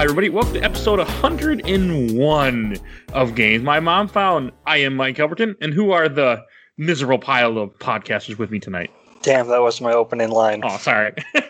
[0.00, 0.30] Hi, everybody.
[0.30, 2.76] Welcome to episode 101
[3.12, 4.50] of Games My Mom Found.
[4.66, 6.42] I am Mike Elberton, and who are the
[6.78, 8.90] miserable pile of podcasters with me tonight?
[9.20, 10.62] Damn, that was my opening line.
[10.64, 11.12] Oh, sorry.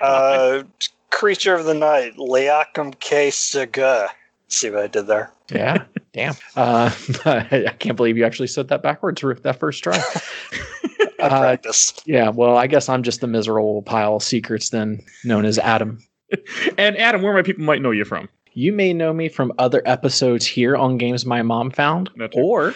[0.00, 0.62] Uh,
[1.10, 3.30] creature of the night, Leakum K.
[3.30, 4.08] Saga.
[4.48, 5.30] See what I did there?
[5.50, 5.84] Yeah,
[6.14, 6.34] damn.
[6.56, 6.90] Uh,
[7.26, 10.02] I can't believe you actually said that backwards for that first try.
[11.18, 11.94] Uh, practice.
[12.04, 16.00] yeah, well, I guess I'm just the miserable pile of secrets then, known as Adam.
[16.78, 18.28] And Adam, where my people might know you from?
[18.54, 22.74] You may know me from other episodes here on Games My Mom Found, or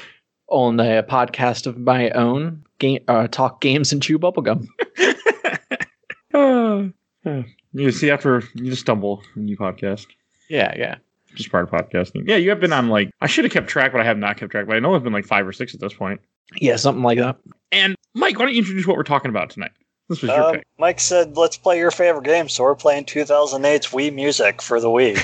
[0.48, 4.68] on a podcast of my own, game, uh, Talk Games and Chew Bubblegum.
[6.32, 6.88] Uh,
[7.28, 7.42] uh,
[7.72, 10.06] you see, after you just stumble when you podcast.
[10.48, 10.96] Yeah, yeah.
[11.34, 12.26] Just part of podcasting.
[12.26, 14.38] Yeah, you have been on like I should have kept track, but I have not
[14.38, 14.66] kept track.
[14.66, 16.20] But I know I've been like five or six at this point.
[16.60, 17.36] Yeah, something like that.
[17.72, 19.72] And Mike, why don't you introduce what we're talking about tonight?
[20.08, 20.66] This was your Um, pick.
[20.78, 22.48] Mike said, let's play your favorite game.
[22.48, 25.20] So we're playing 2008's Wii Music for the Wii.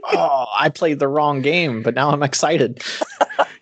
[0.04, 2.82] oh, I played the wrong game, but now I'm excited.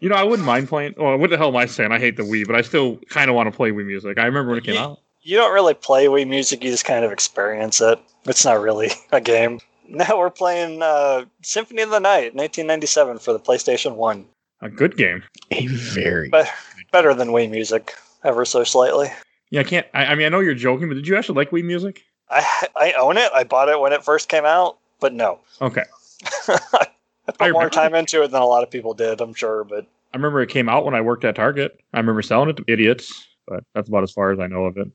[0.00, 0.94] You know, I wouldn't mind playing.
[0.96, 1.92] Well, what the hell am I saying?
[1.92, 4.18] I hate the Wii, but I still kind of want to play Wii Music.
[4.18, 4.82] I remember when it came Yeah.
[4.86, 4.98] out.
[5.20, 8.00] You don't really play Wii Music, you just kind of experience it.
[8.24, 9.60] It's not really a game.
[9.88, 14.24] Now we're playing uh, Symphony of the Night, 1997 for the PlayStation 1.
[14.62, 15.22] A good game.
[15.52, 16.48] A very But
[16.90, 19.08] better than Wii Music, ever so slightly.
[19.52, 19.86] Yeah, I can't.
[19.92, 22.02] I, I mean, I know you're joking, but did you actually like Wii Music?
[22.30, 23.30] I I own it.
[23.34, 25.40] I bought it when it first came out, but no.
[25.60, 25.84] Okay.
[26.48, 26.86] I
[27.26, 29.64] put I more time into it than a lot of people did, I'm sure.
[29.64, 31.78] But I remember it came out when I worked at Target.
[31.92, 34.78] I remember selling it to idiots, but that's about as far as I know of
[34.78, 34.88] it.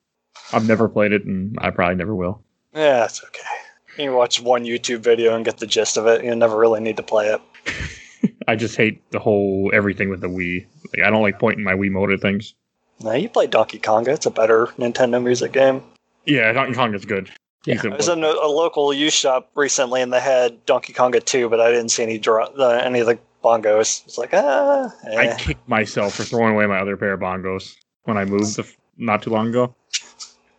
[0.52, 2.42] I've never played it, and I probably never will.
[2.74, 4.04] yeah, it's okay.
[4.04, 6.26] You watch one YouTube video and get the gist of it.
[6.26, 8.34] You never really need to play it.
[8.48, 10.66] I just hate the whole everything with the Wii.
[10.96, 12.56] Like, I don't like pointing my Wiimote at things.
[13.02, 14.10] Now you play Donkey Konga.
[14.10, 15.84] It's a better Nintendo music game.
[16.26, 17.30] Yeah, Donkey Kong is good.
[17.66, 17.76] Yeah.
[17.76, 20.94] He's a- I was in a, a local used shop recently, and they had Donkey
[20.94, 24.06] Konga 2, but I didn't see any dra- uh, any of the bongos.
[24.06, 25.36] It's like ah, I eh.
[25.38, 29.22] kicked myself for throwing away my other pair of bongos when I moved the, not
[29.22, 29.76] too long ago.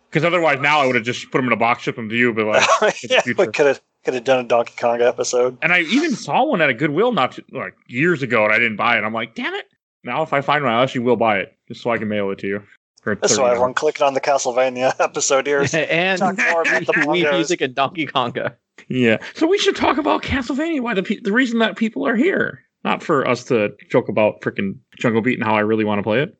[0.09, 2.15] Because otherwise, now I would have just put them in a box, shipped them to
[2.15, 2.33] you.
[2.33, 2.45] But
[2.81, 5.57] like, yeah, we could have could have done a Donkey Konga episode.
[5.61, 8.57] and I even saw one at a Goodwill not too, like years ago, and I
[8.57, 9.03] didn't buy it.
[9.03, 9.65] I'm like, damn it!
[10.03, 12.29] Now if I find one, I actually will buy it just so I can mail
[12.31, 12.63] it to you.
[13.01, 15.65] For That's why everyone clicked on the Castlevania episode here.
[15.73, 17.31] and Talk more about the Wii.
[17.31, 18.55] Music and Donkey Konga.
[18.89, 19.17] Yeah.
[19.35, 20.81] So we should talk about Castlevania.
[20.81, 24.41] Why the pe- the reason that people are here, not for us to joke about
[24.41, 26.37] freaking Jungle Beat and how I really want to play it.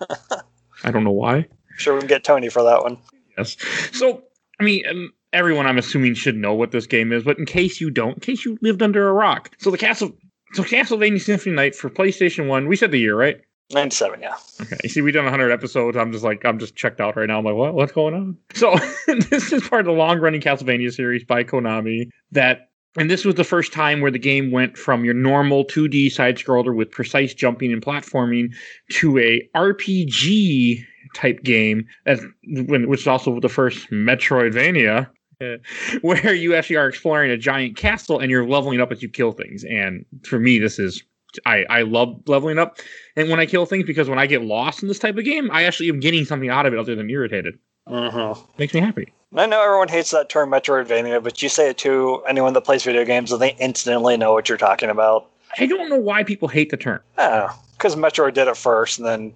[0.84, 1.46] I don't know why.
[1.76, 2.98] sure we can get Tony for that one.
[3.38, 3.56] Yes.
[3.92, 4.22] So
[4.60, 7.80] I mean, um, everyone I'm assuming should know what this game is, but in case
[7.80, 10.12] you don't, in case you lived under a rock, so the Castle.
[10.52, 12.68] So Castlevania Symphony Night for PlayStation One.
[12.68, 13.40] We said the year, right?
[13.72, 14.34] 97, yeah.
[14.60, 14.76] Okay.
[14.82, 15.96] You see, we've done 100 episodes.
[15.96, 17.38] I'm just like, I'm just checked out right now.
[17.38, 17.74] I'm like, what?
[17.74, 18.36] What's going on?
[18.54, 18.74] So
[19.30, 22.08] this is part of the long-running Castlevania series by Konami.
[22.32, 26.12] That, and this was the first time where the game went from your normal 2D
[26.12, 28.52] side scroller with precise jumping and platforming
[28.90, 30.84] to a RPG
[31.14, 35.08] type game, as when which is also the first Metroidvania.
[35.42, 39.08] Uh, Where you actually are exploring a giant castle and you're leveling up as you
[39.08, 41.02] kill things, and for me, this is
[41.46, 42.78] I I love leveling up
[43.16, 45.50] and when I kill things because when I get lost in this type of game,
[45.50, 47.58] I actually am getting something out of it other than irritated.
[47.88, 48.40] Mm-hmm.
[48.58, 49.12] Makes me happy.
[49.34, 52.82] I know everyone hates that term Metroidvania, but you say it to anyone that plays
[52.82, 55.30] video games and they instantly know what you're talking about.
[55.58, 57.00] I don't know why people hate the term.
[57.18, 59.34] Oh, because Metroid did it first, and then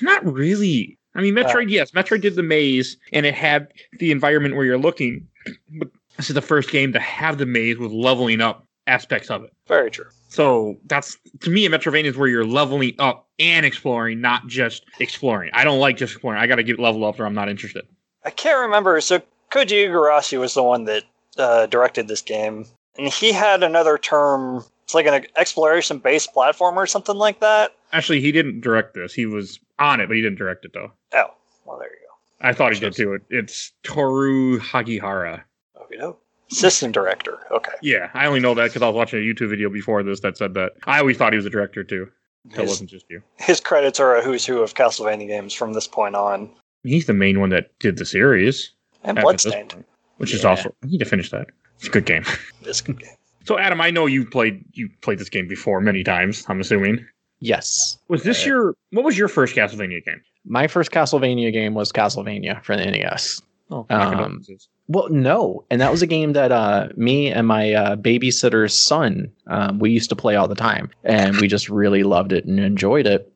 [0.00, 0.96] Not really.
[1.14, 3.68] I mean, Metroid, yes, Metroid did the maze and it had
[3.98, 5.28] the environment where you're looking.
[5.70, 9.44] But this is the first game to have the maze with leveling up aspects of
[9.44, 9.52] it.
[9.68, 10.06] very true.
[10.28, 14.84] So that's to me, a Metroidvania is where you're leveling up and exploring, not just
[14.98, 15.50] exploring.
[15.52, 16.40] I don't like just exploring.
[16.40, 17.84] I got to get level up or I'm not interested.
[18.24, 19.00] I can't remember.
[19.00, 19.20] So
[19.50, 21.04] Koji Igarashi was the one that
[21.36, 22.66] uh, directed this game,
[22.96, 24.64] and he had another term.
[24.84, 27.74] It's like an exploration-based platform or something like that.
[27.92, 29.14] Actually, he didn't direct this.
[29.14, 30.92] He was on it, but he didn't direct it though.
[31.14, 31.34] Oh,
[31.64, 32.01] well, there you
[32.42, 33.14] I thought he did too.
[33.14, 35.42] It, it's Toru Hagihara.
[35.76, 35.82] go.
[35.84, 36.16] Okay, no.
[36.50, 37.38] Assistant director.
[37.50, 37.72] Okay.
[37.80, 40.36] Yeah, I only know that because I was watching a YouTube video before this that
[40.36, 40.72] said that.
[40.84, 42.08] I always thought he was a director too.
[42.50, 43.22] That His, wasn't just you.
[43.38, 46.50] his credits are a who's who of Castlevania games from this point on.
[46.82, 48.72] He's the main one that did the series.
[49.04, 49.70] And at this Bloodstained.
[49.70, 49.86] point,
[50.18, 50.50] which is Yeah.
[50.50, 51.48] also I need to finish that.
[51.78, 52.24] It's a good game.
[52.62, 53.14] This good game.
[53.44, 56.44] So Adam, I know you played you played this game before many times.
[56.48, 57.06] I'm assuming.
[57.40, 57.98] Yes.
[58.08, 60.20] Was this Uh, your what was your first Castlevania game?
[60.44, 63.40] My first Castlevania game was Castlevania for the NES.
[63.70, 64.42] Oh, Um,
[64.88, 69.32] Well, no, and that was a game that uh, me and my uh, babysitter's son
[69.46, 72.58] um, we used to play all the time, and we just really loved it and
[72.60, 73.32] enjoyed it.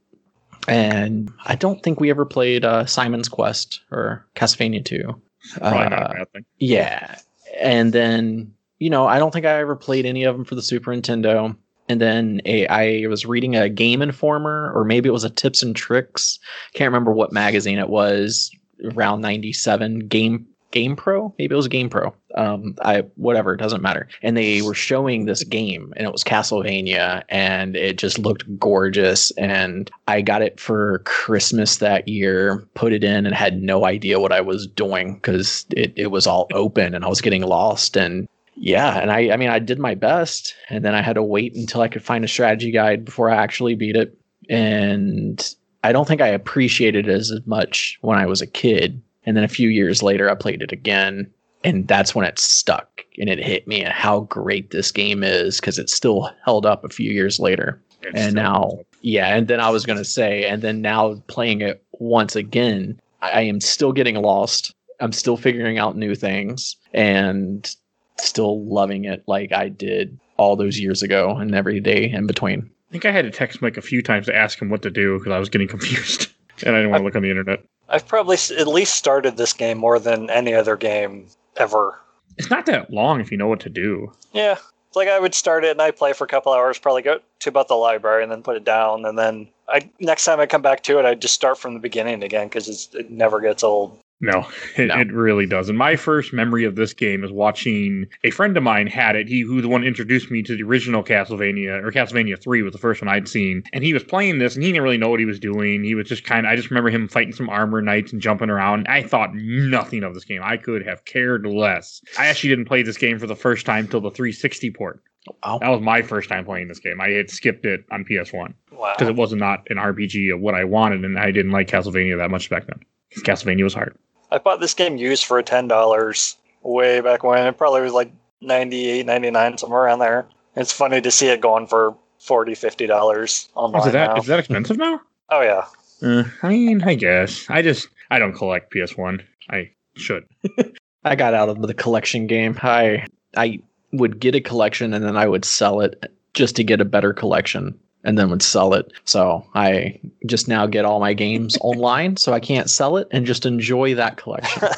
[0.69, 5.20] And I don't think we ever played uh, Simon's Quest or Castlevania Two.
[5.58, 6.44] Probably not Uh, a bad thing.
[6.58, 7.19] yeah,
[7.61, 10.62] and then you know, I don't think I ever played any of them for the
[10.62, 11.56] Super Nintendo.
[11.88, 15.62] And then a, I was reading a Game Informer, or maybe it was a Tips
[15.62, 16.38] and Tricks.
[16.75, 18.50] Can't remember what magazine it was.
[18.85, 20.47] Around '97, Game
[20.77, 22.15] Game Pro, maybe it was Game Pro.
[22.35, 24.09] Um, I whatever, it doesn't matter.
[24.23, 29.31] And they were showing this game, and it was Castlevania, and it just looked gorgeous.
[29.39, 34.21] And I got it for Christmas that year, put it in, and had no idea
[34.21, 37.97] what I was doing because it, it was all open, and I was getting lost.
[37.97, 41.23] And yeah, and I I mean I did my best, and then I had to
[41.23, 44.17] wait until I could find a strategy guide before I actually beat it.
[44.49, 45.55] And
[45.85, 49.00] I don't think I appreciated it as much when I was a kid.
[49.25, 51.31] And then a few years later, I played it again,
[51.64, 55.79] and that's when it stuck and it hit me how great this game is because
[55.79, 57.81] it still held up a few years later.
[58.03, 61.85] It's and now, yeah, and then I was gonna say, and then now playing it
[61.93, 64.75] once again, I I am still getting lost.
[65.00, 67.76] I'm still figuring out new things and
[68.19, 72.71] still loving it like I did all those years ago and every day in between.
[72.89, 74.91] I think I had to text Mike a few times to ask him what to
[74.91, 76.29] do because I was getting confused
[76.65, 77.65] and I didn't want to look on the internet.
[77.89, 81.27] I've probably at least started this game more than any other game
[81.57, 81.99] ever.
[82.37, 84.13] It's not that long if you know what to do.
[84.33, 84.57] Yeah.
[84.89, 87.21] It's like I would start it and I play for a couple hours, probably go
[87.41, 89.05] to about the library and then put it down.
[89.05, 91.81] And then I next time I come back to it, I just start from the
[91.81, 93.99] beginning again because it never gets old.
[94.21, 94.99] No, it, No.
[94.99, 95.77] it really doesn't.
[95.77, 99.29] My first memory of this game is watching a friend of mine had it.
[99.29, 102.79] He who the one introduced me to the original Castlevania or Castlevania Three was the
[102.79, 105.21] first one I'd seen, and he was playing this and he didn't really know what
[105.21, 105.85] he was doing.
[105.85, 106.51] He was just kind of.
[106.53, 108.87] I just remember him fighting some armor knights and jumping around.
[108.89, 110.41] I thought nothing of this game.
[110.43, 112.01] I could have cared less.
[112.19, 115.03] I actually didn't play this game for the first time till the 360 port.
[115.45, 115.59] Wow.
[115.59, 117.01] That was my first time playing this game.
[117.01, 118.95] I had skipped it on PS1 Wow.
[118.97, 122.17] because it wasn't not an RPG of what I wanted, and I didn't like Castlevania
[122.19, 122.81] that much back then.
[123.17, 123.97] 'Cause Castlevania was hard.
[124.31, 127.47] I bought this game used for ten dollars way back when.
[127.47, 130.27] It probably was like 98 99 somewhere around there.
[130.57, 134.17] It's funny to see it going for 40 50 dollars online Is that now.
[134.17, 135.01] is that expensive now?
[135.31, 135.65] oh yeah.
[136.03, 137.47] Uh, I mean, I guess.
[137.49, 139.23] I just I don't collect PS1.
[139.51, 140.25] I should.
[141.05, 142.59] I got out of the collection game.
[142.63, 143.61] I I
[143.93, 147.13] would get a collection and then I would sell it just to get a better
[147.15, 148.91] collection and then would sell it.
[149.05, 153.26] So I just now get all my games online so I can't sell it and
[153.26, 154.69] just enjoy that collection.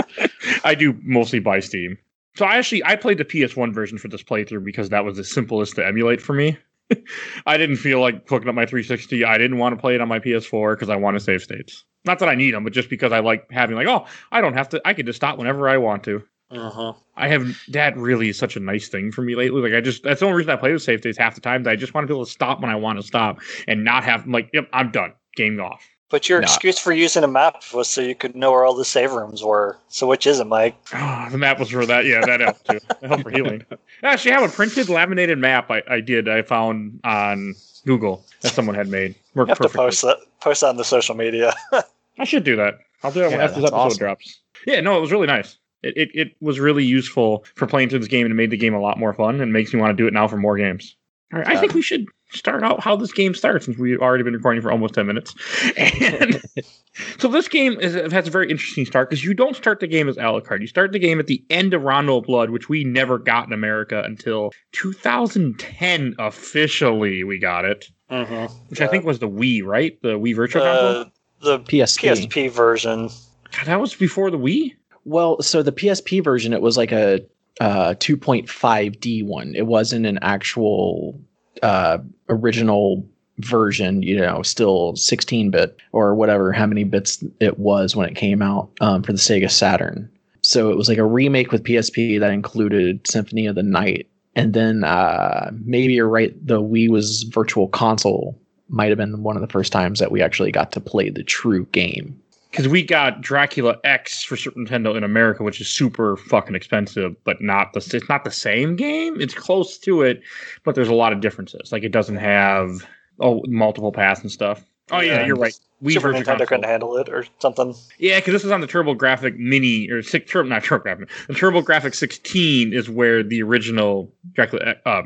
[0.64, 1.98] I do mostly buy Steam.
[2.36, 5.24] So I actually I played the PS1 version for this playthrough because that was the
[5.24, 6.58] simplest to emulate for me.
[7.46, 9.24] I didn't feel like hooking up my 360.
[9.24, 11.84] I didn't want to play it on my PS4 because I want to save states.
[12.04, 14.52] Not that I need them, but just because I like having like, oh, I don't
[14.52, 14.82] have to.
[14.84, 16.22] I can just stop whenever I want to.
[16.50, 16.92] Uh-huh.
[17.16, 19.60] I have that really is such a nice thing for me lately.
[19.62, 21.62] Like I just that's the only reason I play with save states half the time.
[21.64, 23.84] That I just want to be able to stop when I want to stop and
[23.84, 25.12] not have like, yep, I'm done.
[25.36, 25.88] Game off.
[26.10, 26.44] But your No.
[26.44, 29.42] excuse for using a map was so you could know where all the save rooms
[29.42, 29.78] were.
[29.88, 30.76] So which is it, Mike?
[30.94, 32.04] Oh, the map was for that.
[32.04, 32.78] Yeah, that helped too.
[33.00, 33.64] That helped for healing.
[34.02, 35.70] I actually have a printed laminated map.
[35.70, 36.28] I, I did.
[36.28, 37.54] I found on
[37.86, 39.14] Google that someone had made.
[39.14, 39.86] You Worked have to perfectly.
[39.86, 41.52] post that post that on the social media.
[42.18, 42.74] I should do that.
[43.02, 43.98] I'll do that Yeah, after this episode awesome.
[43.98, 44.40] drops.
[44.66, 45.56] Yeah, no, it was really nice.
[45.84, 48.56] It, it it was really useful for playing through this game and it made the
[48.56, 50.56] game a lot more fun and makes me want to do it now for more
[50.56, 50.96] games.
[51.32, 54.22] All right, I think we should start out how this game starts since we've already
[54.22, 55.34] been recording for almost 10 minutes.
[55.76, 56.42] And
[57.18, 60.08] so this game is, has a very interesting start because you don't start the game
[60.08, 60.60] as Alucard.
[60.60, 63.46] You start the game at the end of Rondo of Blood, which we never got
[63.46, 67.24] in America until 2010 officially.
[67.24, 68.52] We got it, mm-hmm.
[68.68, 70.00] which I think was the Wii, right?
[70.02, 71.02] The Wii Virtual Console.
[71.02, 71.04] uh,
[71.40, 72.10] the PSP.
[72.10, 73.08] PSP version.
[73.56, 74.74] God, that was before the Wii.
[75.04, 77.20] Well, so the PSP version, it was like a
[77.60, 79.54] uh, 2.5D one.
[79.54, 81.20] It wasn't an actual
[81.62, 83.06] uh, original
[83.38, 88.14] version, you know, still 16 bit or whatever, how many bits it was when it
[88.14, 90.10] came out um, for the Sega Saturn.
[90.42, 94.08] So it was like a remake with PSP that included Symphony of the Night.
[94.36, 98.38] And then uh, maybe you're right, the Wii was virtual console.
[98.68, 101.22] Might have been one of the first times that we actually got to play the
[101.22, 102.20] true game.
[102.54, 107.16] Because we got Dracula X for Super Nintendo in America, which is super fucking expensive,
[107.24, 109.20] but not the it's not the same game.
[109.20, 110.20] It's close to it,
[110.62, 111.72] but there's a lot of differences.
[111.72, 112.86] Like it doesn't have
[113.18, 114.64] oh multiple paths and stuff.
[114.92, 115.26] Oh yeah, Yeah.
[115.26, 115.58] you're right.
[115.80, 116.46] We Super Nintendo Console.
[116.46, 117.74] couldn't handle it or something.
[117.98, 121.08] Yeah, because this is on the TurboGrafx Mini or six, Tur- not TurboGrafx.
[121.26, 125.02] The TurboGrafx 16 is where the original Dracula uh,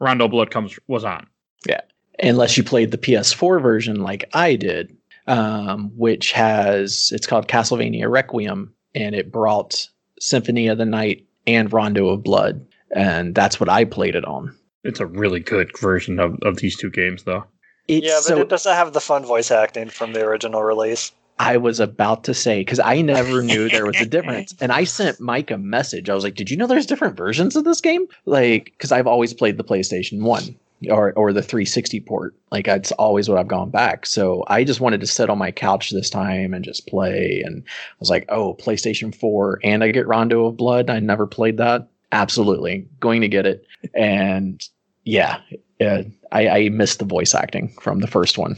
[0.00, 1.26] Rondo Blood comes was on.
[1.66, 1.80] Yeah,
[2.22, 4.94] unless you played the PS4 version like I did,
[5.26, 11.72] um, which has it's called Castlevania Requiem, and it brought Symphony of the Night and
[11.72, 14.56] Rondo of Blood, and that's what I played it on.
[14.84, 17.44] It's a really good version of, of these two games, though.
[17.88, 21.12] It's yeah, but so it doesn't have the fun voice acting from the original release.
[21.38, 24.84] I was about to say because I never knew there was a difference, and I
[24.84, 26.10] sent Mike a message.
[26.10, 29.06] I was like, "Did you know there's different versions of this game?" Like, because I've
[29.06, 30.56] always played the PlayStation One
[30.88, 32.34] or or the 360 port.
[32.50, 34.06] Like, it's always what I've gone back.
[34.06, 37.42] So I just wanted to sit on my couch this time and just play.
[37.44, 40.88] And I was like, "Oh, PlayStation 4, and I get Rondo of Blood.
[40.90, 41.88] I never played that.
[42.12, 44.62] Absolutely going to get it." And
[45.04, 45.40] yeah,
[45.80, 48.56] uh, I, I missed the voice acting from the first one.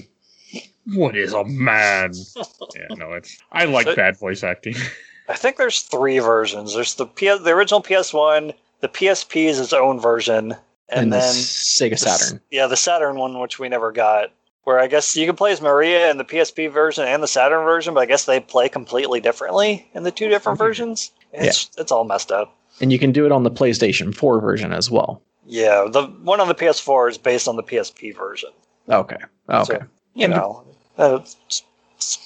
[0.95, 2.13] What is a man?
[2.75, 3.39] yeah, no, it's.
[3.53, 4.75] I like So- bad voice acting.
[5.29, 6.75] I think there's three versions.
[6.75, 10.57] There's the PS, the original PS1, the PSP is its own version,
[10.93, 12.41] and, And, then Sega the s- Saturn.
[12.51, 14.31] yeah, the Saturn one, which we never got.
[14.65, 17.65] Where I guess you can play as Maria in the PSP version and the Saturn
[17.65, 20.69] version, but I guess they play completely differently in the two different Okay.
[20.69, 21.11] versions.
[21.33, 22.57] It's it's all messed up.
[22.81, 25.21] And you can do it on the PlayStation 4 version as well.
[25.47, 28.51] Yeah, the one on the PS4 is based on the PSP version.
[28.89, 29.17] Okay.
[29.51, 29.65] Okay.
[29.81, 29.83] So,
[30.15, 30.65] you And know,
[30.97, 31.37] uh, it's,
[31.97, 32.19] it's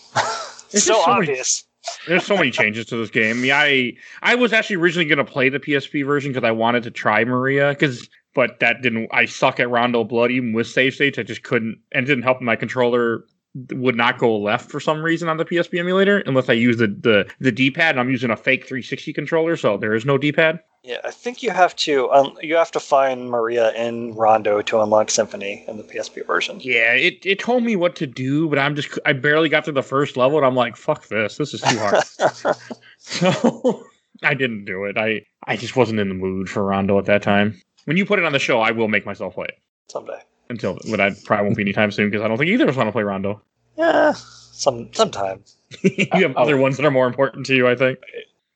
[0.73, 1.65] It's so just so many- obvious.
[2.09, 3.39] There's so many changes to this game.
[3.39, 6.51] I mean, I I was actually originally going to play the PSP version because I
[6.51, 9.09] wanted to try Maria, because but that didn't.
[9.13, 11.19] I suck at Rondo Blood even with save states.
[11.19, 12.41] I just couldn't, and it didn't help.
[12.43, 13.25] My controller
[13.73, 16.89] would not go left for some reason on the PSP emulator unless I use the
[16.89, 17.95] the the D-pad.
[17.95, 20.61] And I'm using a fake 360 controller, so there is no D-pad.
[20.85, 24.83] Yeah, I think you have to um, you have to find Maria in Rondo to
[24.83, 26.61] unlock Symphony in the PSP version.
[26.61, 29.73] Yeah, it, it told me what to do, but I'm just I barely got to
[29.73, 32.05] the first level, and I'm like, fuck this, this is too hard.
[32.99, 33.83] so
[34.23, 34.99] I didn't do it.
[34.99, 37.61] I I just wasn't in the mood for Rondo at that time.
[37.87, 39.59] When you put it on the show, I will make myself play it.
[39.89, 40.19] Someday.
[40.51, 42.77] Until, but I probably won't be anytime soon because I don't think either of us
[42.77, 43.41] want to play Rondo.
[43.77, 45.43] Yeah, some sometime.
[45.83, 46.43] you have Oh.
[46.43, 47.99] other ones that are more important to you, I think.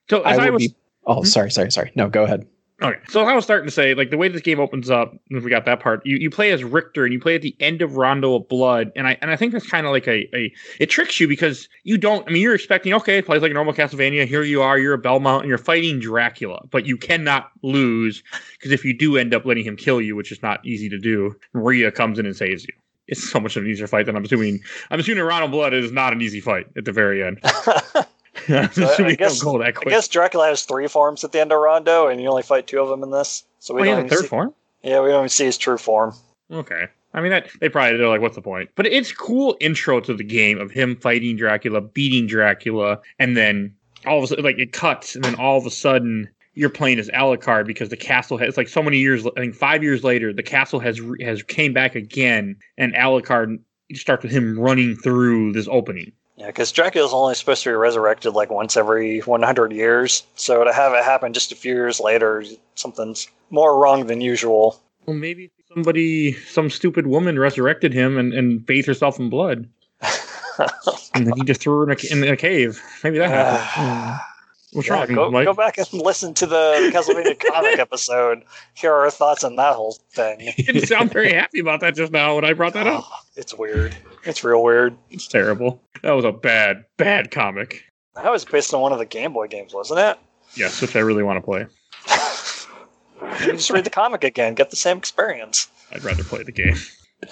[0.09, 0.75] So as I I, was be.
[1.05, 1.25] Oh, Hmm?
[1.25, 1.91] sorry, sorry, sorry.
[1.95, 2.45] No, go ahead.
[2.81, 2.99] Okay.
[3.09, 5.51] So I was starting to say, like the way this game opens up, if we
[5.51, 7.95] got that part, you, you play as Richter and you play at the end of
[7.95, 10.87] Rondo of Blood, and I and I think that's kind of like a, a it
[10.87, 12.27] tricks you because you don't.
[12.27, 14.25] I mean, you're expecting okay, it plays like normal Castlevania.
[14.25, 18.23] Here you are, you're a Belmont, and you're fighting Dracula, but you cannot lose
[18.53, 20.97] because if you do end up letting him kill you, which is not easy to
[20.97, 22.73] do, Maria comes in and saves you.
[23.07, 24.59] It's so much of an easier fight than I'm assuming.
[24.89, 27.39] I'm assuming Rondo of Blood is not an easy fight at the very end.
[28.47, 31.31] So I- I assuming it guess- go that I guess Dracula has three forms at
[31.31, 33.43] the end of Rondo, and you only fight two of them in this.
[33.59, 34.53] So we oh, don't the even third see, form.
[34.83, 36.13] yeah we don't even see his true form.
[36.51, 36.87] Okay.
[37.13, 38.69] I mean that they probably they're like, what's the point?
[38.75, 43.75] But it's cool intro to the game of him fighting Dracula, beating Dracula, and then
[44.05, 46.99] all of a sudden like it cuts, and then all of a sudden you're playing
[46.99, 50.33] as Alucard because the castle has like so many years I think five years later,
[50.33, 53.59] the castle has has came back again, and Alucard
[53.93, 56.11] starts with him running through this opening.
[56.41, 60.23] Yeah, because Dracula's only supposed to be resurrected like once every 100 years.
[60.33, 62.43] So to have it happen just a few years later,
[62.73, 64.81] something's more wrong than usual.
[65.05, 69.69] Well, maybe somebody, some stupid woman resurrected him and, and bathed herself in blood,
[71.13, 72.81] and then he just threw her in a, in a cave.
[73.03, 74.19] Maybe that happened.
[74.25, 74.30] Hmm.
[74.73, 75.45] What's Yeah, wrong, go, Mike?
[75.45, 78.43] go back and listen to the Castlevania comic episode.
[78.73, 80.39] Here are our thoughts on that whole thing.
[80.57, 83.03] You didn't sound very happy about that just now when I brought that up.
[83.05, 83.95] Oh, it's weird.
[84.23, 84.95] It's real weird.
[85.09, 85.81] It's terrible.
[86.03, 87.83] That was a bad, bad comic.
[88.15, 90.17] That was based on one of the Game Boy games, wasn't it?
[90.55, 91.65] Yes, which I really want to play.
[93.39, 95.67] Just read the comic again, get the same experience.
[95.91, 96.75] I'd rather play the game.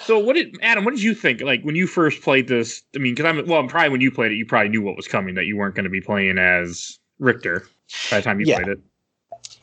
[0.04, 0.84] So, what did Adam?
[0.84, 1.40] What did you think?
[1.40, 2.82] Like when you first played this?
[2.94, 5.08] I mean, because I'm well, probably when you played it, you probably knew what was
[5.08, 5.34] coming.
[5.34, 7.68] That you weren't going to be playing as Richter
[8.10, 8.56] by the time you Yeah.
[8.56, 8.80] played it.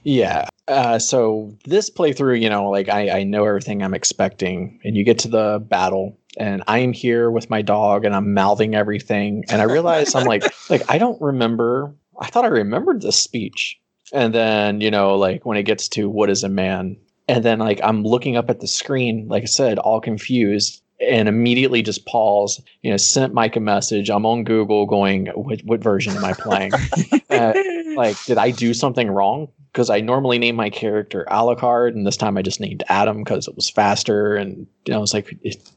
[0.03, 0.47] Yeah.
[0.67, 5.03] Uh, so this playthrough, you know, like I, I know everything I'm expecting, and you
[5.03, 9.61] get to the battle, and I'm here with my dog, and I'm mouthing everything, and
[9.61, 11.93] I realize I'm like, like I don't remember.
[12.19, 13.79] I thought I remembered this speech,
[14.13, 16.97] and then you know, like when it gets to what is a man,
[17.27, 21.27] and then like I'm looking up at the screen, like I said, all confused, and
[21.27, 22.61] immediately just pause.
[22.81, 24.09] You know, sent Mike a message.
[24.09, 26.71] I'm on Google, going, what, what version am I playing?
[27.29, 27.53] Uh,
[27.97, 32.15] like did i do something wrong because i normally name my character alucard and this
[32.15, 35.69] time i just named adam because it was faster and you know it's like it,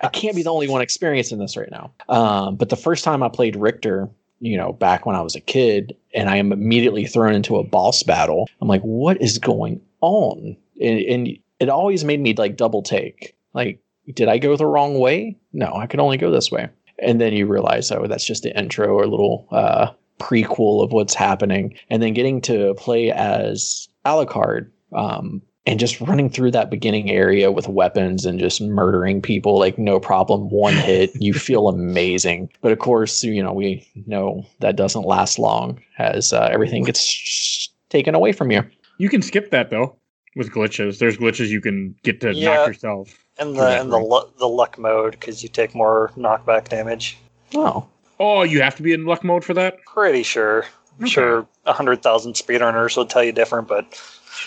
[0.00, 3.22] i can't be the only one experiencing this right now um, but the first time
[3.22, 4.08] i played richter
[4.40, 7.64] you know back when i was a kid and i am immediately thrown into a
[7.64, 12.56] boss battle i'm like what is going on and, and it always made me like
[12.56, 13.81] double take like
[14.14, 16.68] did i go the wrong way no i could only go this way
[16.98, 21.14] and then you realize oh that's just the intro or little uh prequel of what's
[21.14, 27.10] happening, and then getting to play as Alucard, um, and just running through that beginning
[27.10, 31.10] area with weapons and just murdering people like no problem, one hit.
[31.16, 36.32] You feel amazing, but of course, you know we know that doesn't last long as
[36.32, 38.62] uh, everything gets sh- taken away from you.
[38.98, 39.96] You can skip that though
[40.36, 40.98] with glitches.
[41.00, 42.58] There's glitches you can get to Yeah.
[42.58, 43.24] knock yourself.
[43.42, 44.06] In the in the right.
[44.08, 47.18] lu- the luck mode, because you take more knockback damage.
[47.54, 47.86] Oh,
[48.20, 49.78] Oh, you have to be in luck mode for that.
[49.84, 50.64] Pretty sure.
[50.98, 51.10] I'm Okay.
[51.12, 53.84] sure a hundred thousand speedrunners will tell you different, but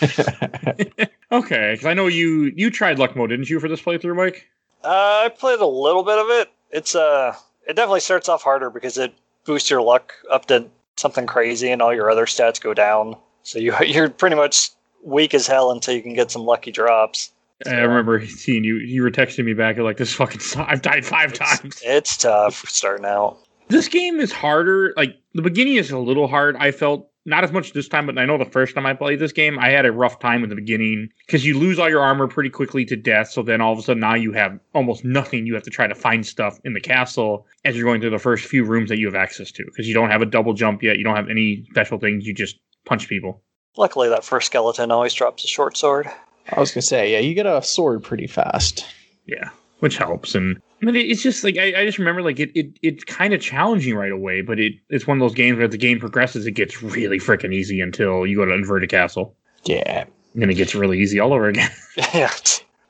[1.32, 4.46] Okay, because I know you you tried luck mode, didn't you, for this playthrough, Mike?
[4.84, 6.48] uh, I played a little bit of it.
[6.70, 7.34] It's uh,
[7.66, 9.12] it definitely starts off harder because it
[9.44, 13.16] boosts your luck up to something crazy, and all your other stats go down.
[13.42, 14.70] So you you're pretty much
[15.04, 17.32] weak as hell until you can get some lucky drops.
[17.64, 18.76] I remember seeing you.
[18.76, 19.76] You were texting me back.
[19.76, 20.40] You're like, "This fucking.
[20.66, 23.38] I've died five It's, times." it's tough starting out.
[23.68, 24.92] This game is harder.
[24.96, 26.56] Like the beginning is a little hard.
[26.56, 29.18] I felt not as much this time, but I know the first time I played
[29.18, 32.00] this game, I had a rough time in the beginning because you lose all your
[32.00, 33.30] armor pretty quickly to death.
[33.30, 35.44] So then all of a sudden now you have almost nothing.
[35.46, 38.18] You have to try to find stuff in the castle as you're going through the
[38.20, 40.84] first few rooms that you have access to because you don't have a double jump
[40.84, 40.98] yet.
[40.98, 42.26] You don't have any special things.
[42.26, 43.42] You just punch people.
[43.76, 46.08] Luckily, that first skeleton always drops a short sword.
[46.52, 48.84] I was gonna say, yeah, you get a sword pretty fast.
[49.26, 49.50] Yeah,
[49.80, 50.34] which helps.
[50.34, 53.34] And I mean, it's just like I, I just remember like it, it it's kind
[53.34, 55.98] of challenging right away, but it it's one of those games where as the game
[55.98, 59.34] progresses, it gets really freaking easy until you go to inverted castle,
[59.64, 60.04] Yeah.
[60.34, 61.70] and then it gets really easy all over again.
[62.14, 62.30] yeah.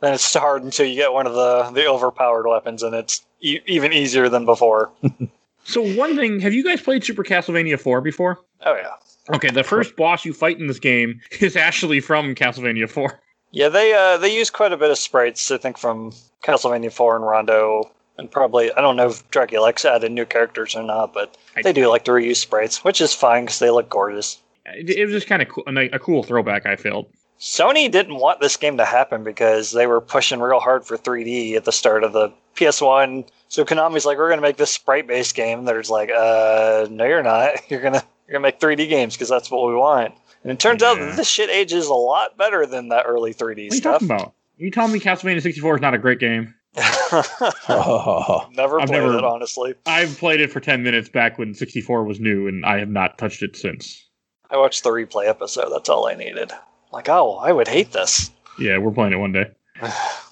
[0.01, 3.61] Then it's hard until you get one of the the overpowered weapons, and it's e-
[3.67, 4.91] even easier than before.
[5.65, 8.39] so one thing, have you guys played Super Castlevania Four before?
[8.67, 8.91] Oh yeah.
[9.35, 13.19] Okay, the first boss you fight in this game is actually from Castlevania Four.
[13.51, 16.13] Yeah, they uh they use quite a bit of sprites, I think, from
[16.43, 20.75] Castlevania 4 and Rondo, and probably I don't know if Dracula X added new characters
[20.77, 23.71] or not, but I- they do like to reuse sprites, which is fine because they
[23.71, 24.39] look gorgeous.
[24.67, 26.67] It, it was just kind of cool, a, cool throwback.
[26.67, 27.09] I felt.
[27.39, 31.55] Sony didn't want this game to happen because they were pushing real hard for 3D
[31.55, 33.29] at the start of the PS1.
[33.49, 35.65] So Konami's like, we're gonna make this sprite-based game.
[35.67, 37.61] There's like, uh, no, you're not.
[37.71, 40.15] You're gonna you're gonna make 3D games because that's what we want.
[40.47, 43.41] And it turns out that this shit ages a lot better than that early 3D
[43.41, 43.93] What are you stuff.
[43.95, 44.33] talking about?
[44.59, 46.55] You telling me Castlevania 64 is not a great game?
[46.79, 49.75] Oh, never I've played never- it, honestly.
[49.87, 53.19] I've played it for 10 minutes back when 64 was new, and I have not
[53.19, 54.05] touched it since.
[54.49, 55.71] I watched the replay episode.
[55.71, 56.53] That's all I needed.
[56.93, 58.31] Like, oh, I would hate this.
[58.59, 59.51] Yeah, we're playing it one day.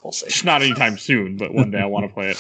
[0.05, 0.27] we'll see.
[0.27, 2.37] It's not anytime soon, but one day I want to play it.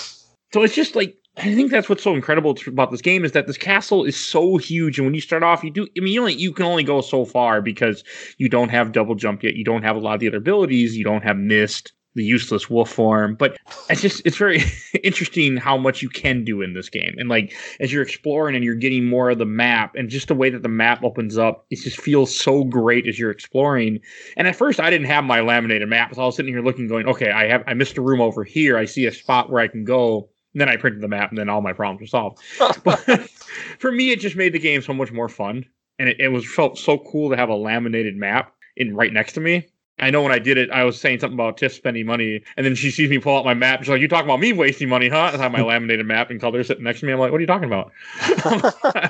[0.52, 3.48] So it's just like I think that's what's so incredible about this game is that
[3.48, 5.88] this castle is so huge, and when you start off, you do.
[5.96, 8.04] I mean, you only you can only go so far because
[8.38, 9.56] you don't have double jump yet.
[9.56, 10.96] You don't have a lot of the other abilities.
[10.96, 13.34] You don't have mist, the useless wolf form.
[13.34, 13.56] But
[13.90, 14.62] it's just it's very
[15.02, 18.64] interesting how much you can do in this game, and like as you're exploring and
[18.64, 21.66] you're getting more of the map, and just the way that the map opens up,
[21.70, 23.98] it just feels so great as you're exploring.
[24.36, 26.86] And at first, I didn't have my laminated map, so I was sitting here looking,
[26.86, 28.78] going, "Okay, I have I missed a room over here.
[28.78, 31.38] I see a spot where I can go." And then I printed the map, and
[31.38, 32.40] then all my problems were solved.
[32.84, 32.98] but
[33.78, 35.66] for me, it just made the game so much more fun,
[35.98, 39.32] and it, it was felt so cool to have a laminated map in right next
[39.34, 39.66] to me.
[40.00, 42.66] I know when I did it, I was saying something about Tiff spending money, and
[42.66, 43.80] then she sees me pull out my map.
[43.80, 46.38] She's like, "You talking about me wasting money, huh?" I have my laminated map in
[46.40, 47.12] color sitting next to me.
[47.12, 47.92] I'm like, "What are you talking about?"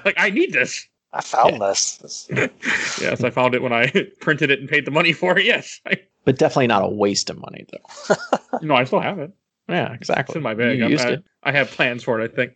[0.04, 0.86] like, I need this.
[1.12, 1.96] I found this.
[1.98, 2.28] This-
[3.00, 5.44] Yes, I found it when I printed it and paid the money for it.
[5.46, 5.80] Yes,
[6.24, 8.16] but definitely not a waste of money, though.
[8.62, 9.32] no, I still have it.
[9.68, 10.32] Yeah, exactly.
[10.32, 10.78] It's in my bag.
[10.78, 11.24] You I, used I, it.
[11.42, 12.52] I have plans for it, I think.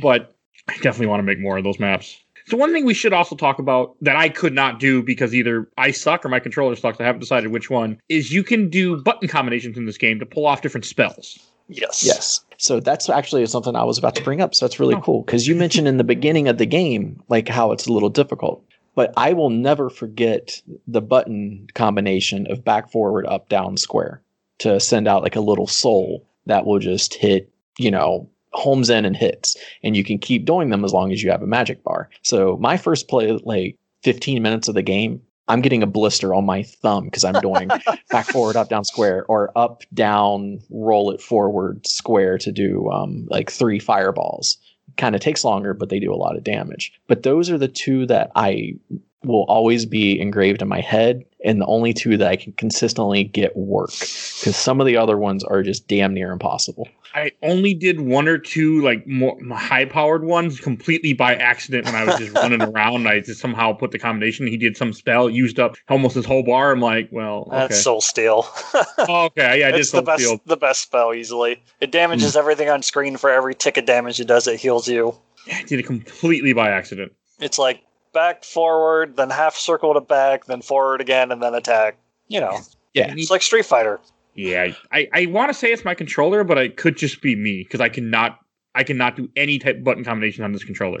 [0.00, 0.34] but
[0.68, 2.18] I definitely want to make more of those maps.
[2.46, 5.68] So one thing we should also talk about that I could not do because either
[5.78, 9.02] I suck or my controller sucks, I haven't decided which one, is you can do
[9.02, 11.38] button combinations in this game to pull off different spells.
[11.68, 12.04] yes.
[12.06, 12.44] Yes.
[12.58, 14.54] So that's actually something I was about to bring up.
[14.54, 15.00] So that's really Oh.
[15.00, 18.08] cool because you mentioned in the beginning of the game, like how it's a little
[18.08, 18.62] difficult.
[18.94, 24.22] But I will never forget the button combination of back, forward, up, down, square
[24.58, 29.04] to send out like a little soul that will just hit, you know, homes in
[29.04, 29.56] and hits.
[29.82, 32.08] And you can keep doing them as long as you have a magic bar.
[32.22, 36.44] So my first play, like 15 minutes of the game, I'm getting a blister on
[36.44, 37.68] my thumb because I'm doing
[38.10, 43.26] back, forward, up, down, square, or up, down, roll it forward, square to do um,
[43.30, 44.58] like three fireballs.
[44.96, 46.92] Kind of takes longer, but they do a lot of damage.
[47.06, 48.74] But those are the two that I
[49.24, 53.24] will always be engraved in my head, and the only two that I can consistently
[53.24, 53.90] get work.
[53.90, 56.88] Because some of the other ones are just damn near impossible.
[57.14, 61.94] I only did one or two like more high powered ones completely by accident when
[61.94, 63.08] I was just running around.
[63.08, 64.46] I just somehow put the combination.
[64.46, 66.72] He did some spell, used up almost his whole bar.
[66.72, 67.56] I'm like, well, okay.
[67.58, 68.46] That's Soul Steal.
[69.08, 70.40] Oh, okay, yeah, I did it's the best field.
[70.46, 71.62] the best spell easily.
[71.80, 72.38] It damages mm.
[72.38, 75.14] everything on screen for every tick of damage it does, it heals you.
[75.52, 77.12] I did it completely by accident.
[77.38, 77.82] It's like
[78.16, 81.98] back forward, then half circle to back, then forward again, and then attack.
[82.28, 82.58] You know.
[82.94, 83.12] Yeah.
[83.14, 84.00] It's like Street Fighter.
[84.34, 87.62] Yeah, I, I want to say it's my controller, but it could just be me
[87.62, 88.40] because I cannot
[88.74, 91.00] I cannot do any type of button combination on this controller.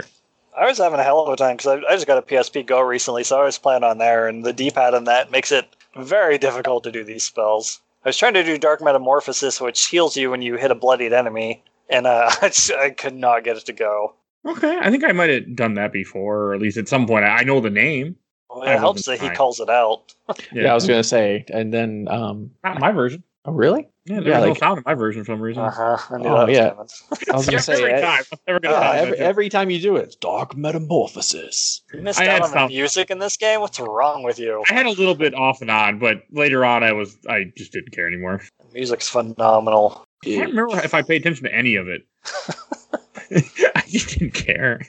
[0.56, 2.66] I was having a hell of a time because I, I just got a PSP
[2.66, 5.66] Go recently, so I was playing on there, and the D-pad on that makes it
[5.96, 7.80] very difficult to do these spells.
[8.04, 11.12] I was trying to do Dark Metamorphosis, which heals you when you hit a bloodied
[11.12, 14.14] enemy, and uh, I, just, I could not get it to go.
[14.46, 17.24] Okay, I think I might have done that before, or at least at some point.
[17.24, 18.16] I I know the name.
[18.48, 20.14] Well, it helps wasn't that he calls it out.
[20.52, 23.22] Yeah, I was gonna say, and then um, not my version.
[23.44, 23.88] oh, really?
[24.06, 25.62] Yeah, there's Yeah, no like- sound in my version for some reason.
[25.62, 25.96] Uh huh.
[26.14, 26.72] I knew Oh, yeah.
[27.32, 28.22] I was gonna say every time.
[28.46, 31.82] Never gonna yeah, find every, every time you do it, it's dark metamorphosis.
[31.92, 33.60] You missed I out had on the some- music in this game.
[33.60, 34.62] What's wrong with you?
[34.70, 37.72] I had a little bit off and on, but later on, I was I just
[37.72, 38.42] didn't care anymore.
[38.72, 40.04] Music's phenomenal.
[40.24, 42.02] I can't remember if I paid attention to any of it.
[43.74, 44.80] I just didn't care.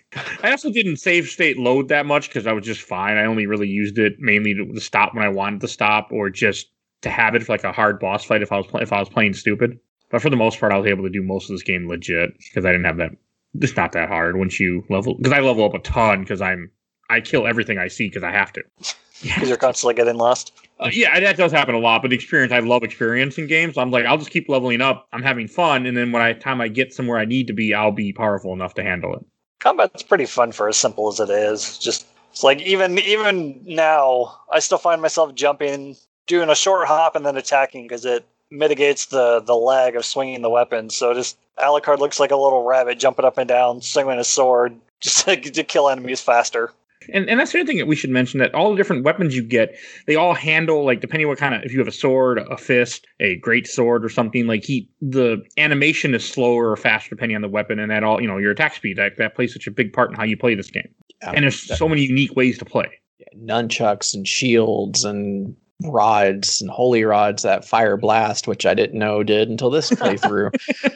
[0.44, 3.18] I also didn't save state load that much because I was just fine.
[3.18, 6.30] I only really used it mainly to, to stop when I wanted to stop, or
[6.30, 6.68] just
[7.02, 9.10] to have it for like a hard boss fight if I was if I was
[9.10, 9.80] playing stupid.
[10.10, 12.38] But for the most part, I was able to do most of this game legit
[12.38, 13.12] because I didn't have that.
[13.60, 16.72] It's not that hard once you level because I level up a ton because I'm
[17.10, 18.64] I kill everything I see because I have to.
[19.24, 20.54] Because you're constantly getting lost.
[20.80, 22.04] Uh, yeah, that does happen a lot.
[22.04, 23.76] But the experience, I love experience in games.
[23.76, 25.08] I'm like, I'll just keep leveling up.
[25.12, 27.74] I'm having fun, and then when I time I get somewhere I need to be,
[27.74, 29.26] I'll be powerful enough to handle it.
[29.60, 31.80] Combat's pretty fun for as simple as it is.
[31.80, 35.96] Just it's like even even now, I still find myself jumping,
[36.28, 40.44] doing a short hop, and then attacking because it mitigates the the lag of swinging
[40.44, 40.92] the weapon.
[40.92, 44.78] So just Alucard looks like a little rabbit jumping up and down, swinging a sword
[45.00, 46.72] just to, to kill enemies faster.
[47.14, 49.36] And and that's the other thing that we should mention that all the different weapons
[49.36, 49.76] you get,
[50.08, 53.06] they all handle like depending what kind of if you have a sword, a fist,
[53.20, 57.42] a great sword, or something like he the animation is slower or faster depending on
[57.42, 59.72] the weapon, and that all you know your attack speed that that plays such a
[59.72, 60.88] big part in how you play this game.
[61.22, 62.88] Yeah, And there's that- so many unique ways to play.
[63.36, 69.22] nunchucks and shields and rods and holy rods that fire blast which i didn't know
[69.24, 70.50] did until this playthrough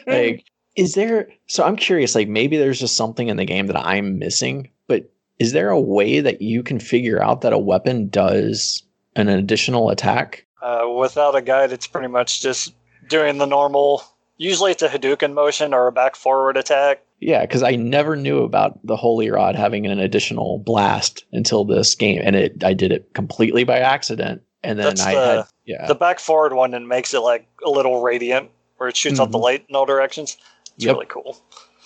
[0.08, 0.44] like
[0.76, 4.18] is there so i'm curious like maybe there's just something in the game that i'm
[4.18, 5.08] missing but
[5.42, 8.82] is there a way that you can figure out that a weapon does
[9.16, 12.72] an additional attack Uh, without a guide, it's pretty much just
[13.08, 14.02] doing the normal.
[14.38, 17.02] Usually, it's a Hadouken motion or a back forward attack.
[17.20, 21.94] yeah because i never knew about the holy rod having an additional blast until this
[21.94, 25.44] game and it i did it completely by accident and then That's i the- had
[25.64, 29.20] yeah The back forward one and makes it like a little radiant, where it shoots
[29.20, 30.36] out the light in all directions.
[30.76, 30.94] It's Yep.
[30.94, 31.36] really cool.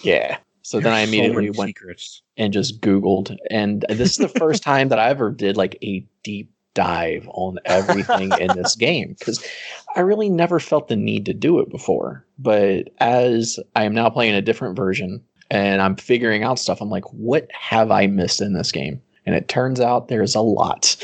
[0.03, 2.23] yeah so then i so immediately went secrets.
[2.37, 3.37] and just Googled.
[3.53, 7.61] And this is the first time that I ever did like a deep dive on
[7.67, 9.47] everything in this game because
[9.95, 12.27] I really never felt the need to do it before.
[12.37, 16.91] But as I am now playing a different version and I'm figuring out stuff, I'm
[16.91, 19.01] like, what have I missed in this game?
[19.25, 20.97] And it turns out there's a lot.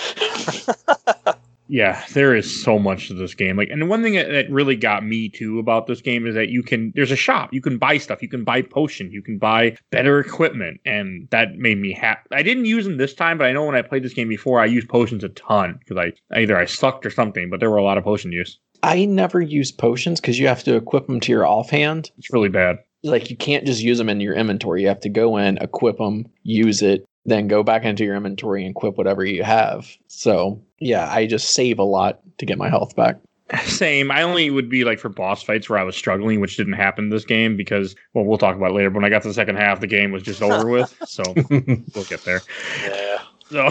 [1.73, 3.57] Yeah, there is so much to this game.
[3.57, 6.63] Like, and one thing that, really got me too about this game is that you
[6.63, 6.93] can.
[6.95, 7.51] There's a shop.
[7.51, 8.21] You can buy stuff.
[8.21, 9.15] You can buy potions.
[9.15, 12.29] You can buy better equipment, and that made me happy.
[12.31, 14.61] I didn't use them this time, but I know when I played this game before,
[14.61, 17.49] I used potions a ton because I either I sucked or something.
[17.49, 18.59] But there were a lot of potion use.
[18.83, 22.11] I never use potions because you have to equip them to your offhand.
[22.19, 22.81] It's really bad.
[23.03, 24.83] like you can't just use them in your inventory.
[24.83, 28.65] You have to go in, equip them, use it, then go back into your inventory
[28.65, 29.97] and equip whatever you have.
[30.09, 33.17] So yeah, I just save a lot to get my health back.
[33.65, 34.11] Same.
[34.11, 37.11] I only would be like for boss fights where I was struggling, which didn't happen
[37.11, 38.89] this game because, well, we'll talk about it later.
[38.89, 40.97] But when I got to the second half, the game was just over with.
[41.07, 42.41] So we'll get there.
[42.83, 43.19] Yeah.
[43.51, 43.69] So,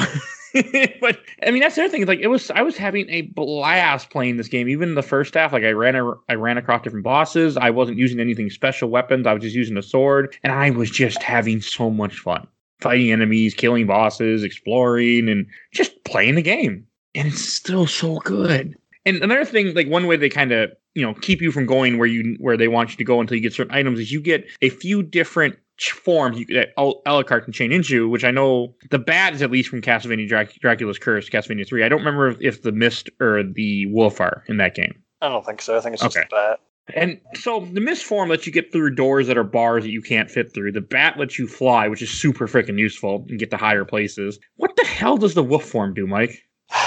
[1.01, 2.05] but I mean, that's the other thing.
[2.05, 4.69] Like, it was I was having a blast playing this game.
[4.69, 7.57] Even the first half, like I ran a, I ran across different bosses.
[7.57, 9.25] I wasn't using anything special weapons.
[9.25, 12.47] I was just using a sword, and I was just having so much fun
[12.81, 16.85] fighting enemies, killing bosses, exploring, and just playing the game.
[17.15, 18.75] And it's still so good.
[19.05, 21.97] And another thing, like one way they kind of you know keep you from going
[21.97, 24.21] where you where they want you to go until you get certain items is you
[24.21, 28.75] get a few different forms you, that Al- Alucard can change into, which I know
[28.91, 31.83] the bat is at least from Castlevania Drac- Dracula's Curse, Castlevania 3.
[31.83, 35.01] I don't remember if, if the Mist or the Wolf are in that game.
[35.21, 35.75] I don't think so.
[35.77, 36.27] I think it's just Okay.
[36.31, 36.59] that.
[36.93, 40.01] And so the Mist form lets you get through doors that are bars that you
[40.01, 40.71] can't fit through.
[40.73, 44.39] The bat lets you fly, which is super freaking useful and get to higher places.
[44.57, 46.43] What the hell does the wolf form do, Mike?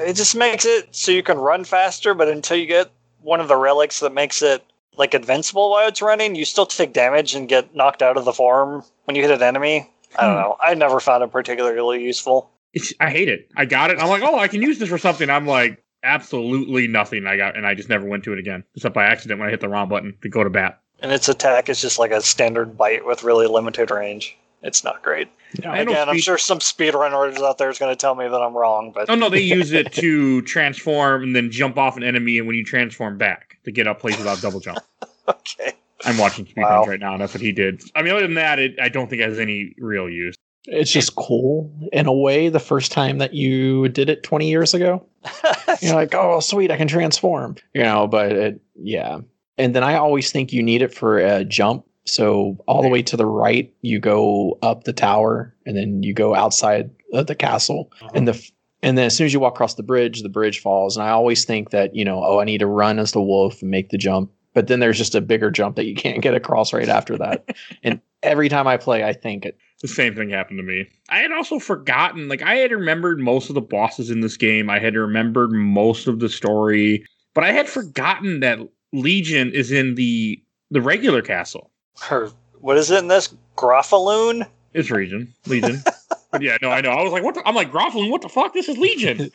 [0.00, 2.90] It just makes it so you can run faster, but until you get
[3.20, 4.60] one of the relics that makes it
[4.96, 8.32] like invincible while it's running, you still take damage and get knocked out of the
[8.32, 9.88] form when you hit an enemy.
[10.18, 10.40] I don't Hmm.
[10.40, 10.56] know.
[10.60, 12.50] I never found it particularly useful.
[12.72, 13.48] It's, I hate it.
[13.56, 14.00] I got it.
[14.00, 15.30] I'm like, oh, I can use this for something.
[15.30, 17.26] I'm like, absolutely nothing.
[17.26, 19.50] I got, and I just never went to it again, except by accident when I
[19.50, 20.80] hit the wrong button to go to bat.
[21.00, 24.36] And its attack is just like a standard bite with really limited range.
[24.62, 25.28] It's not great.
[25.62, 28.54] Know Again, I'm sure some speedrunners out there is going to tell me that I'm
[28.56, 32.38] wrong, but Oh no, they use it to transform and then jump off an enemy,
[32.38, 34.78] and when you transform back to get up place without double jump.
[35.28, 35.74] okay.
[36.04, 36.84] I'm watching speedruns Wow.
[36.86, 37.82] right now, and that's what he did.
[37.94, 40.34] I mean, other than that, it, I don't think it has any real use.
[40.66, 44.72] It's just cool in a way the first time that you did it 20 years
[44.72, 45.06] ago.
[45.80, 47.56] You're like, oh, sweet, I can transform.
[47.74, 49.20] You know, but it, yeah.
[49.58, 53.02] And then I always think you need it for a jump So all the way
[53.02, 57.34] to the right, you go up the tower, and then you go outside of the
[57.34, 58.10] castle, uh-huh.
[58.14, 58.50] and the
[58.82, 60.96] and then as soon as you walk across the bridge, the bridge falls.
[60.96, 63.62] And I always think that you know, oh, I need to run as the wolf
[63.62, 66.34] and make the jump, but then there's just a bigger jump that you can't get
[66.34, 67.48] across right after that.
[67.82, 69.56] and every time I play, I think it.
[69.84, 70.88] The same thing happened to me.
[71.10, 74.70] I had also forgotten, like, I had remembered most of the bosses in this game.
[74.70, 78.60] I had remembered most of the story, but I had forgotten that
[78.94, 81.70] Legion is in the the regular castle.
[82.00, 82.30] Her,
[82.62, 83.36] what is it in this?
[83.58, 84.48] Granfaloon?
[84.72, 85.30] It's Legion.
[85.46, 85.82] Legion.
[86.34, 86.90] but yeah, no, I know.
[86.90, 87.34] I was like, what?
[87.34, 88.52] The, I'm like, Grofflin, what the fuck?
[88.52, 89.30] This is Legion.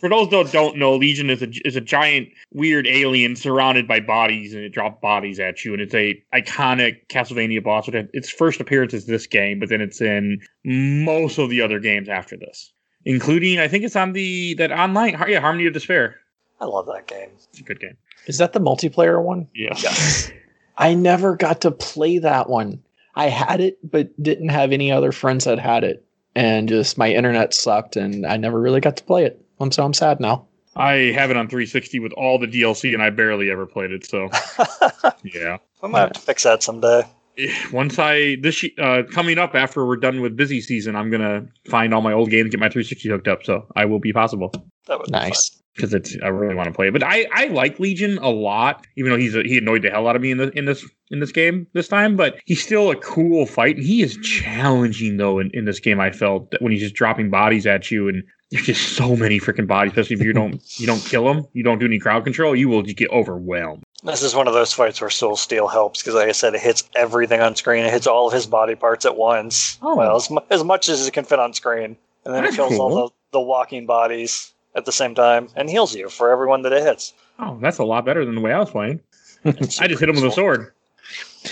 [0.00, 4.00] For those that don't know, Legion is a is a giant weird alien surrounded by
[4.00, 5.72] bodies, and it drops bodies at you.
[5.72, 7.88] And it's a iconic Castlevania boss.
[7.88, 11.60] It had- Its first appearance is this game, but then it's in most of the
[11.60, 12.72] other games after this,
[13.04, 15.22] including I think it's on the that online.
[15.28, 16.16] Yeah, Harmony of Despair.
[16.60, 17.30] I love that game.
[17.50, 17.96] It's a good game.
[18.26, 19.48] Is that the multiplayer one?
[19.54, 19.74] Yeah.
[19.76, 20.30] Yes.
[20.78, 22.82] I never got to play that one.
[23.14, 27.10] I had it, but didn't have any other friends that had it, and just my
[27.10, 29.44] internet sucked, and I never really got to play it.
[29.60, 30.46] I'm so I'm sad now.
[30.76, 34.06] I have it on 360 with all the DLC, and I barely ever played it.
[34.06, 34.28] So
[35.24, 35.58] yeah.
[35.82, 37.02] I might have to fix that someday.
[37.38, 41.46] Eh, once I this uh coming up after we're done with busy season, I'm gonna
[41.68, 44.52] find all my old games, get my 360 hooked up, so I will be possible
[44.90, 45.22] That would be fun.
[45.22, 45.50] Nice.
[45.74, 46.92] because it's I really want to play it.
[46.92, 50.06] But I I like Legion a lot, even though he's a, he annoyed the hell
[50.08, 52.16] out of me in the in this in this game this time.
[52.16, 56.00] But he's still a cool fight, and he is challenging though in, in this game.
[56.00, 59.38] I felt that when he's just dropping bodies at you, and there's just so many
[59.38, 62.24] freaking bodies, especially if you don't you don't kill him, you don't do any crowd
[62.24, 63.82] control, you will just get overwhelmed.
[64.02, 66.62] This is one of those fights where Soul Steal helps because, like I said, it
[66.62, 67.84] hits everything on screen.
[67.84, 69.78] It hits all of his body parts at once.
[69.82, 69.94] Oh.
[69.94, 72.78] Well, as, as much as it can fit on screen, and then That's it kills
[72.78, 76.72] all the, the walking bodies at the same time and heals you for everyone that
[76.72, 77.12] it hits.
[77.38, 79.00] Oh, that's a lot better than the way I was playing.
[79.44, 80.72] I just hit him with a sword.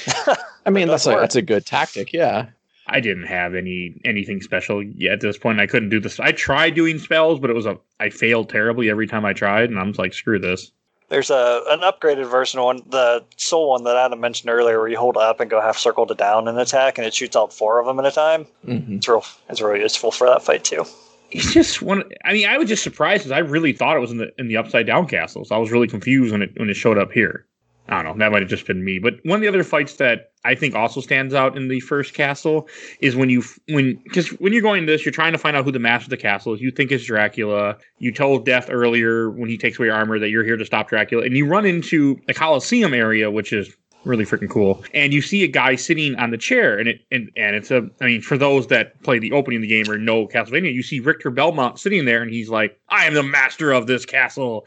[0.67, 1.21] I mean, that's a work.
[1.21, 2.13] that's a good tactic.
[2.13, 2.47] Yeah.
[2.91, 5.61] I didn't have any anything special yet at this point.
[5.61, 6.19] I couldn't do this.
[6.21, 9.69] I tried doing spells, but it was a I failed terribly every time I tried,
[9.71, 10.71] and I'm just like, screw this.
[11.11, 14.89] There's a an upgraded version of one, the Soul one that Adam mentioned earlier, where
[14.89, 17.53] you hold up and go half circle to down and attack, and it shoots out
[17.53, 18.45] four of them at a time.
[18.65, 19.25] hmm It's real.
[19.51, 20.85] It's really useful for that fight too.
[21.31, 22.05] It's just one.
[22.25, 24.49] I mean, I was just surprised because I really thought it was in the in
[24.49, 25.45] the upside down castle.
[25.45, 27.45] So I was really confused when it when it showed up here.
[27.91, 28.25] I don't know.
[28.25, 28.99] That might have just been me.
[28.99, 32.13] But one of the other fights that I think also stands out in the first
[32.13, 32.69] castle
[33.01, 35.73] is when you when because when you're going this, you're trying to find out who
[35.73, 36.61] the master of the castle is.
[36.61, 37.79] You think it's Dracula.
[37.99, 40.89] You told Death earlier when he takes away your armor that you're here to stop
[40.89, 44.83] Dracula, and you run into the Colosseum area, which is really freaking cool.
[44.95, 47.89] And you see a guy sitting on the chair, and it and and it's a.
[48.01, 50.83] I mean, for those that play the opening of the game or know Castlevania, you
[50.83, 54.67] see Richter Belmont sitting there, and he's like, "I am the master of this castle."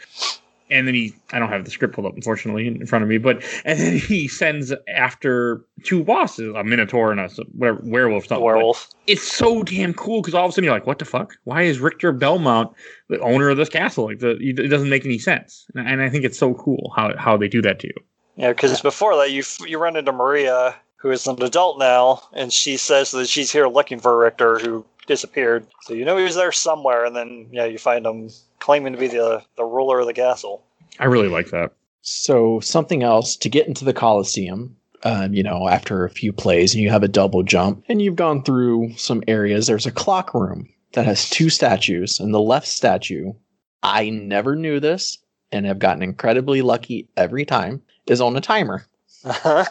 [0.69, 3.17] And then he, I don't have the script pulled up, unfortunately, in front of me,
[3.17, 8.27] but and then he sends after two bosses, a Minotaur and a whatever werewolf.
[8.27, 8.45] Something.
[8.45, 8.87] werewolf.
[9.05, 11.33] It's so damn cool because all of a sudden you're like, "What the fuck?
[11.43, 12.71] Why is Richter Belmont
[13.09, 15.65] the owner of this castle?" Like, the, it doesn't make any sense.
[15.75, 17.93] And, and I think it's so cool how how they do that to you.
[18.41, 22.51] Yeah, because before that, you you run into Maria, who is an adult now, and
[22.51, 25.67] she says that she's here looking for Richter, who disappeared.
[25.81, 28.99] So you know he was there somewhere, and then yeah, you find him claiming to
[28.99, 30.63] be the the ruler of the castle.
[30.99, 31.73] I really like that.
[32.01, 34.75] So something else to get into the Coliseum.
[35.03, 38.15] Um, you know, after a few plays, and you have a double jump, and you've
[38.15, 39.67] gone through some areas.
[39.67, 43.33] There's a clock room that has two statues, and the left statue,
[43.81, 45.17] I never knew this,
[45.51, 48.85] and have gotten incredibly lucky every time, is on a timer.
[49.23, 49.69] this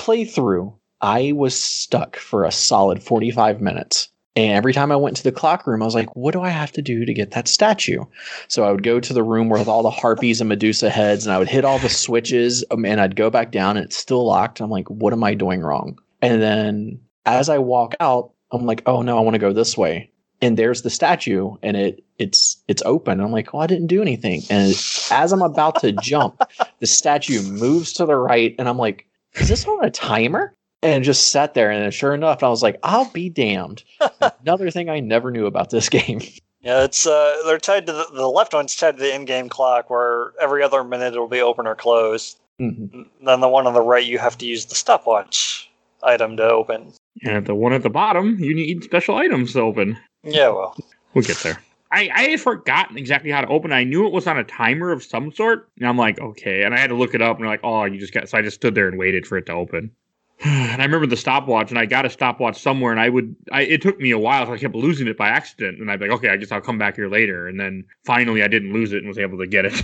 [0.00, 4.08] playthrough, I was stuck for a solid 45 minutes.
[4.36, 6.48] And every time I went to the clock room, I was like, what do I
[6.48, 8.04] have to do to get that statue?
[8.48, 11.32] So I would go to the room with all the harpies and Medusa heads, and
[11.32, 14.26] I would hit all the switches, um, and I'd go back down, and it's still
[14.26, 14.60] locked.
[14.60, 15.98] I'm like, what am I doing wrong?
[16.20, 19.76] And then as I walk out, I'm like, oh no, I want to go this
[19.76, 20.10] way.
[20.44, 23.18] And there's the statue, and it it's it's open.
[23.18, 24.42] I'm like, oh I didn't do anything.
[24.50, 24.74] And
[25.10, 26.38] as I'm about to jump,
[26.80, 30.52] the statue moves to the right, and I'm like, is this on a timer?
[30.82, 33.84] And just sat there, and sure enough, I was like, I'll be damned.
[34.42, 36.20] Another thing I never knew about this game.
[36.60, 39.88] yeah, it's uh, they're tied to the, the left one's tied to the in-game clock,
[39.88, 42.38] where every other minute it'll be open or closed.
[42.60, 43.06] Mhm.
[43.22, 45.70] Then the one on the right, you have to use the stopwatch
[46.02, 46.92] item to open.
[47.22, 49.96] And the one at the bottom, you need special items to open.
[50.24, 50.76] Yeah, well,
[51.14, 51.60] We'll get there.
[51.90, 53.70] I, I had forgotten exactly how to open.
[53.70, 53.76] It.
[53.76, 55.68] I knew it was on a timer of some sort.
[55.78, 56.64] And I'm like, okay.
[56.64, 58.36] And I had to look it up and they're like, oh, you just got so
[58.36, 59.90] I just stood there and waited for it to open.
[60.44, 63.36] And I remember the stopwatch, and I got a stopwatch somewhere, and I would.
[63.52, 66.00] I, it took me a while, so I kept losing it by accident, and I'd
[66.00, 68.72] be like, "Okay, I guess I'll come back here later." And then finally, I didn't
[68.72, 69.82] lose it and was able to get it.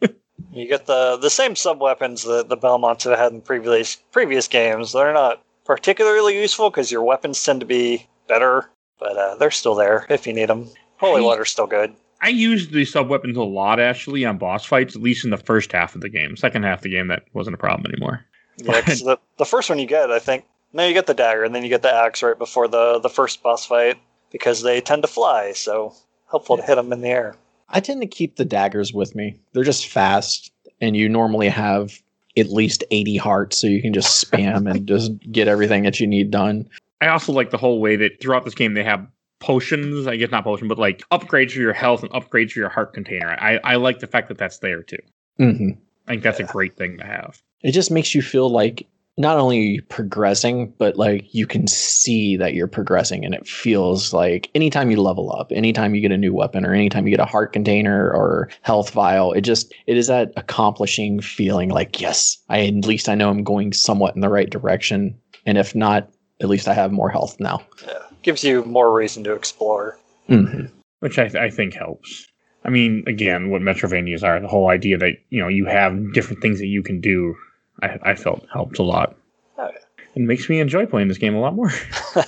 [0.52, 4.46] You get the the same sub weapons that the Belmonts have had in previous previous
[4.46, 4.92] games.
[4.92, 9.74] They're not particularly useful because your weapons tend to be better, but uh, they're still
[9.74, 10.68] there if you need them.
[10.98, 11.94] Holy I- water's still good.
[12.20, 15.36] I used the sub weapons a lot actually on boss fights, at least in the
[15.36, 16.36] first half of the game.
[16.38, 18.24] Second half of the game, that wasn't a problem anymore.
[18.56, 20.44] Yeah, 'cause the the first one you get, I think.
[20.72, 23.10] No, you get the dagger, and then you get the axe right before the the
[23.10, 23.98] first boss fight
[24.30, 25.52] because they tend to fly.
[25.52, 25.92] So
[26.30, 27.34] helpful to hit them in the air.
[27.68, 29.38] I tend to keep the daggers with me.
[29.52, 32.00] They're just fast, and you normally have
[32.36, 36.06] at least 80 hearts, so you can just spam and just get everything that you
[36.06, 36.68] need done.
[37.04, 39.06] I also like the whole way that throughout this game they have
[39.40, 40.06] potions.
[40.06, 42.94] I guess not potion, but like upgrades for your health and upgrades for your heart
[42.94, 43.36] container.
[43.38, 44.98] I, I like the fact that that's there too.
[45.36, 45.70] hmm
[46.06, 46.46] I think that's Yeah.
[46.46, 47.40] a great thing to have.
[47.62, 48.86] It just makes you feel like
[49.16, 53.46] not only are you progressing, but like you can see that you're progressing, and it
[53.46, 57.10] feels like anytime you level up, anytime you get a new weapon, or anytime you
[57.16, 61.68] get a heart container or health vial, it just it is that accomplishing feeling.
[61.70, 65.58] Like yes, I at least I know I'm going somewhat in the right direction, and
[65.58, 67.62] if not, at least I have more health now.
[67.86, 69.98] Yeah, gives you more reason to explore.
[70.28, 70.66] hmm
[71.00, 72.26] which I, I think helps.
[72.64, 76.40] I mean, again, what Metroidvanias are, the whole idea that you know you have different
[76.40, 77.34] things that you can do,
[77.82, 79.16] I, I felt helped a lot.
[79.58, 80.04] Oh, yeah.
[80.14, 81.70] It makes me enjoy playing this game a lot more.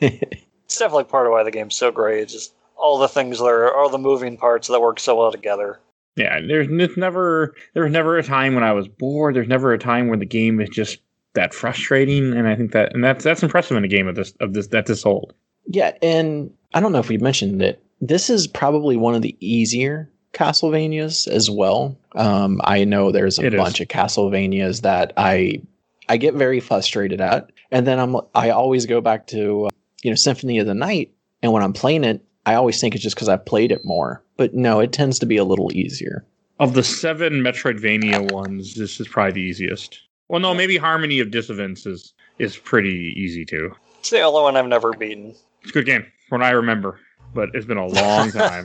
[0.00, 2.22] It's definitely part of why the game's so great.
[2.22, 5.30] It's Just all the things that are all the moving parts that work so well
[5.30, 5.78] together.
[6.16, 9.36] yeah, there's, there's never there was never a time when I was bored.
[9.36, 10.98] There's never a time when the game is just
[11.34, 14.32] that frustrating, and I think that and that's that's impressive in a game of this
[14.40, 15.34] of this that's this old.
[15.66, 17.82] Yeah, and I don't know if we mentioned it.
[18.00, 21.96] This is probably one of the easier Castlevanias as well.
[22.16, 23.58] Um, I know there's a It is.
[23.60, 25.62] bunch of Castlevanias that I
[26.08, 29.70] I get very frustrated at, and then I'm I always go back to uh,
[30.02, 33.04] you know Symphony of the Night, and when I'm playing it, I always think it's
[33.04, 34.22] just because I've played it more.
[34.36, 36.24] But no, it tends to be a little easier.
[36.58, 40.00] Of the seven Metroidvania ones, this is probably the easiest.
[40.32, 43.70] Well, no, maybe Harmony of Dissonance is is pretty easy too.
[43.98, 45.34] It's the only one I've never beaten.
[45.60, 46.98] It's a good game, from what I remember,
[47.34, 48.64] but it's been a long time.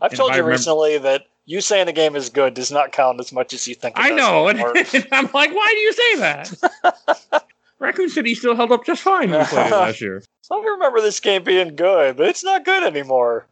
[0.00, 3.20] I've told you remember- recently that you saying a game is good does not count
[3.20, 3.98] as much as you think.
[3.98, 4.74] It I know, and anymore.
[5.12, 7.44] I'm like, why do you say that?
[7.80, 10.22] Raccoon City still held up just fine when we played it last year.
[10.50, 13.46] I remember this game being good, but it's not good anymore.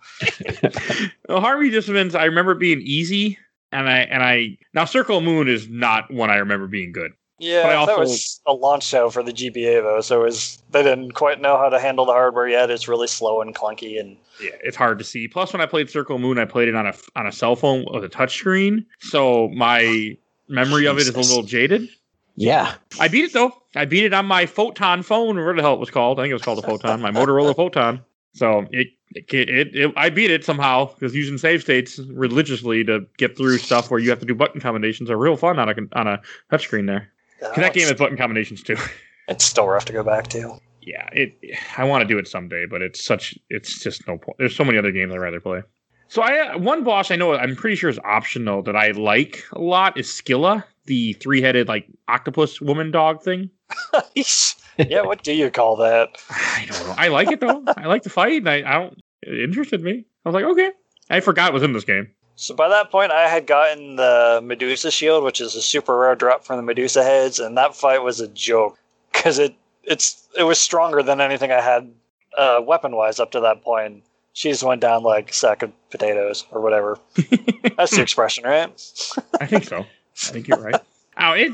[1.28, 3.36] Well, Harmony Dissonance, I remember being easy,
[3.72, 7.12] and I and I now Circle Moon is not one I remember being good.
[7.42, 10.24] Yeah, But I that also- was a launch show for the GBA though, so it
[10.26, 12.70] was they didn't quite know how to handle the hardware yet.
[12.70, 15.26] It's really slow and clunky, and Yeah, it's hard to see.
[15.26, 17.84] Plus, when I played Circle Moon, I played it on a on a cell phone
[17.92, 20.16] with a touchscreen, so my
[20.48, 21.88] memory of it is a little jaded.
[22.36, 23.52] Yeah, I beat it though.
[23.74, 26.20] I beat it on my Photon phone, or whatever the hell it was called.
[26.20, 28.00] I think it was called a Photon, my Motorola Photon.
[28.34, 33.06] So it it, it, it I beat it somehow because using save states religiously to
[33.18, 35.74] get through stuff where you have to do button combinations are real fun on a
[35.98, 37.11] on a touchscreen there.
[37.42, 38.76] Uh, that game has button combinations too.
[39.28, 40.58] it's still rough to go back to.
[40.80, 41.34] yeah, it.
[41.76, 43.38] I want to do it someday, but it's such.
[43.50, 44.38] It's just no point.
[44.38, 45.62] There's so many other games I'd rather play.
[46.08, 49.60] So I one boss I know I'm pretty sure is optional that I like a
[49.60, 53.48] lot is Scylla, the three headed like octopus woman dog thing.
[54.76, 56.10] yeah, what do you call that?
[56.30, 56.94] I don't know.
[56.98, 57.64] I like it though.
[57.78, 58.42] I like the fight.
[58.42, 59.00] And I, I don't.
[59.22, 60.04] It interested me.
[60.24, 60.70] I was like, okay.
[61.08, 62.08] I forgot it was in this game.
[62.36, 66.14] So by that point, I had gotten the Medusa shield, which is a super rare
[66.14, 68.78] drop from the Medusa heads, and that fight was a joke
[69.12, 71.90] because it it's it was stronger than anything I had
[72.36, 74.02] uh, weapon wise up to that point.
[74.32, 76.98] She just went down like a sack of potatoes or whatever.
[77.76, 78.70] That's the expression, right?
[79.40, 79.80] I think so.
[79.80, 80.80] I think you're right.
[81.18, 81.52] Oh, it.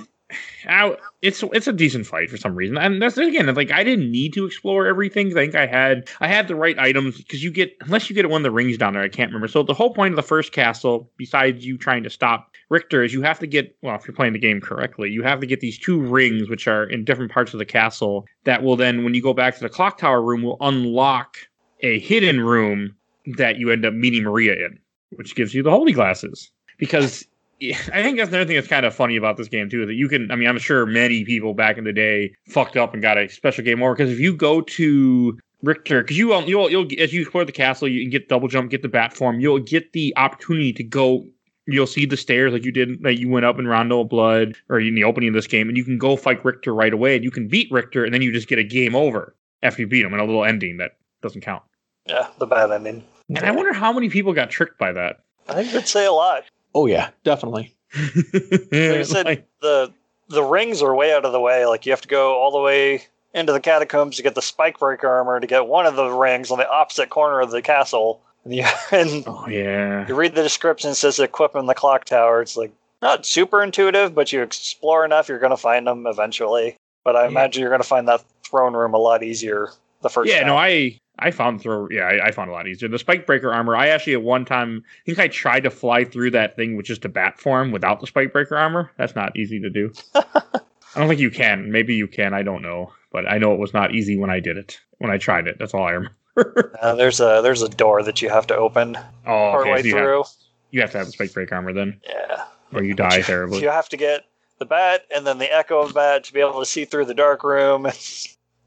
[1.22, 4.32] It's it's a decent fight for some reason, and that's again like I didn't need
[4.34, 5.28] to explore everything.
[5.28, 8.28] I think I had I had the right items because you get unless you get
[8.28, 9.48] one of the rings down there, I can't remember.
[9.48, 13.14] So the whole point of the first castle, besides you trying to stop Richter, is
[13.14, 15.60] you have to get well if you're playing the game correctly, you have to get
[15.60, 19.14] these two rings which are in different parts of the castle that will then when
[19.14, 21.38] you go back to the clock tower room will unlock
[21.80, 22.94] a hidden room
[23.36, 24.78] that you end up meeting Maria in,
[25.10, 27.26] which gives you the holy glasses because
[27.60, 29.84] I think that's another thing that's kind of funny about this game too.
[29.86, 32.92] That you can, I mean, I'm sure many people back in the day fucked up
[32.92, 36.48] and got a special game over because if you go to Richter, because you will,
[36.48, 39.12] you'll, you'll as you explore the castle, you can get double jump, get the bat
[39.12, 41.24] form, you'll get the opportunity to go.
[41.70, 44.54] You'll see the stairs like you did, that you went up in Rondo of Blood
[44.70, 47.14] or in the opening of this game, and you can go fight Richter right away,
[47.14, 49.86] and you can beat Richter, and then you just get a game over after you
[49.86, 51.62] beat him, and a little ending that doesn't count.
[52.06, 53.04] Yeah, the bad ending.
[53.28, 55.18] And I wonder how many people got tricked by that.
[55.46, 56.44] I think I'd say a lot.
[56.74, 57.74] Oh yeah, definitely.
[57.94, 59.92] Like I said, Like- the
[60.28, 61.64] the rings are way out of the way.
[61.66, 63.02] Like you have to go all the way
[63.34, 66.50] into the catacombs to get the spike breaker armor to get one of the rings
[66.50, 68.20] on the opposite corner of the castle.
[68.44, 70.06] And you, and oh yeah.
[70.06, 72.42] you read the description it says equip in the clock tower.
[72.42, 76.76] It's like not super intuitive, but you explore enough, you're going to find them eventually.
[77.04, 77.28] But I Yeah.
[77.28, 79.70] imagine you're going to find that throne room a lot easier
[80.02, 80.48] the first yeah, time.
[80.48, 81.88] no, I I found throw.
[81.90, 82.88] Yeah, I, I found a lot easier.
[82.88, 83.74] The spike breaker armor.
[83.76, 86.86] I actually at one time I think I tried to fly through that thing with
[86.86, 88.90] just a bat form without the spike breaker armor.
[88.96, 89.92] That's not easy to do.
[90.14, 91.70] I don't think you can.
[91.70, 92.34] Maybe you can.
[92.34, 94.80] I don't know, but I know it was not easy when I did it.
[94.98, 96.14] When I tried it, that's all I remember.
[96.80, 99.82] Uh, there's a there's a door that you have to open oh, partway okay.
[99.82, 100.24] So you, have, through.
[100.70, 102.44] you have to have the spike breaker armor then, Yeah.
[102.72, 103.60] or you die you, terribly.
[103.60, 104.24] You have to get
[104.60, 107.14] the bat and then the echo of bat to be able to see through the
[107.14, 107.88] dark room.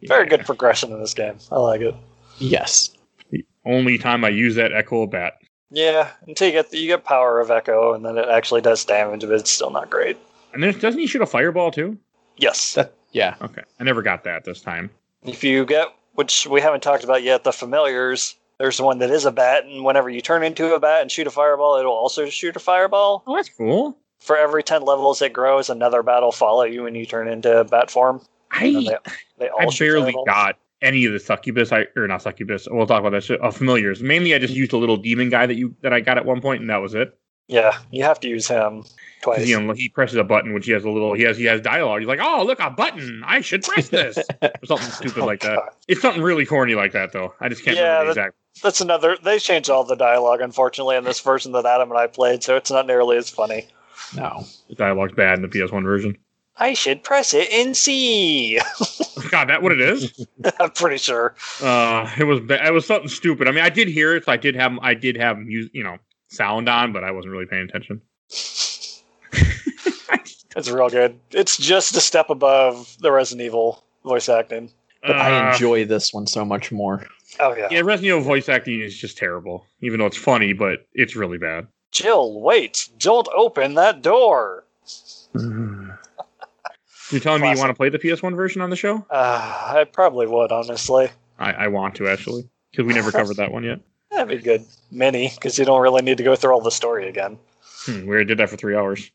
[0.04, 0.26] Very Yeah.
[0.26, 1.38] good progression in this game.
[1.50, 1.96] I like it.
[2.42, 2.92] Yes.
[3.32, 5.34] The only time I use that echo bat.
[5.70, 9.22] Yeah, until you get you get power of echo, and then it actually does damage,
[9.22, 10.18] but it's still not great.
[10.54, 11.98] And then doesn't he shoot a fireball too?
[12.38, 13.36] Yes, That yeah.
[13.42, 14.90] Okay, I never got that this time.
[15.24, 18.36] if you get which we haven't talked about yet, the familiars.
[18.58, 21.26] There's one that is a bat, and whenever you turn into a bat and shoot
[21.26, 23.24] a fireball, it'll also shoot a fireball.
[23.26, 23.98] Oh, that's cool.
[24.20, 27.64] For every ten levels it grows, another bat will follow you when you turn into
[27.64, 28.22] bat form.
[28.52, 28.98] And I they,
[29.40, 30.26] they all I barely fireballs.
[30.28, 32.68] got any of the succubus, I, or not succubus.
[32.70, 33.24] We'll talk about that.
[33.24, 34.02] shit, Uh, familiars.
[34.02, 36.42] Mainly, I just used a little demon guy that you that I got at one
[36.42, 37.18] point, and that was it.
[37.48, 38.86] Yeah, you have to use him
[39.22, 39.46] twice.
[39.48, 41.14] You know, he presses a button, which he has a little.
[41.14, 42.00] He has he has dialogue.
[42.00, 43.24] He's like, "Oh, look, a button!
[43.26, 45.56] I should press this," or something stupid Oh, like that.
[45.58, 45.70] God.
[45.88, 47.34] It's something really corny like that, though.
[47.42, 48.36] I just can't Yeah, remember the that- exact.
[48.64, 49.18] That's another.
[49.24, 52.58] They changed all the dialogue, unfortunately, in this version that Adam and I played, so
[52.58, 53.68] it's not nearly as funny.
[54.16, 54.44] No.
[54.70, 56.18] The dialogue's bad in the PS1 version.
[56.58, 58.60] I should press it in C.
[59.32, 60.26] God, that what it is?
[60.60, 61.34] I'm pretty sure.
[61.62, 63.48] Uh, it was it was something stupid.
[63.48, 64.26] I mean, I did hear it.
[64.26, 65.98] So I did have I did have music, you know,
[66.28, 68.02] sound on, but I wasn't really paying attention.
[70.54, 71.18] It's real good.
[71.32, 74.70] It's just a step above the Resident Evil voice acting.
[75.02, 77.06] But I Uh, enjoy this one so much more.
[77.40, 77.70] Oh yeah.
[77.72, 79.66] Yeah, Resident Evil voice acting is just terrible.
[79.80, 81.68] Even though it's funny, but it's really bad.
[81.92, 82.90] Jill, wait!
[83.00, 84.66] Don't open that door.
[87.12, 89.06] You're telling me you want to play the PS1 version on the show?
[89.10, 91.10] Uh, I probably would, honestly.
[91.40, 93.80] I, I want to actually because we never covered that one yet.
[94.12, 97.08] That'd be good mini because you don't really need to go through all the story
[97.08, 97.38] again.
[97.86, 99.10] Hmm, we already did that for three hours.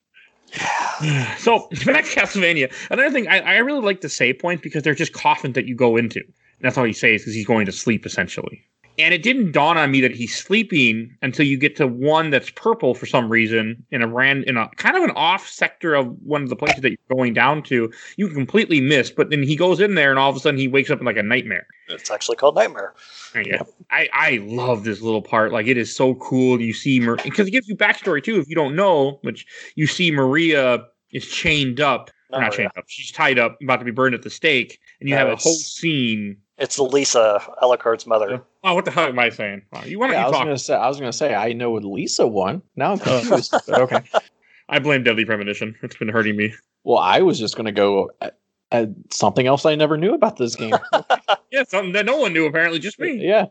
[1.38, 2.72] so back to Castlevania.
[2.90, 5.74] Another thing, I, I really like the save points because they're just coffins that you
[5.74, 6.20] go into.
[6.20, 8.64] And that's all he says because he's going to sleep essentially.
[8.99, 12.51] And it didn't dawn on me that he's sleeping until you get to one that's
[12.51, 16.07] purple for some reason in a ran in a kind of an off sector of
[16.22, 17.92] one of the places that you're going down to.
[18.16, 20.68] You completely miss, but then he goes in there and all of a sudden he
[20.68, 21.66] wakes up in like a nightmare.
[21.88, 22.94] It's actually called Nightmare.
[23.34, 25.53] Yeah, I, I love this little part.
[25.53, 26.61] Like it is so cool.
[26.61, 28.40] You see, because it gives you backstory too.
[28.40, 32.84] If you don't know, which you see, Maria is chained up, Oh, not chained up.
[32.88, 35.36] She's tied up, about to be burned at the stake, and you No, have a
[35.36, 36.36] whole scene.
[36.59, 38.42] It's Lisa, Alucard's mother.
[38.64, 39.62] Oh, what the hell am I saying?
[39.72, 40.44] Wow, you want to Yeah, I was talk?
[40.44, 42.62] gonna say I was gonna say I know what Lisa won.
[42.76, 43.52] Now I'm confused.
[43.66, 44.02] but okay.
[44.68, 45.76] I blame Deadly Premonition.
[45.82, 46.54] It's been hurting me.
[46.84, 48.38] Well, I was just gonna go at,
[48.72, 50.74] at something else I never knew about this game.
[51.52, 53.24] Yeah, something that no one knew apparently, just me.
[53.24, 53.46] yeah.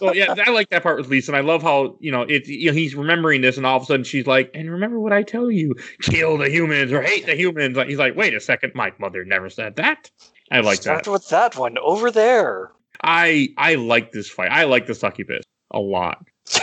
[0.00, 2.46] well, yeah, I like that part with Lisa, and I love how you know it.
[2.46, 5.12] You know, he's remembering this, and all of a sudden she's like, "And remember what
[5.14, 8.40] I tell you: kill the humans or hate the humans." Like, he's like, "Wait a
[8.40, 10.10] second, my mother never said that."
[10.50, 11.10] I like Start that.
[11.10, 12.72] with that one over there.
[13.02, 14.50] I I like this fight.
[14.50, 16.24] I like the succubus a lot.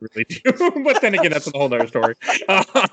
[0.00, 0.40] really do.
[0.84, 2.14] but then again, that's a whole other story.
[2.48, 2.64] Uh,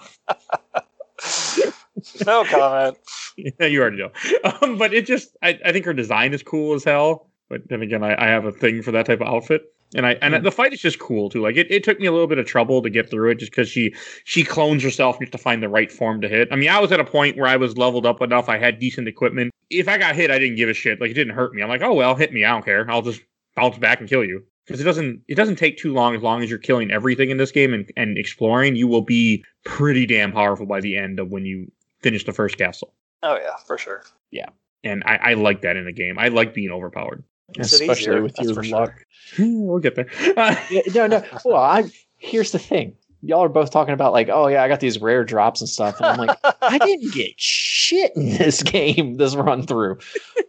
[2.25, 2.97] no comment.
[3.37, 4.11] yeah, you already know.
[4.43, 7.27] Um, but it just, I, I think her design is cool as hell.
[7.49, 9.73] But then again, I, I have a thing for that type of outfit.
[9.93, 10.43] And I and hmm.
[10.43, 11.41] the fight is just cool too.
[11.41, 13.51] Like it, it took me a little bit of trouble to get through it just
[13.51, 16.47] because she she clones herself just to find the right form to hit.
[16.51, 18.47] I mean, I was at a point where I was leveled up enough.
[18.47, 19.51] I had decent equipment.
[19.69, 21.01] If I got hit, I didn't give a shit.
[21.01, 21.61] Like it didn't hurt me.
[21.61, 22.45] I'm like, oh well, hit me.
[22.45, 22.89] I don't care.
[22.89, 23.21] I'll just
[23.55, 24.43] bounce back and kill you.
[24.65, 27.37] Because it doesn't it doesn't take too long as long as you're killing everything in
[27.37, 31.31] this game and, and exploring, you will be pretty damn powerful by the end of
[31.31, 31.69] when you
[32.01, 32.93] finish the first castle.
[33.23, 34.03] Oh yeah, for sure.
[34.29, 34.49] Yeah
[34.83, 36.17] and I, I like that in a game.
[36.17, 37.23] I like being overpowered.
[37.57, 38.79] Makes Especially with that's your for sure.
[38.79, 38.93] luck.
[39.39, 40.07] we'll get there.
[40.37, 41.23] Uh, Yeah, no, no.
[41.45, 42.95] Well, I here's the thing.
[43.23, 45.97] Y'all are both talking about like, oh yeah, I got these rare drops and stuff,
[45.97, 49.99] and I'm like, I didn't get shit in this game, this run through.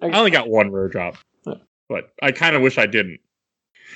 [0.00, 1.16] I only got one rare drop,
[1.88, 3.20] but I kind of wish I didn't.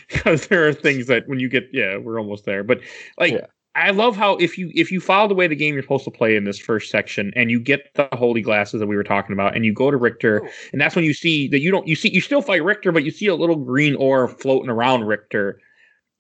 [0.09, 2.63] Because there are things that when you get, yeah, we're almost there.
[2.63, 2.81] But
[3.19, 3.47] like, Yeah.
[3.77, 6.11] I love how if you if you follow the way the game you're supposed to
[6.11, 9.35] play in this first section, and you get the holy glasses that we were talking
[9.35, 11.95] about, and you go to Richter, and that's when you see that you don't you
[11.95, 15.61] see you still fight Richter, but you see a little green orb floating around Richter,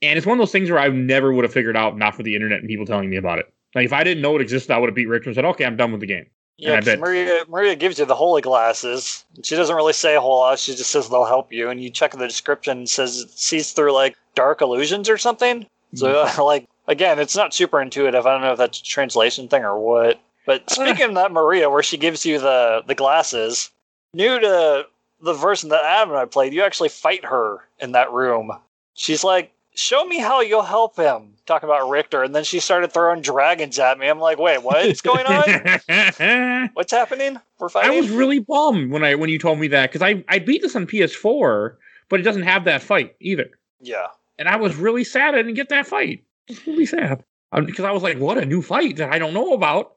[0.02, 2.22] and it's one of those things where I never would have figured out not for
[2.22, 3.46] the internet and people telling me about it.
[3.74, 5.64] Like if I didn't know it existed, I would have beat Richter and said, "Okay,
[5.64, 6.26] I'm done with the game."
[6.58, 9.24] Yeah, Maria Maria gives you the holy glasses.
[9.42, 10.58] She doesn't really say a whole lot.
[10.58, 12.82] She just says they'll help you, and you check the description.
[12.82, 15.66] It says it sees through like dark illusions or something.
[15.94, 16.42] So Mm-hmm.
[16.42, 18.26] like again, it's not super intuitive.
[18.26, 20.20] I don't know if that's a translation thing or what.
[20.46, 23.70] But speaking of that Maria, where she gives you the the glasses,
[24.14, 24.86] new to
[25.20, 28.52] the version that Adam and I played, you actually fight her in that room.
[28.94, 32.92] She's like, "Show me how you'll help him." Talking about Richter, and then she started
[32.92, 34.06] throwing dragons at me.
[34.06, 36.70] I'm like, "Wait, what's going on?
[36.74, 37.40] What's happening?
[37.58, 40.24] We're fighting." I was really bummed when I when you told me that because I
[40.28, 41.74] I beat this on PS4,
[42.08, 44.06] but it doesn't have that fight either, yeah.
[44.38, 46.22] and I was really sad I didn't get that fight.
[46.48, 47.24] It's really sad
[47.54, 49.92] because I was like, "What a new fight that I don't know about."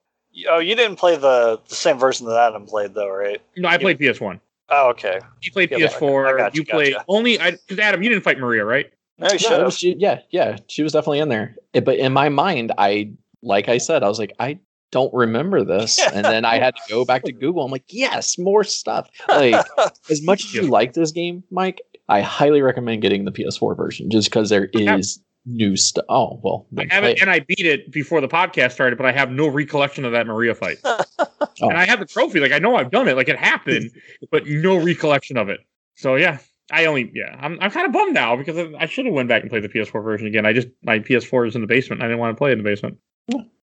[0.47, 3.41] Oh, you didn't play the the same version that Adam played, though, right?
[3.58, 4.39] No, I played PS1.
[4.70, 5.20] Oh, okay.
[5.41, 6.38] You played Yeah, I- I PS4.
[6.38, 7.06] got you, you played gotcha.
[7.08, 8.91] only because Adam, you didn't fight Maria, right?
[9.18, 9.66] No, you No, should it have.
[9.66, 11.56] was- she- yeah, yeah, she was definitely in there.
[11.74, 14.60] It- but in my mind, I like I said, I was like, I
[14.91, 17.64] don't remember this, and then I had to go back to Google.
[17.66, 19.10] I'm like, yes, more stuff.
[19.28, 19.66] Like
[20.10, 24.10] as much as you like this game, Mike, I highly recommend getting the PS4 version
[24.12, 26.06] just because there is I have- is new stuff.
[26.10, 29.06] Oh well, I have play it, and I beat it before the podcast started, but
[29.06, 30.78] I have no recollection of that Maria fight.
[30.84, 31.04] Oh.
[31.62, 32.40] And I have the trophy.
[32.40, 33.92] Like I know I've done it, like it happened,
[34.32, 35.60] but no recollection of it.
[35.96, 36.38] So yeah,
[36.72, 39.28] I only yeah, I'm I'm kind of bummed now because I- I should have went
[39.28, 40.46] back and played the PS4 version again.
[40.46, 42.02] I just my PS4 is in the basement.
[42.02, 42.98] I didn't want to play in the basement.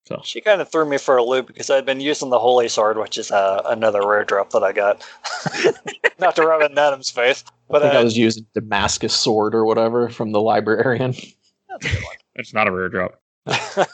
[0.07, 2.69] So She kind of threw me for a loop because I'd been using the Holy
[2.69, 5.05] Sword, which is uh, another rare drop that I got.
[6.21, 9.13] Not to rub it in Adam's face, I but think I uh, was using Damascus
[9.15, 11.15] sword or whatever from the librarian.
[11.81, 12.17] that's a good one.
[12.37, 13.21] it's not a rare drop.
[13.47, 13.89] I think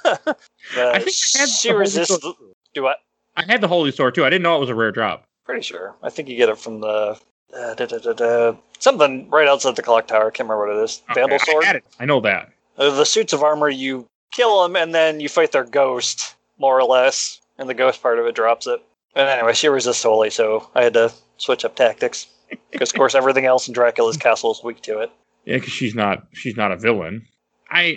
[0.77, 2.21] I had she Holy resists.
[2.21, 2.37] Sword.
[2.75, 2.99] Do what?
[3.37, 4.25] I had the Holy Sword too.
[4.25, 5.25] I didn't know it was a rare drop.
[5.45, 5.95] Pretty sure.
[6.03, 7.19] I think you get it from the
[7.55, 10.29] uh, da, da, da, da, something right outside the clock tower.
[10.29, 11.03] I can't remember what it is.
[11.15, 11.65] Vandal sword.
[11.65, 11.85] I had it.
[12.01, 12.51] I know that.
[12.79, 16.79] Uh, the suits of armor, you kill them and then you fight their ghost, more
[16.79, 18.81] or less, and the ghost part of it drops it.
[19.15, 22.27] And anyway, she resists holy, so I had to switch up tactics.
[22.71, 25.11] Because of course everything else in Dracula's castle is weak to it.
[25.47, 27.27] Yeah, because she's not she's not a villain.
[27.73, 27.97] I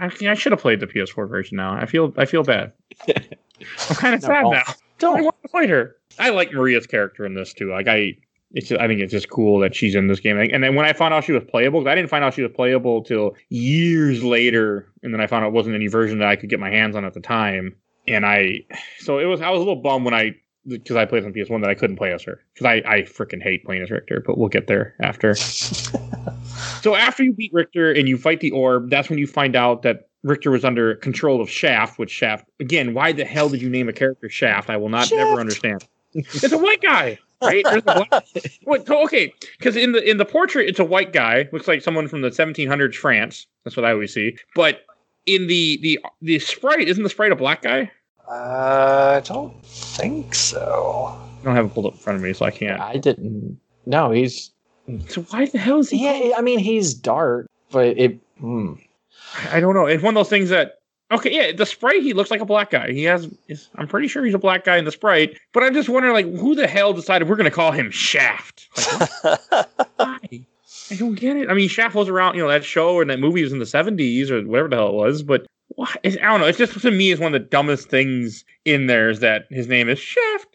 [0.00, 1.74] I, I should have played the PS4 version now.
[1.74, 2.72] I feel I feel bad.
[3.08, 4.62] I'm kind of No, sad now.
[4.66, 5.24] I Don't.
[5.24, 5.96] want to fight her.
[6.18, 7.70] I like Maria's character in this too.
[7.70, 8.16] Like I,
[8.52, 10.38] it's just, I think it's just cool that she's in this game.
[10.38, 12.42] And then when I found out she was playable, 'cause I didn't find out she
[12.42, 16.28] was playable till years later, and then I found out it wasn't any version that
[16.28, 17.74] I could get my hands on at the time.
[18.08, 18.60] And I,
[18.98, 20.34] so it was I was a little bummed when I
[20.66, 23.42] because I played on PS1 that I couldn't play as her because I I freaking
[23.42, 24.22] hate playing as Richter.
[24.26, 25.34] But we'll get there after.
[26.82, 29.82] So after you beat Richter and you fight the orb, that's when you find out
[29.82, 33.68] that Richter was under control of Shaft, which Shaft again, why the hell did you
[33.70, 34.70] name a character Shaft?
[34.70, 35.14] I will not Shaft.
[35.16, 35.86] never understand.
[36.14, 37.64] it's a white guy, right?
[37.66, 38.24] A black-
[38.64, 41.82] What- so, okay, because in the in the portrait it's a white guy, looks like
[41.82, 43.46] someone from the 1700s France.
[43.64, 44.36] That's what I always see.
[44.54, 44.82] But
[45.26, 47.90] in the the the sprite, isn't the sprite a black guy?
[48.28, 51.18] Uh, I don't think so.
[51.40, 52.80] I don't have it pulled up in front of me, so I can't.
[52.80, 53.58] I didn't.
[53.86, 54.52] No, he's.
[55.08, 56.04] So why the hell is he?
[56.04, 58.18] Yeah, I mean he's dark, but it.
[58.38, 58.74] Hmm.
[59.50, 59.86] I don't know.
[59.86, 60.78] It's one of those things that
[61.12, 62.90] okay, yeah, the sprite he looks like a black guy.
[62.92, 65.74] He has is- I'm pretty sure he's a black guy in the sprite, but I'm
[65.74, 68.68] just wondering like who the hell decided we're gonna call him Shaft?
[69.22, 69.40] Like,
[69.96, 70.18] why?
[70.92, 71.48] I don't get it.
[71.48, 73.64] I mean, Shaft was around, you know, that show and that movie was in the
[73.64, 75.94] 70s or whatever the hell it was, but why?
[76.04, 76.46] I don't know.
[76.46, 79.68] It's just to me, it's one of the dumbest things in there is that his
[79.68, 80.49] name is Shaft.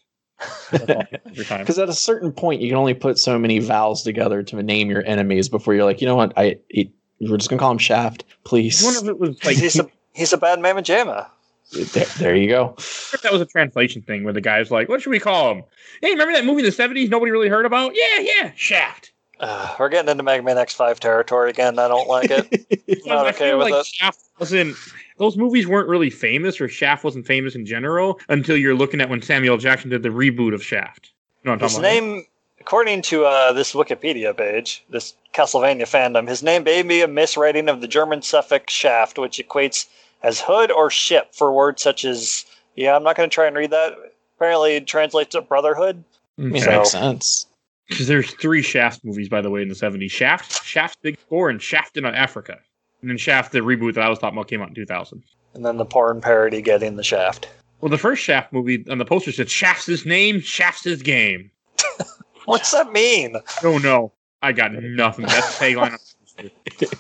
[0.72, 1.60] That's all, every time.
[1.62, 4.90] Because at a certain point, you can only put so many vowels together to name
[4.90, 6.34] your enemies before you're like, you know what?
[6.38, 6.90] I it,
[7.22, 8.84] we're just gonna call him Shaft, I please.
[8.84, 11.28] wonder if it was like he's a he's a bad mamma jamma.
[11.72, 12.76] There, there you go.
[12.78, 15.64] if that was a translation thing where the guy's like, what should we call him?
[16.02, 17.94] Hey, remember that movie in the 70s nobody really heard about?
[17.96, 19.12] Yeah, yeah, Shaft.
[19.40, 21.80] Uh, we're getting into Mega Man X5 territory again.
[21.80, 23.06] I don't like it.
[23.06, 23.86] Not I okay feel with like it.
[23.88, 24.78] Shaft wasn't.
[25.18, 29.10] Those movies weren't really famous, or Shaft wasn't famous in general until you're looking at
[29.10, 31.12] when Samuel Jackson did the reboot of Shaft.
[31.44, 32.04] You know what I'm His talking about?
[32.16, 32.26] name,
[32.60, 37.70] according to uh, this Wikipedia page, this Castlevania fandom, his name may be a miswriting
[37.70, 39.86] of the German suffix shaft, which equates
[40.24, 42.46] as hood or ship for words such as,
[42.76, 43.94] yeah, I'm not going to try and read that.
[44.38, 46.04] Apparently, it translates to brotherhood.
[46.40, 47.48] I So- makes sense.
[47.88, 50.10] Because there's three Shaft movies, by the way, in the 70s.
[50.10, 52.58] Shaft, Shaft Big Four, and Shaft in Africa.
[53.06, 55.22] And then Shaft, the reboot that I was talking about, came out in 2000.
[55.54, 57.48] And then the porn parody getting the shaft.
[57.80, 61.52] Well, the first Shaft movie on the poster said Shaft's his name, Shaft's his game.
[62.46, 63.36] What's that mean?
[63.64, 65.28] Oh no, I got nothing.
[65.28, 66.14] That's the tagline.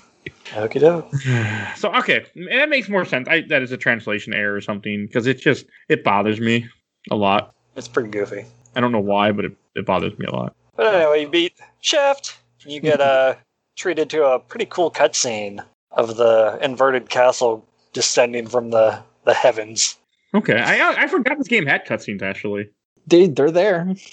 [0.51, 1.11] Okie doke.
[1.75, 3.27] so okay, that makes more sense.
[3.27, 6.69] I, that is a translation error or something because it just it bothers me
[7.09, 7.55] a lot.
[7.75, 8.45] It's pretty goofy.
[8.75, 10.55] I don't know why, but it, it bothers me a lot.
[10.75, 12.37] But anyway, you beat Shaft.
[12.63, 13.37] You get uh,
[13.75, 15.65] treated to a pretty cool cutscene
[15.95, 19.97] of the inverted castle descending from the, the heavens.
[20.33, 22.69] Okay, I I forgot this game had cutscenes actually.
[23.07, 23.93] They they're there.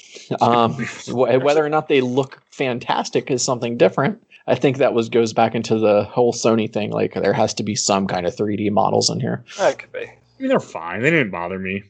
[0.41, 0.75] Um,
[1.09, 4.23] whether or not they look fantastic is something different.
[4.47, 6.91] I think that was goes back into the whole Sony thing.
[6.91, 9.45] Like there has to be some kind of 3D models in here.
[9.59, 10.05] That could be.
[10.05, 11.03] I mean, they're fine.
[11.03, 11.83] They didn't bother me.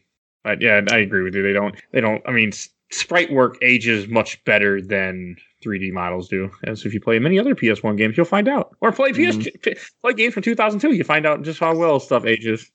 [0.42, 1.42] But yeah, I agree with you.
[1.42, 1.74] They don't.
[1.92, 2.22] They don't.
[2.26, 2.52] I mean,
[2.90, 6.50] sprite work ages much better than 3D models do.
[6.64, 8.76] As if you play many other PS1 games, you'll find out.
[8.80, 9.58] Or play PS mm-hmm.
[9.62, 12.70] p- play games from 2002, you find out just how well stuff ages.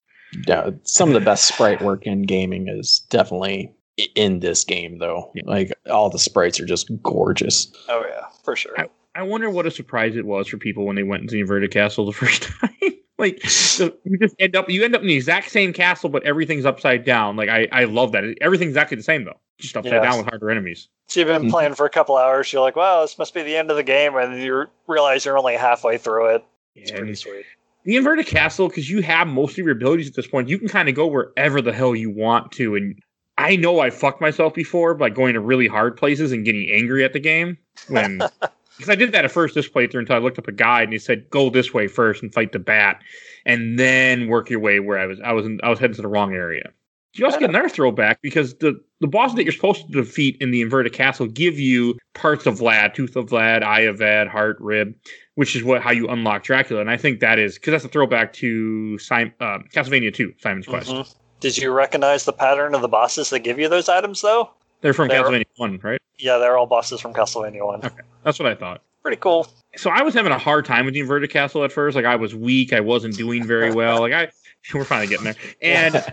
[0.45, 3.73] Yeah, some of the best sprite work in gaming is definitely
[4.15, 5.31] in this game, though.
[5.35, 5.43] Yeah.
[5.45, 7.71] Like all the sprites are just gorgeous.
[7.87, 8.75] Oh yeah, for sure.
[9.15, 11.71] I wonder what a surprise it was for people when they went into the inverted
[11.71, 12.71] castle the first time.
[13.17, 16.23] Like the, you just end up you end up in the exact same castle, but
[16.23, 17.35] everything's upside down.
[17.35, 18.23] Like I I love that.
[18.41, 20.03] Everything's exactly the same though, just upside Yes.
[20.03, 20.89] down with harder enemies.
[21.07, 21.51] So you've been Mhm.
[21.51, 22.51] playing for a couple hours.
[22.51, 25.37] You're like, "Wow, this must be the end of the game," and you realize you're
[25.37, 26.43] only halfway through it.
[26.75, 27.45] It's Yeah, pretty sweet.
[27.85, 30.67] the inverted castle because you have most of your abilities at this point you can
[30.67, 33.01] kind of go wherever the hell you want to and
[33.37, 37.05] i know i fucked myself before by going to really hard places and getting angry
[37.05, 37.57] at the game
[37.87, 38.21] when
[38.77, 40.93] because i did that at first this playthrough until i looked up a guide and
[40.93, 43.01] he said go this way first and fight the bat
[43.45, 46.01] and then work your way where i was i was in, i was heading to
[46.01, 46.71] the wrong area
[47.17, 50.51] you also get another throwback because the the bosses that you're supposed to defeat in
[50.51, 54.57] the inverted castle give you parts of Vlad, Tooth of Vlad, Eye of Vlad, Heart,
[54.59, 54.95] Rib,
[55.35, 56.81] which is what how you unlock Dracula.
[56.81, 60.67] And I think that is because that's a throwback to Sim, uh, Castlevania 2, Simon's
[60.67, 60.89] Quest.
[60.89, 61.15] Mhm.
[61.39, 64.49] Did you recognize the pattern of the bosses that give you those items, though?
[64.81, 66.01] They're from They're- Castlevania 1, right?
[66.19, 67.83] Yeah, they're all bosses from Castlevania One.
[67.85, 68.01] Okay.
[68.23, 68.81] That's what I thought.
[69.03, 69.47] Pretty cool.
[69.75, 71.95] So I was having a hard time with the inverted castle at first.
[71.95, 74.01] Like I was weak, I wasn't doing very well.
[74.01, 74.29] Like I,
[74.73, 75.35] we're finally getting there.
[75.61, 76.03] And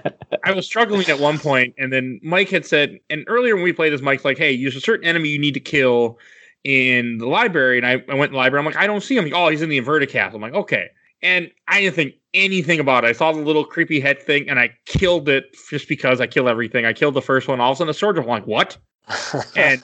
[0.44, 3.72] I was struggling at one point, and then Mike had said, and earlier when we
[3.72, 6.18] played this, Mike's like, "Hey, there's a certain enemy you need to kill
[6.62, 8.60] in the library." And I, I went in the library.
[8.60, 10.36] I'm like, "I don't see him." Like, oh, he's in the inverted castle.
[10.36, 10.88] I'm like, "Okay."
[11.22, 13.08] And I didn't think anything about it.
[13.08, 16.48] I saw the little creepy head thing, and I killed it just because I kill
[16.48, 16.84] everything.
[16.84, 17.60] I killed the first one.
[17.60, 18.18] All of a sudden, the sword.
[18.18, 18.76] I'm like, "What?"
[19.56, 19.82] And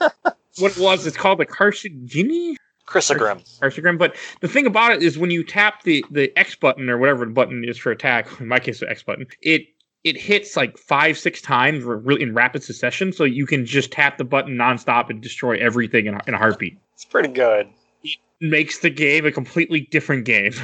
[0.59, 2.55] what it was, it's called the Carcinogen.
[2.87, 3.59] Crissaegrim.
[3.59, 3.97] Arsogram.
[3.97, 7.25] But the thing about it is when you tap the the X button or whatever
[7.25, 9.67] the button is for attack, in my case the X button, it
[10.03, 13.13] it hits like five, six times really in rapid succession.
[13.13, 16.37] So you can just tap the button nonstop and destroy everything in a, in a
[16.37, 16.77] heartbeat.
[16.93, 17.69] It's pretty good.
[18.03, 20.53] It makes the game a completely different game.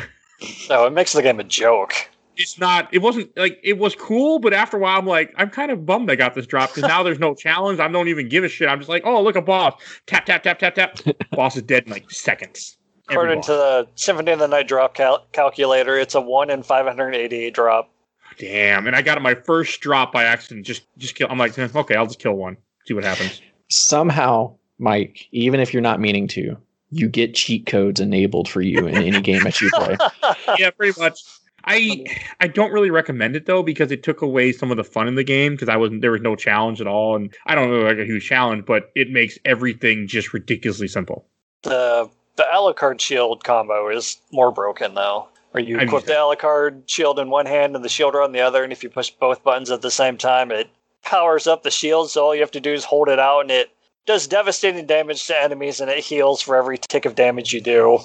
[0.69, 1.93] No, it makes the game a joke.
[2.35, 2.87] It's not.
[2.93, 5.85] It wasn't like it was cool, but after a while, I'm like, I'm kind of
[5.85, 7.79] bummed I got this drop because now there's no challenge.
[7.79, 8.69] I don't even give a shit.
[8.69, 9.73] I'm just like, oh, look a boss.
[10.05, 10.99] Tap, tap, tap, tap, tap.
[11.31, 12.77] boss is dead in like seconds.
[13.09, 17.53] According to the Symphony of the Night drop cal- calculator, it's a 1 in 588
[17.53, 17.89] drop.
[18.37, 20.65] Damn, and I got my first drop by accident.
[20.65, 21.27] Just, just kill.
[21.29, 22.57] I'm like, eh, okay, I'll just kill one.
[22.85, 23.41] See what happens.
[23.69, 26.57] Somehow, Mike, even if you're not meaning to,
[26.91, 29.97] you get cheat codes enabled for you in any game that you play.
[30.57, 31.21] yeah, pretty much.
[31.65, 32.05] I
[32.39, 35.15] I don't really recommend it though because it took away some of the fun in
[35.15, 37.81] the game because I wasn't there was no challenge at all, and I don't know
[37.81, 41.25] like a huge challenge, but it makes everything just ridiculously simple.
[41.63, 45.27] the the Alucard shield combo is more broken though.
[45.51, 48.31] Where you I've equip used the Alucard shield in one hand and the shield on
[48.31, 50.69] the other, and if you push both buttons at the same time, it
[51.03, 52.09] powers up the shield.
[52.11, 53.71] So all you have to do is hold it out, and it
[54.07, 57.99] does devastating damage to enemies, and it heals for every tick of damage you do.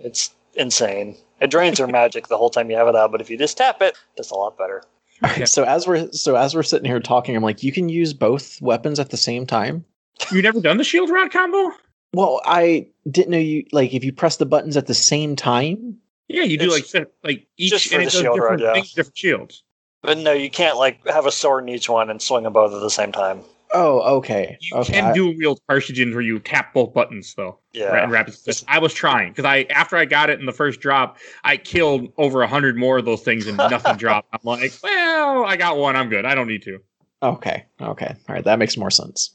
[0.00, 1.16] It's insane.
[1.40, 3.58] It drains your magic the whole time you have it out, but if you just
[3.58, 4.82] tap it, that's a lot better.
[5.22, 5.44] Yeah.
[5.44, 8.62] So as we're so as we're sitting here talking, I'm like, you can use both
[8.62, 9.84] weapons at the same time.
[10.30, 11.72] You never done the shield rod combo?
[12.12, 15.98] Well, I didn't know you like if you press the buttons at the same time.
[16.28, 18.60] Yeah, you do like set- like each just for and the it does shield different
[18.62, 18.72] rod, yeah.
[18.74, 19.64] things, different shields.
[20.02, 22.72] But no, you can't like have a sword in each one and swing them both
[22.72, 23.42] at the same time.
[23.72, 24.56] Oh, okay.
[24.60, 24.92] You okay.
[24.94, 27.58] can I- dual wield cartridges where you tap both buttons though.
[27.72, 27.86] Yeah.
[27.86, 28.66] Right, in rapid succession.
[28.68, 32.12] I was trying because I after I got it in the first drop, I killed
[32.16, 34.28] over a hundred more of those things and nothing dropped.
[34.32, 35.96] I'm like, well, I got one.
[35.96, 36.24] I'm good.
[36.24, 36.80] I don't need to.
[37.22, 37.66] okay.
[37.80, 38.14] Okay.
[38.28, 38.44] All right.
[38.44, 39.34] That makes more sense.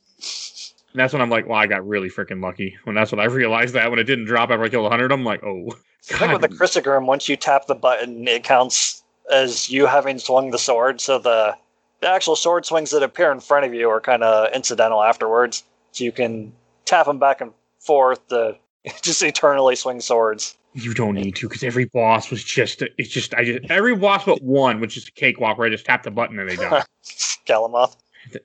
[0.93, 2.77] And that's when I'm like, well, I got really freaking lucky.
[2.83, 5.23] When that's when I realized that when it didn't drop after I killed 100, I'm
[5.23, 5.69] like, oh.
[6.11, 6.57] I think with the God.
[6.59, 11.01] Crissaegrim, once you tap the button, it counts as you having swung the sword.
[11.01, 11.55] So the
[12.03, 15.63] the actual sword swings that appear in front of you are kind of incidental afterwards.
[15.93, 16.53] So you can
[16.85, 18.57] tap them back and forth to
[19.01, 20.57] just eternally swing swords.
[20.73, 24.25] You don't need to because every boss was just, it's just, I just, every boss
[24.25, 26.83] but one was just a cakewalk where I just tapped the button and they died.
[27.45, 27.95] Galamoth.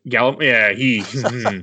[0.09, 1.03] Gallop, yeah, he.
[1.05, 1.61] hmm.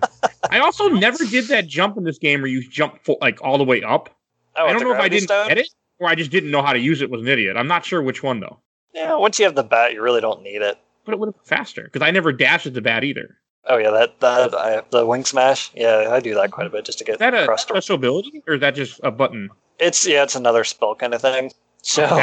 [0.50, 3.58] I also never did that jump in this game where you jump full, like all
[3.58, 4.10] the way up.
[4.56, 5.50] Oh, I don't know if I didn't stone?
[5.50, 5.70] get it
[6.00, 7.10] or I just didn't know how to use it.
[7.10, 7.58] Was an idiot.
[7.58, 8.60] I'm not sure which one though.
[8.94, 10.78] Yeah, once you have the bat, you really don't need it.
[11.06, 13.38] But it would have been faster because I never dashed at the bat either.
[13.68, 15.72] Oh yeah, that that I, the wing smash.
[15.74, 17.62] Yeah, I do that quite a bit just to get Is that a across.
[17.64, 19.50] special ability or is that just a button?
[19.80, 21.52] It's yeah, it's another spell kind of thing.
[21.82, 22.22] So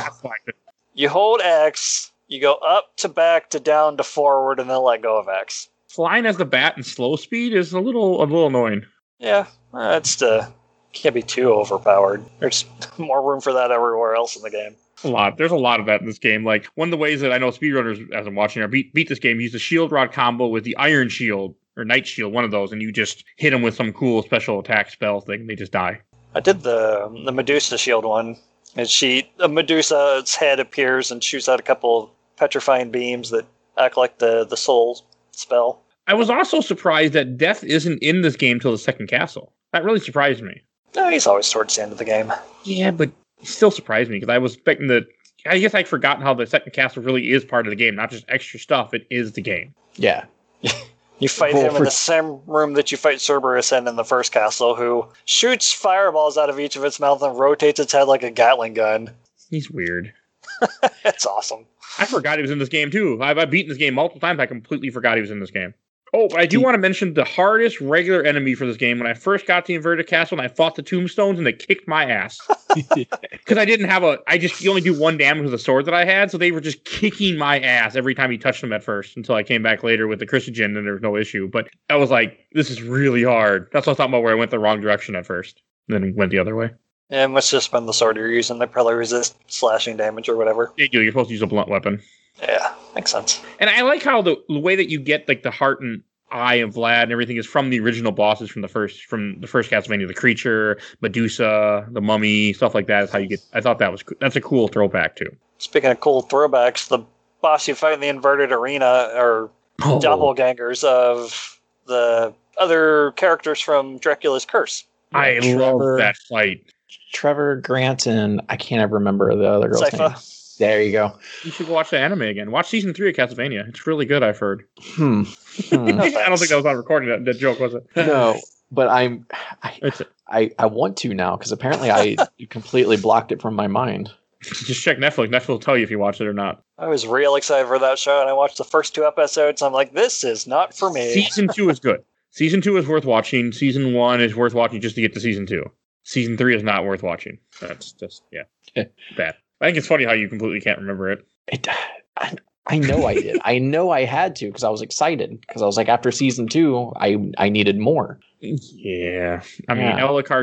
[0.95, 5.03] you hold X, you go up to back to down to forward, and then let
[5.03, 5.69] go of X.
[5.89, 8.85] Flying as the bat and slow speed is a little a little annoying.
[9.19, 10.53] Yeah, that's to
[10.93, 12.25] Can't be too overpowered.
[12.41, 12.65] There's
[12.99, 14.75] more room for that everywhere else in the game.
[15.05, 15.37] A lot.
[15.37, 16.45] There's a lot of that in this game.
[16.45, 19.09] Like one of the ways that I know speedrunners, as I'm watching, are beat beat
[19.09, 22.45] this game, use the shield rod combo with the iron shield or night shield, one
[22.45, 25.41] of those, and you just hit them with some cool special attack spell thing.
[25.41, 26.01] And they just die.
[26.35, 28.37] I did the the Medusa shield one,
[28.77, 33.47] and she a Medusa's head appears and shoots out a couple of petrifying beams that
[33.79, 35.83] act like the the soul spell.
[36.07, 39.53] I was also surprised that death isn't in this game till the second castle.
[39.73, 40.61] That really surprised me.
[40.95, 42.33] No, he's always towards the end of the game.
[42.65, 43.11] Yeah, but
[43.43, 45.07] it still surprised me because I was expecting the.
[45.45, 48.11] I guess I'd forgotten how the second castle really is part of the game, not
[48.11, 48.95] just extra stuff.
[48.95, 49.75] It is the game.
[49.97, 50.25] Yeah.
[51.19, 54.03] You fight Well, him in the same room that you fight Cerberus in in the
[54.05, 58.09] first castle, who shoots fireballs out of each of its mouth and rotates its head
[58.09, 59.09] like a Gatling gun.
[59.49, 60.13] He's weird.
[61.05, 61.65] That's awesome.
[61.97, 63.23] I forgot he was in this game too.
[63.23, 64.41] I've, I've beaten this game multiple times.
[64.41, 65.75] I completely forgot he was in this game.
[66.15, 68.99] Oh, but I do He- want to mention the hardest regular enemy for this game.
[68.99, 71.89] When I first got the inverted castle and I fought the tombstones and they kicked
[71.89, 72.39] my ass
[72.95, 74.19] because I didn't have a.
[74.27, 76.53] I just you only do one damage with the sword that I had, so they
[76.53, 79.17] were just kicking my ass every time you touched them at first.
[79.17, 81.49] Until I came back later with the Christian and there was no issue.
[81.49, 83.69] But I was like, this is really hard.
[83.73, 86.31] That's what I thought about where I went the wrong direction at first, then went
[86.31, 86.71] the other way.
[87.11, 88.59] It must just been the sword you're using.
[88.59, 90.73] They probably resist slashing damage or whatever.
[90.79, 91.03] They do.
[91.03, 92.01] You're supposed to use a blunt weapon.
[92.41, 93.43] Yeah, makes sense.
[93.61, 96.57] And I like how the, the way that you get like the heart and eye
[96.57, 99.71] of Vlad and everything is from the original bosses from the first from the first
[99.71, 103.41] Castlevania, the creature, Medusa, the mummy, stuff like that is how you get.
[103.53, 105.35] I thought that was co- that's a cool throwback too.
[105.59, 107.01] Speaking of cool throwbacks, the
[107.43, 109.51] boss you fight in the inverted arena are
[109.85, 114.85] Oh, doppelgangers of the other characters from Dracula's Curse.
[115.13, 116.73] I Yeah, love that fight.
[117.13, 120.11] Trevor Grant and I can't ever remember the other girl's Sypha.
[120.11, 120.19] name.
[120.59, 121.19] There you go.
[121.45, 122.51] You should go watch the anime again.
[122.51, 123.69] Watch season three of Castlevania.
[123.69, 124.23] It's really good.
[124.23, 124.67] I've heard.
[124.81, 125.23] Hmm.
[125.23, 125.75] Hmm.
[126.01, 127.09] I don't think that was on recording.
[127.09, 127.87] That, that joke was it?
[127.97, 128.41] no,
[128.71, 129.27] but I'm
[129.63, 129.93] I,
[130.29, 132.17] I I want to now because apparently I
[132.51, 134.11] completely blocked it from my mind.
[134.43, 135.29] just check Netflix.
[135.29, 136.63] Netflix will tell you if you watch it or not.
[136.79, 139.63] I was real excited for that show, and I watched the first two episodes.
[139.63, 141.13] I'm like, this is not for me.
[141.13, 142.03] Season two is good.
[142.31, 143.53] Season two is worth watching.
[143.53, 145.71] Season one is worth watching just to get to season two.
[146.05, 147.39] Season three is not worth watching.
[147.61, 148.85] That's just yeah,
[149.17, 149.37] bad.
[149.63, 151.27] I think it's funny how you completely can't remember it.
[151.47, 151.69] It,
[152.17, 152.37] I,
[152.67, 153.41] I know I did.
[153.45, 156.49] I know I had to because I was excited because I was like after season
[156.49, 158.19] two I I needed more.
[158.41, 159.97] Yeah, I mean, Yeah.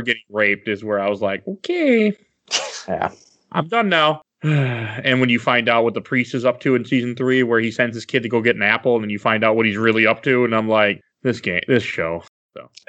[0.05, 2.13] Getting raped is where I was like, okay,
[2.88, 3.11] Yeah.
[3.51, 4.22] I'm done now.
[4.43, 7.59] and when you find out what the priest is up to in season three, where
[7.59, 9.65] he sends his kid to go get an apple, and then you find out what
[9.65, 12.24] he's really up to, and I'm like, this game, this show,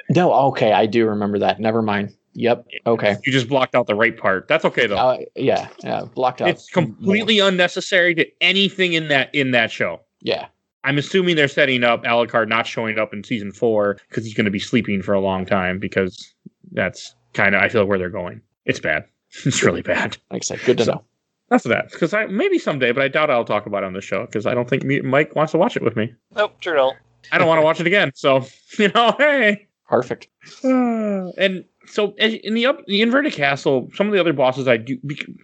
[0.09, 1.59] No, okay, I do remember that.
[1.59, 2.15] Never mind.
[2.33, 2.65] Yep.
[2.87, 3.17] Okay.
[3.25, 4.47] you just blocked out the right part.
[4.47, 4.97] That's okay though.
[4.97, 5.67] Uh, yeah.
[5.83, 6.05] Yeah.
[6.15, 6.49] Blocked out.
[6.49, 10.01] it's completely unnecessary to anything in that in that show.
[10.21, 10.47] Yeah.
[10.83, 14.45] I'm assuming they're setting up Alucard not showing up in season four because he's going
[14.45, 16.33] to be sleeping for a long time because
[16.71, 18.41] that's kind of I feel where they're going.
[18.65, 19.05] It's bad.
[19.45, 20.17] It's really bad.
[20.29, 21.03] Like I said, good to So- know.
[21.49, 21.91] That's that.
[21.91, 24.45] Because I maybe someday, but I doubt I'll talk about it on the show because
[24.45, 26.13] I don't think me, Mike wants to watch it with me.
[26.33, 26.95] Nope, sure don't.
[27.33, 28.11] I don't want to watch it again.
[28.15, 28.45] So
[28.79, 29.67] you know, hey.
[29.89, 30.29] Perfect.
[30.63, 30.67] Uh,
[31.37, 34.97] and so in the up the inverted castle, some of the other bosses I do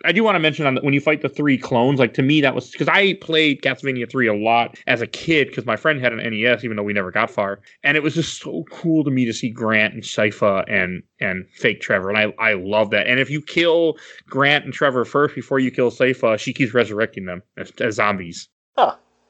[0.06, 2.00] I do want to mention on the, when you fight the three clones.
[2.00, 5.50] Like to me, that was because I played Castlevania three a lot as a kid
[5.50, 7.60] because my friend had an NES, even though we never got far.
[7.84, 11.46] And it was just so cool to me to see Grant and Sypha and and
[11.50, 13.08] fake Trevor, and I I love that.
[13.08, 13.98] And if you kill
[14.30, 18.48] Grant and Trevor first before you kill Sypha, she keeps resurrecting them as, as zombies.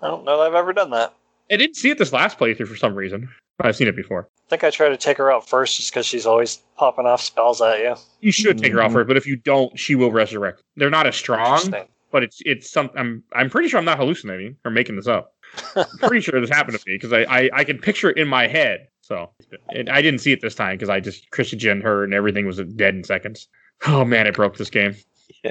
[0.01, 1.13] I don't know that I've ever done that.
[1.51, 4.30] I didn't see it this last playthrough for some reason, I've seen it before.
[4.48, 7.22] I think I try to take her out first just because she's always popping off
[7.22, 7.95] spells at you.
[8.22, 8.93] You should take her off Mhm.
[8.93, 10.64] first, but if you don't, she will resurrect.
[10.78, 11.76] They're not as strong,
[12.12, 12.89] but it's it's some.
[12.95, 15.34] I'm I'm pretty sure I'm not hallucinating or making this up.
[15.76, 18.30] I'm pretty sure this happened to me because I, I I can picture it in
[18.30, 18.88] my head.
[19.02, 19.32] So
[19.70, 22.58] and I didn't see it this time because I just Christian her and everything was
[22.58, 23.50] dead in seconds.
[23.86, 24.95] Oh man, it broke this game.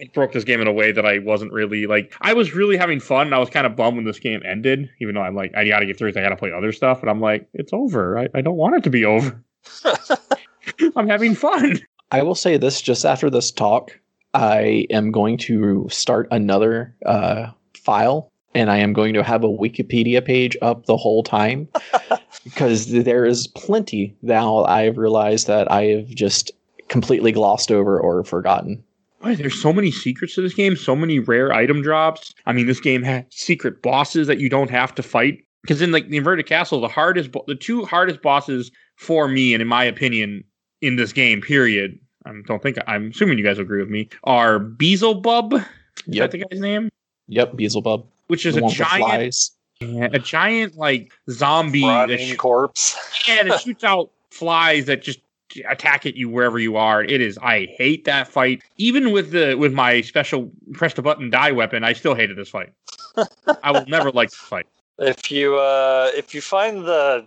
[0.00, 2.14] It broke this game in a way that I wasn't really like.
[2.20, 3.26] I was really having fun.
[3.28, 5.68] And I was kind of bummed when this game ended, even though I'm like, I
[5.68, 6.16] gotta get through it.
[6.16, 7.00] I gotta play other stuff.
[7.00, 8.18] And I'm like, it's over.
[8.18, 9.42] I, I don't want it to be over.
[10.96, 11.80] I'm having fun.
[12.10, 13.98] I will say this just after this talk,
[14.34, 19.48] I am going to start another uh, file and I am going to have a
[19.48, 21.68] Wikipedia page up the whole time
[22.44, 26.50] because there is plenty now I've realized that I have just
[26.88, 28.82] completely glossed over or forgotten.
[29.20, 32.34] Boy, there's so many secrets to this game, so many rare item drops.
[32.46, 35.44] I mean, this game has secret bosses that you don't have to fight.
[35.62, 39.52] Because in like the inverted castle, the hardest, bo- the two hardest bosses for me,
[39.52, 40.42] and in my opinion,
[40.80, 41.98] in this game, period.
[42.24, 44.08] I don't think I'm assuming you guys agree with me.
[44.24, 45.52] Are Beelzebub?
[45.54, 45.62] Is
[46.06, 46.30] Yep.
[46.30, 46.88] that the guy's name?
[47.28, 47.56] Yep.
[47.56, 48.06] Beelzebub.
[48.28, 49.50] Which is The a one with the giant,
[49.80, 52.96] yeah, a giant like zombie that sh- corpse.
[53.28, 55.20] yeah, and it shoots out flies that just
[55.68, 57.02] attack at you wherever you are.
[57.02, 57.38] It is.
[57.38, 58.62] I hate that fight.
[58.76, 62.48] Even with the with my special press the button die weapon, I still hated this
[62.48, 62.72] fight.
[63.62, 64.66] I will never like this fight.
[64.98, 67.24] If you uh, if you find the,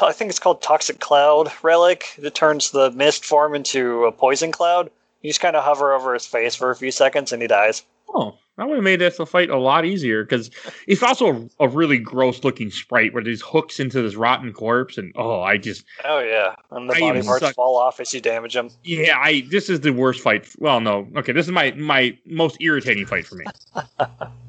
[0.00, 4.52] I think it's called toxic cloud relic that turns the mist form into a poison
[4.52, 4.90] cloud.
[5.22, 7.84] You just kind of hover over his face for a few seconds and he dies.
[8.12, 10.50] Oh, that would have made this a fight a lot easier because
[10.86, 14.98] it's also a, a really gross looking sprite where there's hooks into this rotten corpse
[14.98, 18.12] and oh, I just Oh yeah, and the I body parts suck- fall off as
[18.12, 18.70] you damage him.
[18.84, 20.48] yeah, I this is the worst fight.
[20.58, 23.44] Well, no, okay, this is my my most irritating fight for me.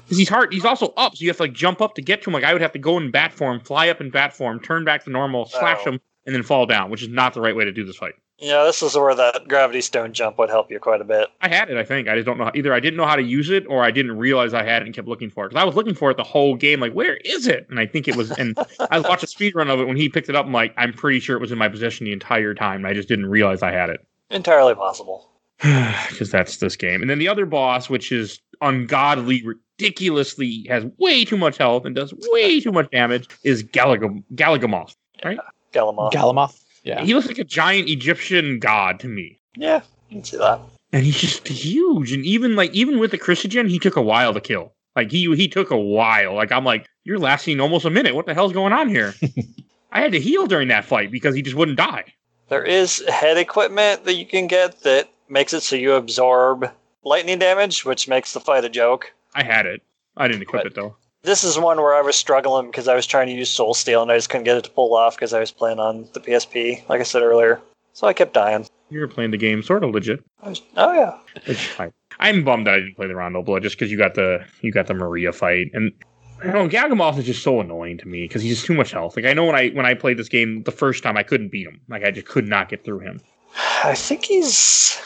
[0.10, 0.54] he's hard.
[0.54, 2.34] He's also up, so you have to like jump up to get to him.
[2.34, 4.84] Like I would have to go in bat form, fly up in bat form, turn
[4.86, 5.92] back to normal, slash Oh.
[5.92, 8.14] him, and then fall down, which is not the right way to do this fight.
[8.44, 11.30] Yeah, this is where that gravity stone jump would help you quite a bit.
[11.40, 12.10] I had it, I think.
[12.10, 12.52] I just don't know.
[12.54, 14.86] Either I didn't know how to use it, or I didn't realize I had it
[14.86, 15.50] and kept looking for it.
[15.50, 16.82] Because I was looking for it the whole game.
[16.82, 17.66] Like, where is it?
[17.70, 18.32] And I think it was.
[18.32, 18.58] And
[18.92, 20.46] I watched a speed run of it when he picked it up.
[20.46, 22.78] I'm like, I'm pretty sure it was in my possession the entire time.
[22.78, 24.06] And I just didn't realize I had it.
[24.30, 25.30] Entirely possible.
[26.10, 27.02] Because that's this game.
[27.02, 31.96] And then the other boss, which is ungodly, ridiculously has way too much health and
[31.96, 34.96] does way too much damage, is Galagam- Galagamoth.
[35.74, 36.12] Galamoth.
[36.12, 36.63] Galamoth.
[36.84, 37.04] Yeah.
[37.04, 39.40] He looks like a giant Egyptian god to me.
[39.56, 40.60] yeah, you can see that.
[40.92, 42.12] and he's just huge.
[42.12, 44.74] And even like even with the Chrysogen, he took a while to kill.
[44.96, 46.36] Like he he took a while.
[46.36, 48.16] Like I'm like, you're lasting almost a minute.
[48.16, 49.14] What the hell's going on here?
[49.92, 52.06] I had to heal during that fight because he just wouldn't die.
[52.50, 56.70] There is head equipment that you can get that makes it so you absorb
[57.04, 59.14] lightning damage, which makes the fight a joke.
[59.36, 59.82] I had it.
[60.18, 60.96] I didn't equip But- it though.
[61.24, 64.02] This is one where I was struggling because I was trying to use Soul Steal
[64.02, 66.20] and I just couldn't get it to pull off because I was playing on the
[66.20, 67.62] PSP, like I said earlier.
[67.94, 68.68] So I kept dying.
[68.90, 70.22] You were playing the game sort of legit.
[70.42, 73.64] I was, oh yeah, Which I, I'm bummed that I didn't play the Rondo Blood
[73.64, 75.92] just because you got the you got the Maria fight and.
[76.42, 78.92] I don't know, Gagamoth is just so annoying to me because he's just too much
[78.92, 79.16] health.
[79.16, 81.54] Like I know when I when I played this game the first time, I couldn't
[81.54, 81.80] beat him.
[81.88, 83.22] Like I just could not get through him.
[83.86, 85.00] I think he's,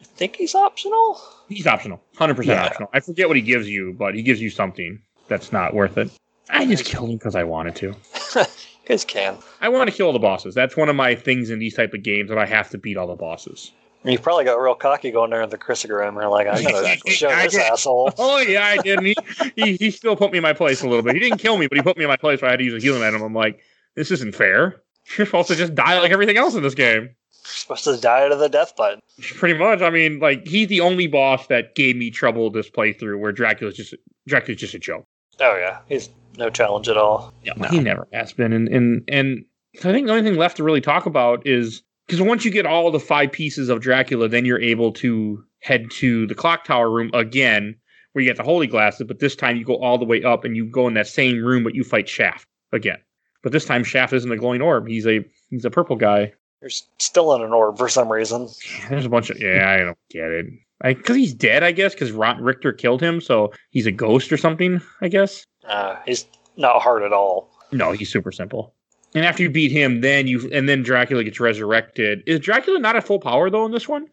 [0.00, 1.20] I think he's optional.
[1.48, 2.66] He's optional, hundred percent Yeah.
[2.66, 2.90] optional.
[2.92, 6.10] I forget what he gives you, but he gives you something that's not worth it.
[6.50, 7.94] I just killed him because I wanted to.
[8.84, 9.38] Because can.
[9.62, 10.54] I want to kill all the bosses.
[10.54, 12.98] That's one of my things in these type of games that I have to beat
[12.98, 13.72] all the bosses.
[14.04, 16.12] You probably got real cocky going there in the Crissaegrim.
[16.20, 17.12] You're like, I'm gonna Exactly.
[17.12, 17.62] show I this did.
[17.62, 18.12] asshole.
[18.18, 18.98] Oh yeah, I did.
[18.98, 19.14] And he,
[19.56, 21.14] he he still put me in my place a little bit.
[21.14, 22.42] He didn't kill me, but he put me in my place.
[22.42, 23.22] where I had to use a healing item.
[23.22, 23.60] I'm like,
[23.94, 24.82] this isn't fair.
[25.16, 27.04] You're supposed to just die like everything else in this game.
[27.04, 29.00] You're supposed to die to the death button.
[29.22, 29.80] Pretty much.
[29.80, 33.18] I mean, like he's the only boss that gave me trouble this playthrough.
[33.18, 33.94] Where Dracula's just
[34.26, 35.06] Dracula's just a joke.
[35.40, 37.32] Oh yeah, he's no challenge at all.
[37.44, 37.68] Yeah, No.
[37.68, 38.52] he never has been.
[38.52, 39.44] And and and
[39.78, 42.66] I think the only thing left to really talk about is because once you get
[42.66, 46.90] all the five pieces of Dracula, then you're able to head to the clock tower
[46.90, 47.74] room again,
[48.12, 49.06] where you get the holy glasses.
[49.06, 51.42] But this time you go all the way up and you go in that same
[51.42, 52.98] room, but you fight Shaft again.
[53.42, 54.86] But this time Shaft isn't a glowing orb.
[54.88, 56.32] He's a he's a purple guy.
[56.60, 58.48] You're still in an orb for some reason.
[58.88, 60.46] There's a bunch of yeah, I don't get it.
[60.82, 61.94] Because he's dead, I guess.
[61.94, 64.80] Because Richter killed him, so he's a ghost or something.
[65.00, 65.46] I guess.
[65.66, 67.50] Uh, he's not hard at all.
[67.72, 68.74] No, he's super simple.
[69.14, 72.22] And after you beat him, then you and then Dracula gets resurrected.
[72.26, 74.08] Is Dracula not at full power though in this one?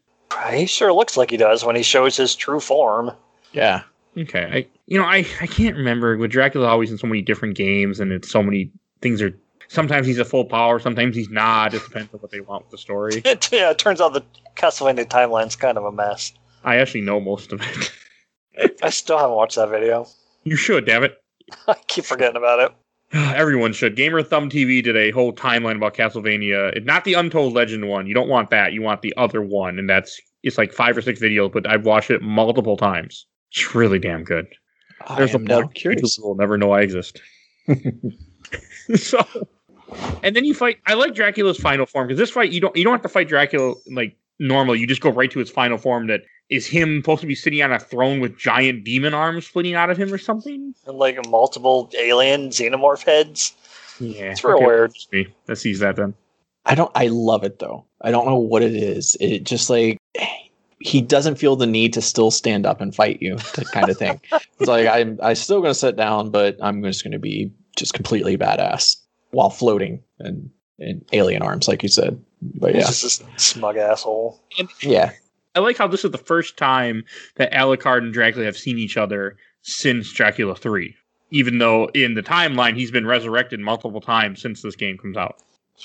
[0.52, 3.12] He sure looks like he does when he shows his true form.
[3.52, 3.84] Yeah.
[4.18, 6.18] Okay, I you know I I can't remember.
[6.18, 9.38] With Dracula always in so many different games, and it's so many things are.
[9.68, 11.74] Sometimes he's at full power, sometimes he's not.
[11.74, 13.24] It depends on what they want with the story.
[13.52, 14.24] Yeah, it turns out the
[14.58, 16.34] Castlevania timeline's kind of a mess.
[16.64, 18.76] I actually know most of it.
[18.84, 20.08] I still haven't watched that video.
[20.44, 21.22] You should, damn it.
[21.68, 22.72] I keep forgetting about it.
[23.36, 23.96] Everyone should.
[23.96, 26.76] Gamer Thumb TV did a whole timeline about Castlevania.
[26.76, 28.08] It- Not the Untold Legend one.
[28.08, 28.74] You don't want that.
[28.74, 31.54] You want the other one, and that's it's like five or six videos.
[31.54, 33.28] But I've watched it multiple times.
[33.52, 34.48] It's really damn good.
[35.06, 36.18] I There's a now curious.
[36.18, 37.22] Will never know I exist.
[38.96, 39.24] so,
[40.24, 40.80] and then you fight.
[40.88, 43.28] I like Dracula's final form because this fight you don't you don't have to fight
[43.28, 44.76] Dracula like normal.
[44.76, 46.08] You just go right to his final form.
[46.08, 49.76] That is him supposed to be sitting on a throne with giant demon arms splitting
[49.76, 50.74] out of him or something.
[50.86, 53.56] And like multiple alien xenomorph heads.
[54.00, 54.94] Yeah, It's real weird.
[54.94, 56.14] just Me that sees that then.
[56.66, 56.92] I don't.
[56.94, 57.86] I love it though.
[58.02, 59.16] I don't know what it is.
[59.20, 59.98] It just like
[60.80, 63.98] he doesn't feel the need to still stand up and fight you, to kind of
[63.98, 64.20] thing.
[64.32, 65.20] it's like I'm.
[65.24, 68.98] I still going to sit down, but I'm just going to be just completely badass
[69.32, 70.52] while floating and in
[71.12, 72.22] alien arms, like you said.
[72.42, 74.40] But He's yeah, just this smug asshole.
[74.82, 75.12] yeah,
[75.56, 77.04] I like how this is the first time
[77.36, 80.96] that Alucard and Dracula have seen each other since Dracula 3.
[81.32, 85.38] Even though in the timeline he's been resurrected multiple times since this game comes out.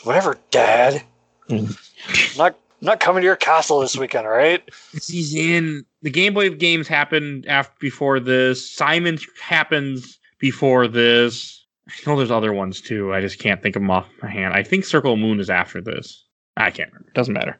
[0.02, 1.02] Whatever, Dad.
[1.48, 2.36] Mm.
[2.36, 4.62] not not coming to your castle this weekend, all right?
[4.92, 8.68] He's in the Game Boy games happened after before this.
[8.74, 11.64] Simon happens before this.
[11.88, 13.14] I know there's other ones too.
[13.14, 14.54] I just can't think of them off my hand.
[14.54, 16.24] I think Circle of Moon is after this.
[16.56, 17.12] I can't remember.
[17.14, 17.58] Doesn't matter.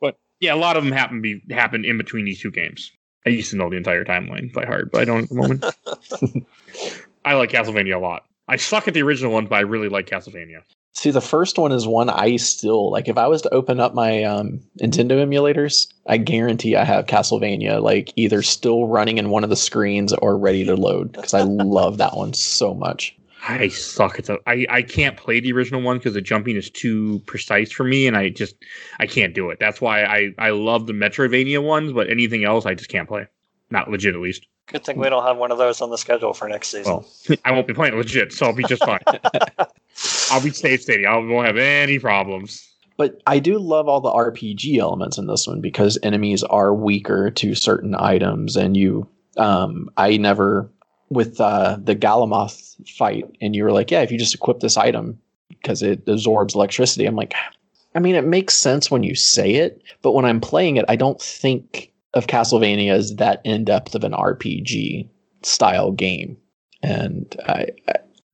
[0.00, 2.92] But yeah, a lot of them happen be happen in between these two games.
[3.26, 5.64] I used to know the entire timeline by heart, but I don't at the moment.
[7.24, 8.24] I like Castlevania a lot.
[8.48, 10.62] I suck at the original one, but I really like Castlevania.
[10.92, 13.08] See, the first one is one I still like.
[13.08, 17.82] If I was to open up my um, Nintendo emulators, I guarantee I have Castlevania
[17.82, 21.42] like either still running in one of the screens or ready to load because I
[21.42, 23.16] love that one so much.
[23.46, 24.38] I suck at the.
[24.46, 28.06] I, I can't play the original one because the jumping is too precise for me,
[28.06, 28.56] and I just
[28.98, 29.58] I can't do it.
[29.60, 33.26] That's why I I love the Metroidvania ones, but anything else I just can't play.
[33.70, 34.46] Not legit, at least.
[34.66, 36.92] Good thing we don't have one of those on the schedule for next season.
[36.92, 37.06] Well,
[37.44, 39.00] I won't be playing legit, so I'll be just fine.
[40.30, 41.04] I'll be safe steady.
[41.04, 42.70] I won't have any problems.
[42.96, 47.30] But I do love all the RPG elements in this one because enemies are weaker
[47.32, 49.06] to certain items, and you.
[49.36, 50.70] Um, I never
[51.14, 54.76] with uh, the Galamoth fight, and you were like, yeah, if you just equip this
[54.76, 57.06] item because it absorbs electricity.
[57.06, 57.34] I'm like,
[57.94, 60.96] I mean, it makes sense when you say it, but when I'm playing it, I
[60.96, 65.08] don't think of Castlevania as that in depth of an RPG
[65.42, 66.36] style game,
[66.82, 67.68] and I,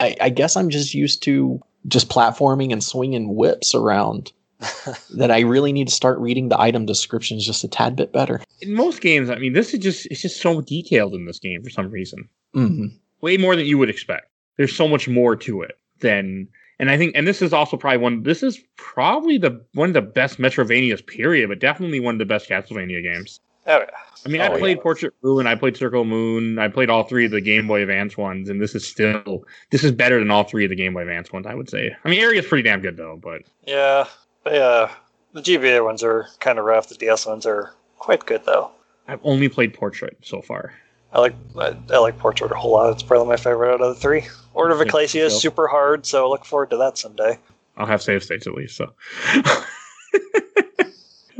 [0.01, 4.33] I, I guess I'm just used to just platforming and swinging whips around.
[5.14, 8.43] that I really need to start reading the item descriptions just a tad bit better.
[8.61, 11.62] In most games, I mean, this is just it's just so detailed in this game
[11.62, 12.28] for some reason.
[12.55, 12.86] Mm-hmm.
[13.20, 14.26] Way more than you would expect.
[14.57, 16.48] There's so much more to it than
[16.78, 19.94] and I think and this is also probably one this is probably the one of
[19.94, 23.40] the best Metroidvanias period, but definitely one of the best Castlevania games.
[23.66, 23.86] Oh, yeah.
[24.24, 24.82] I mean, Oh, I played yeah.
[24.82, 28.16] Portrait Ruin, I played Circle Moon, I played all three of the Game Boy Advance
[28.16, 31.03] ones, and this is still this is better than all three of the Game Boy
[31.03, 31.94] Advance ones, I would say.
[32.05, 34.07] I mean, Aria's pretty damn good though, but Yeah,
[34.42, 34.90] but yeah.
[35.32, 36.88] The GBA ones are kind of rough.
[36.88, 38.72] The DS ones are quite good though.
[39.07, 40.72] I've only played Portrait so far.
[41.13, 42.93] I like I, I like Portrait a whole lot.
[42.93, 44.27] It's probably my favorite out of the three.
[44.55, 47.39] Order of Ecclesia is super hard, so I look forward to that someday.
[47.77, 48.77] I'll have save states at least.
[48.77, 48.93] So,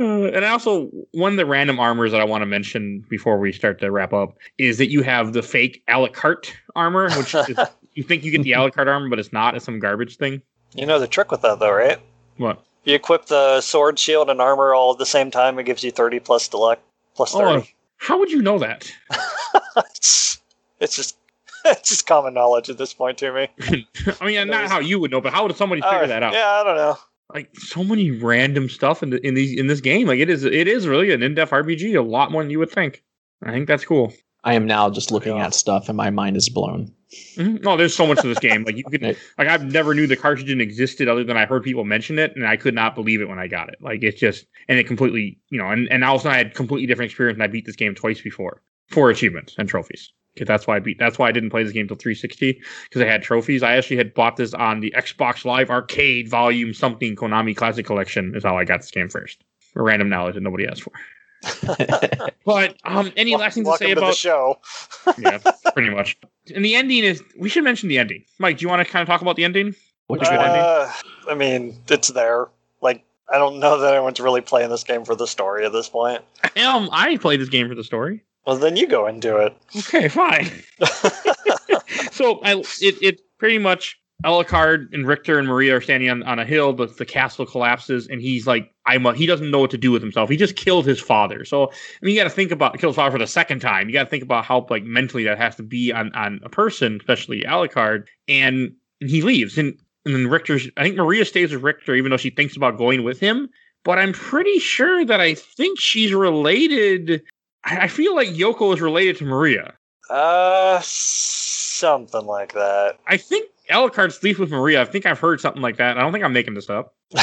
[0.01, 3.51] Uh, and also one of the random armors that I want to mention before we
[3.51, 7.59] start to wrap up is that you have the fake Alucart armor, which is,
[7.93, 9.55] you think you get the Alucart armor, but it's not.
[9.55, 10.41] It's some garbage thing.
[10.73, 11.99] You know the trick with that though, right?
[12.37, 12.63] What?
[12.83, 15.59] You equip the sword, shield, and armor all at the same time.
[15.59, 16.77] It gives you thirty plus delect
[17.13, 17.75] plus Oh, thirty.
[18.01, 18.91] How would you know that?
[19.77, 20.41] it's,
[20.79, 21.17] it's just
[21.65, 23.47] it's just common knowledge at this point to me.
[24.19, 26.33] I mean, not how you would know, but how would somebody figure Uh, that out?
[26.33, 26.97] Yeah, I don't know.
[27.33, 30.07] Like so many random stuff in the, in these in this game.
[30.07, 31.95] Like it is it is really an in depth RPG.
[31.95, 33.03] A lot more than you would think.
[33.43, 34.11] I think that's cool.
[34.43, 35.45] I am now just looking Yeah.
[35.45, 36.91] at stuff and my mind is blown.
[37.35, 37.61] Mhm.
[37.61, 38.63] No, there's so much to this game.
[38.63, 41.83] Like you could, like I've never knew the cartridge existed other than I heard people
[41.83, 43.75] mention it, and I could not believe it when I got it.
[43.81, 47.11] Like it's just, and it completely, you know, and and also I had completely different
[47.11, 50.11] experience, and I beat this game twice before for achievements and trophies.
[50.37, 50.99] Okay, that's why I beat.
[50.99, 53.63] That's why I didn't play this game till 360 because I had trophies.
[53.63, 58.33] I actually had bought this on the Xbox Live Arcade Volume something Konami Classic Collection.
[58.35, 59.43] Is how I got this game first.
[59.73, 60.93] For random knowledge that nobody asked for.
[62.43, 64.59] But um, any last thing to Welcome say to the show.
[65.19, 65.37] yeah,
[65.73, 66.17] pretty much.
[66.55, 68.23] And the ending is we should mention the ending.
[68.39, 69.75] Mike, do you want to kind of talk about the ending?
[70.07, 70.45] Which a good one?
[70.47, 70.61] ending.
[70.61, 70.91] Uh,
[71.29, 72.47] I mean, it's there.
[72.81, 75.87] Like, I don't know that anyone's really playing this game for the story at this
[75.87, 76.23] point.
[76.57, 78.23] Um, I played this game for the story.
[78.45, 79.55] Well, then you go and do it.
[79.77, 80.47] Okay, fine.
[82.11, 86.39] so I it it pretty much Alucard and Richter and Maria are standing on, on
[86.39, 89.71] a hill, but the castle collapses, and he's like, I'm a, he doesn't know what
[89.71, 90.29] to do with himself.
[90.29, 91.45] He just killed his father.
[91.45, 93.87] So I mean, you got to think about kill his father for the second time.
[93.87, 96.49] You got to think about how like mentally that has to be on on a
[96.49, 98.07] person, especially Alucard.
[98.27, 100.69] And, and he leaves, and and then Richter's.
[100.77, 103.49] I think Maria stays with Richter, even though she thinks about going with him.
[103.83, 107.23] But I'm pretty sure that I think she's related.
[107.63, 109.73] I I feel like Yoko is related to Maria.
[110.09, 112.99] Uh, something like that.
[113.07, 114.81] I think Alucard sleeps with Maria.
[114.81, 115.97] I think I've heard something like that.
[115.97, 116.93] I don't think I'm making this up.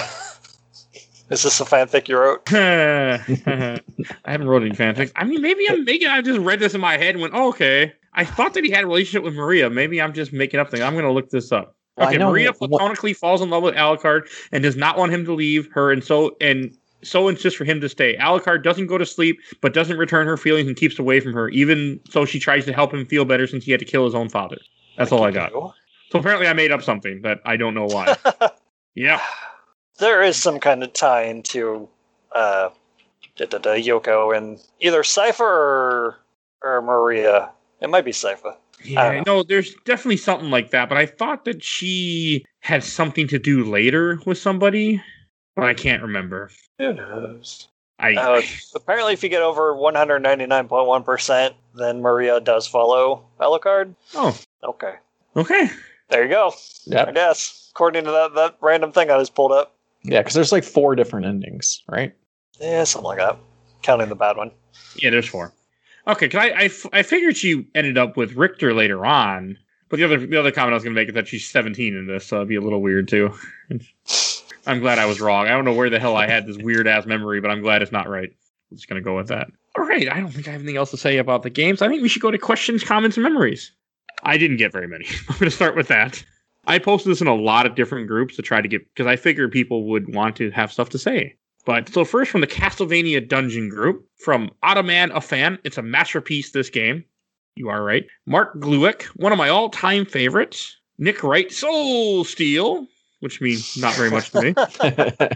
[1.30, 2.42] Is this a fanfic you wrote?
[2.52, 3.80] I
[4.30, 5.12] haven't wrote any fanfics.
[5.14, 6.08] I mean, maybe I'm making.
[6.08, 8.70] I just read this in my head and went, oh, "Okay." I thought that he
[8.70, 9.68] had a relationship with Maria.
[9.68, 10.82] Maybe I'm just making up things.
[10.82, 11.76] I'm going to look this up.
[12.00, 14.22] Okay, know Maria what- platonically falls in love with Alucard
[14.52, 17.80] and does not want him to leave her, and so and so insists for him
[17.80, 18.16] to stay.
[18.16, 21.48] Alucard doesn't go to sleep, but doesn't return her feelings and keeps away from her.
[21.50, 24.14] Even so, she tries to help him feel better since he had to kill his
[24.14, 24.58] own father.
[24.96, 25.52] That's all I got.
[26.10, 28.16] So apparently, I made up something that I don't know why.
[28.94, 29.20] yeah.
[29.98, 31.88] there is some kind of tie into
[32.34, 32.70] uh,
[33.36, 36.16] da, da, da, Yoko and either Sypha or,
[36.62, 37.50] or Maria.
[37.80, 38.56] It might be Sypha.
[38.84, 43.38] Yeah, no, there's definitely something like that, but I thought that she had something to
[43.38, 45.02] do later with somebody,
[45.56, 46.50] but I can't remember.
[46.78, 47.68] Who knows?
[47.98, 48.42] I Uh,
[48.76, 53.94] apparently, if you get over 199.1%, then Maria does follow Alucard.
[54.14, 54.94] oh, Okay.
[55.36, 55.70] okay.
[56.10, 56.52] There you go.
[56.86, 57.04] Yeah.
[57.06, 57.70] I guess.
[57.74, 59.74] According to that, that random thing I just pulled up.
[60.02, 62.14] Yeah, because there's like four different endings, right?
[62.60, 63.38] Yeah, something like that.
[63.82, 64.50] Counting the bad one.
[64.96, 65.52] Yeah, there's four.
[66.06, 69.98] Okay, cause I, I, f- I figured she ended up with Richter later on, but
[69.98, 72.26] the other the other comment I was gonna make is that she's 17 in this,
[72.26, 73.32] so it'd be a little weird too.
[74.66, 75.46] I'm glad I was wrong.
[75.46, 77.82] I don't know where the hell I had this weird ass memory, but I'm glad
[77.82, 78.30] it's not right.
[78.70, 79.48] I'm just gonna go with that.
[79.76, 81.82] All right, I don't think I have anything else to say about the games.
[81.82, 83.70] I think we should go to questions, comments, and memories.
[84.22, 85.06] I didn't get very many.
[85.28, 86.22] I'm gonna start with that.
[86.66, 89.16] I posted this in a lot of different groups to try to get because I
[89.16, 91.34] figured people would want to have stuff to say.
[91.64, 95.58] But so first from the Castlevania Dungeon group from Ottoman a fan.
[95.64, 96.52] It's a masterpiece.
[96.52, 97.04] This game,
[97.56, 98.06] you are right.
[98.26, 100.76] Mark Gluick, one of my all-time favorites.
[100.98, 102.86] Nick Wright, Soul Steal,
[103.20, 104.54] which means not very much to me.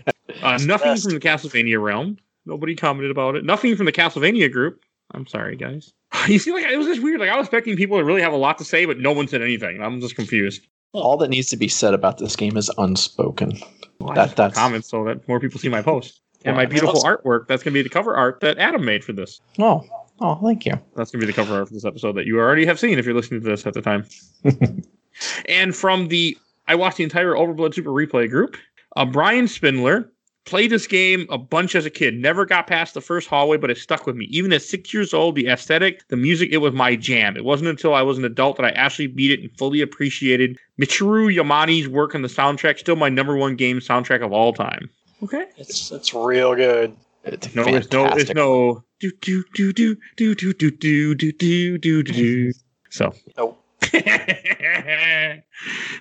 [0.42, 2.16] Uh, nothing from the Castlevania realm.
[2.46, 3.44] Nobody commented about it.
[3.44, 4.82] Nothing from the Castlevania group.
[5.10, 5.92] I'm sorry, guys.
[6.28, 7.20] You see, like it was just weird.
[7.20, 9.26] Like I was expecting people to really have a lot to say, but no one
[9.26, 9.82] said anything.
[9.82, 10.60] I'm just confused.
[10.92, 13.58] All that needs to be said about this game is unspoken.
[13.98, 17.02] Well, That- that's- comments so that more people see my post and my Well, beautiful
[17.02, 17.48] artwork.
[17.48, 19.40] That's gonna be the cover art that Adam made for this.
[19.58, 19.82] Oh,
[20.20, 20.74] oh, thank you.
[20.94, 23.06] That's gonna be the cover art for this episode that you already have seen if
[23.06, 24.04] you're listening to this at the time.
[25.48, 26.36] and from the
[26.68, 28.56] I watched the entire Overblood Super Replay group.
[28.96, 30.11] Uh, Brian Spindler
[30.44, 32.14] played this game a bunch as a kid.
[32.14, 34.26] Never got past the first hallway, but it stuck with me.
[34.26, 37.36] Even at six years old, the aesthetic, the music, it was my jam.
[37.36, 40.58] It wasn't until I was an adult that I actually beat it and fully appreciated
[40.80, 42.78] Michiru Yamane's work on the soundtrack.
[42.78, 44.90] Still my number one game soundtrack of all time.
[45.22, 45.46] Okay.
[45.56, 46.96] It's it's real good.
[47.24, 48.82] It's No, it's no, it's no.
[48.98, 52.52] Do do do do do do do do do do do do.
[52.90, 53.14] So.
[53.36, 53.58] Nope.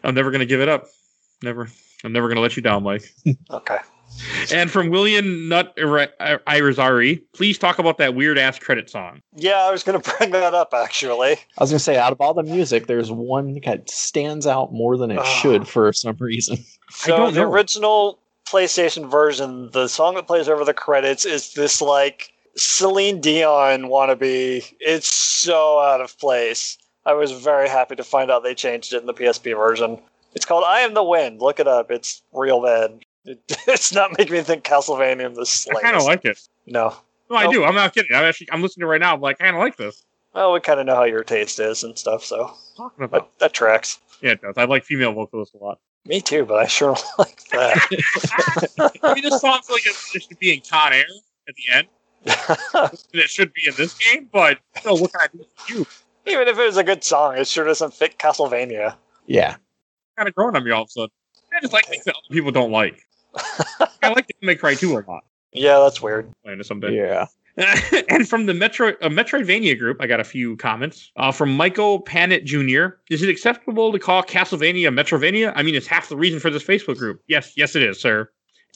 [0.04, 0.88] I'm never gonna give it up.
[1.44, 1.70] Never.
[2.04, 3.04] I'm never gonna let you down, Mike.
[3.52, 3.78] Okay.
[4.52, 9.22] And from William Nut Irizarry, please talk about that weird ass credit song.
[9.36, 11.32] Yeah, I was gonna bring that up actually.
[11.58, 14.98] I was gonna say, out of all the music, there's one that stands out more
[14.98, 15.24] than it Ah.
[15.24, 16.58] should for some reason.
[16.90, 17.52] So don't the know.
[17.52, 23.84] original PlayStation version, the song that plays over the credits is this like Celine Dion
[23.84, 24.66] wannabe.
[24.82, 26.78] It's so out of place.
[27.06, 30.00] I was very happy to find out they changed it in the PSP version.
[30.36, 31.92] It's called "I Am the Wind." Look it up.
[31.92, 33.00] It's real bad.
[33.26, 35.84] It, it's not making me think Castlevania in the I slightest.
[35.84, 36.40] kind of like it.
[36.66, 36.96] no.
[37.30, 37.54] No, I Nope.
[37.54, 37.64] do.
[37.64, 38.14] I'm not kidding.
[38.14, 39.14] I'm actually I'm listening to it right now.
[39.14, 40.04] I'm like, I kind of like this.
[40.34, 43.32] Well, we kind of know how your taste is and stuff, so Talking about.
[43.32, 44.00] that, that tracks.
[44.22, 44.56] Yeah, it does.
[44.58, 45.80] I like female vocalists a lot.
[46.06, 49.00] Me too, but I sure don't like that.
[49.04, 51.06] I mean, this song feels like it, it should be in Con Air
[51.48, 51.88] at the end.
[52.74, 55.88] And it should be in this game, but no, what can I do you?
[56.28, 58.96] Even if it was a good song, it sure doesn't fit Castlevania.
[59.26, 59.56] Yeah.
[60.18, 61.10] Kind of growing on me all of a sudden.
[61.56, 63.06] I just like things that other people don't like.
[64.04, 65.24] I like the Make Cry 2 a lot.
[65.54, 66.32] Yeah, that's weird.
[66.44, 66.96] Playing it someday.
[66.96, 67.28] Yeah.
[68.10, 71.12] and from the Metro uh, Metroidvania group, I got a few comments.
[71.18, 72.96] Uh, from Michael Panet Jr.
[73.10, 75.52] Is it acceptable to call Castlevania Metroidvania?
[75.56, 77.22] I mean, it's half the reason for this Facebook group.
[77.28, 78.30] Yes, yes, it is, sir.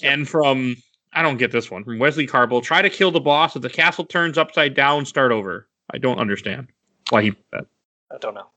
[0.04, 0.76] And from
[1.14, 2.60] I don't get this one from Wesley Carbo.
[2.60, 3.56] Try to kill the boss.
[3.56, 5.68] If the castle turns upside down, start over.
[5.92, 6.68] I don't understand
[7.10, 7.66] why he that.
[8.12, 8.48] I don't know.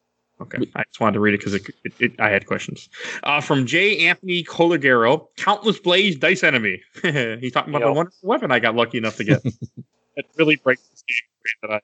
[0.40, 2.88] Okay, I just wanted to read it because it, it, it, I had questions.
[3.24, 4.06] Uh, from J.
[4.06, 6.80] Anthony Colagero, Countless Blaze Dice Enemy.
[7.40, 7.96] He's talking about the Yep.
[7.96, 9.40] wonderful weapon I got lucky enough to get.
[10.16, 11.80] it really breaks the game that I.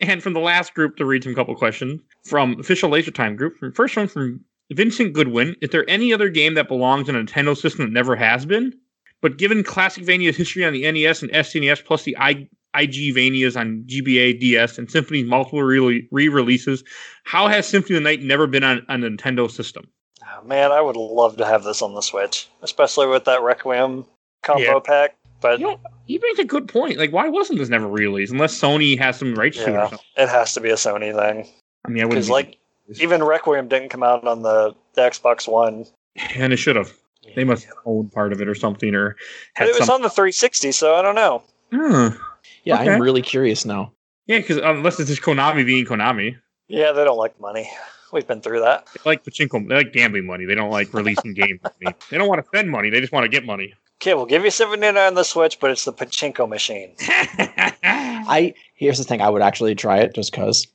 [0.00, 3.58] And from the last group to read some couple questions from official Laser Time group.
[3.58, 4.42] From first one from
[4.72, 5.56] Vincent Goodwin.
[5.60, 8.72] Is there any other game that belongs in a Nintendo system that never has been?
[9.20, 14.38] But given Castlevania's history on the NES and SNES, plus the I, Igavanias on GBA,
[14.40, 16.84] DS, and Symphony's multiple re releases,
[17.24, 19.88] how has Symphony of the Night never been on a Nintendo system?
[20.22, 24.04] Oh, man, I would love to have this on the Switch, especially with that Requiem
[24.42, 24.78] combo Yeah.
[24.84, 25.14] pack.
[25.40, 26.98] But You know, he makes a good point.
[26.98, 28.32] Like, why wasn't this never released?
[28.32, 29.98] Unless Sony has some rights to it or yeah, something.
[30.16, 31.48] it has to be a Sony thing.
[31.84, 32.10] I mean, I wouldn't.
[32.10, 32.58] Because be- like
[33.00, 35.86] even Requiem didn't come out on the, the Xbox One.
[36.34, 36.92] and it should have.
[37.36, 39.16] They must own part of it or something, or But
[39.54, 39.96] had it was some.
[39.96, 41.42] on the 360, so I don't know.
[41.72, 42.10] Huh.
[42.68, 42.92] Yeah, Okay.
[42.92, 43.92] I'm really curious now.
[44.26, 46.36] Yeah, because unless um, it's just Konami being Konami,
[46.68, 47.70] Yeah, they don't like money.
[48.12, 48.86] We've been through that.
[48.92, 49.66] they like pachinko.
[49.68, 50.44] They like gambling money.
[50.44, 51.96] They don't like releasing game money.
[52.10, 52.90] They don't want to spend money.
[52.90, 53.72] They just want to get money.
[54.02, 56.94] Okay, we'll give you 79 on the Switch, but it's the pachinko machine.
[57.00, 59.22] I here's the thing.
[59.22, 60.66] I would actually try it just cause.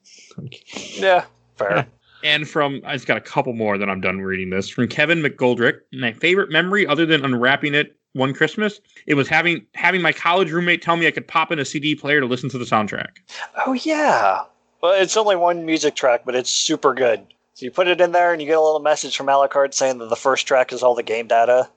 [0.98, 1.26] Yeah,
[1.57, 1.88] fair.
[2.24, 4.70] And from I just got a couple more, then I'm done reading this.
[4.70, 9.65] From Kevin McGoldrick, my favorite memory, other than unwrapping it one Christmas, it was having
[9.73, 12.49] having my college roommate tell me I could pop in a CD player to listen
[12.49, 13.18] to the soundtrack.
[13.65, 14.44] Oh yeah.
[14.81, 17.26] Well, it's only one music track, but it's super good.
[17.53, 19.99] So you put it in there, and you get a little message from Alucard saying
[19.99, 21.69] that the first track is all the game data.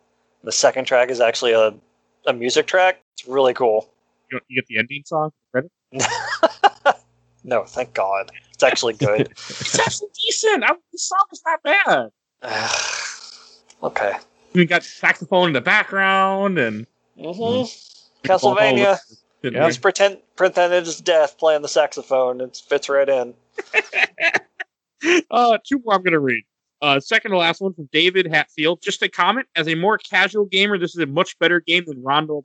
[0.42, 1.74] The second track is actually a,
[2.26, 3.02] a music track.
[3.14, 3.88] It's really cool.
[4.30, 5.32] You, you get the ending song.
[5.52, 5.70] Credit?
[7.46, 8.32] No, thank God.
[8.52, 9.28] It's actually good.
[9.30, 10.64] It's actually decent.
[10.64, 12.10] I, the song is not bad.
[13.82, 14.12] okay.
[14.56, 16.86] We got saxophone in the background and
[17.18, 18.26] Mm-hmm.
[18.28, 18.98] Castlevania.
[19.42, 19.66] Yeah.
[19.66, 22.40] Just pretend pretended it's death playing the saxophone.
[22.40, 23.32] It fits right in.
[25.30, 26.42] uh, two more I'm going to read.
[26.82, 28.82] Uh, second to last one from David Hatfield.
[28.82, 29.46] Just a comment.
[29.56, 32.44] As a more casual gamer, this is a much better game than Rondo.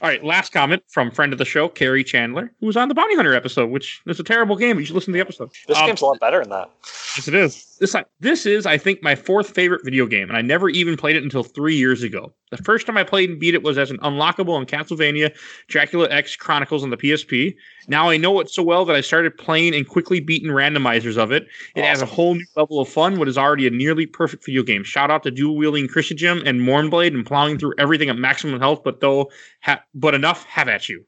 [0.00, 2.94] All right, last comment from friend of the show, Carrie Chandler, who was on the
[2.94, 4.78] Bounty Hunter episode, which is a terrible game.
[4.78, 5.50] You should listen to the episode.
[5.68, 6.70] This Um, game's a lot better than that.
[7.16, 7.71] Yes, it is.
[7.82, 11.16] This this is, I think, my fourth favorite video game, and I never even played
[11.16, 12.32] it until three years ago.
[12.52, 15.36] The first time I played and beat it was as an unlockable in Castlevania
[15.66, 17.56] Dracula X Chronicles on the PSP.
[17.88, 21.32] Now I know it so well that I started playing and quickly beating randomizers of
[21.32, 21.48] it.
[21.74, 23.18] It adds a whole new level of fun.
[23.18, 24.84] What is already a nearly perfect video game.
[24.84, 28.84] Shout out to dual wielding Crissaegrim and Mourneblade and plowing through everything at maximum health,
[28.84, 29.28] but though,
[29.60, 31.04] ha- but enough have at you.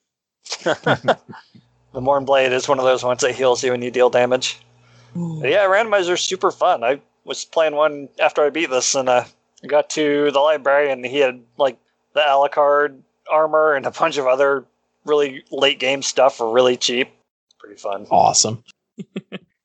[1.94, 4.58] The Mourneblade is one of those ones that heals you when you deal damage.
[5.14, 6.84] But yeah, randomizer's super fun.
[6.84, 9.24] I was playing one after I beat this, and uh,
[9.62, 11.78] I got to the library, and he had like
[12.14, 13.00] the Alucard
[13.30, 14.64] armor and a bunch of other
[15.04, 17.10] really late game stuff for really cheap.
[17.58, 18.06] Pretty fun.
[18.10, 18.62] Awesome.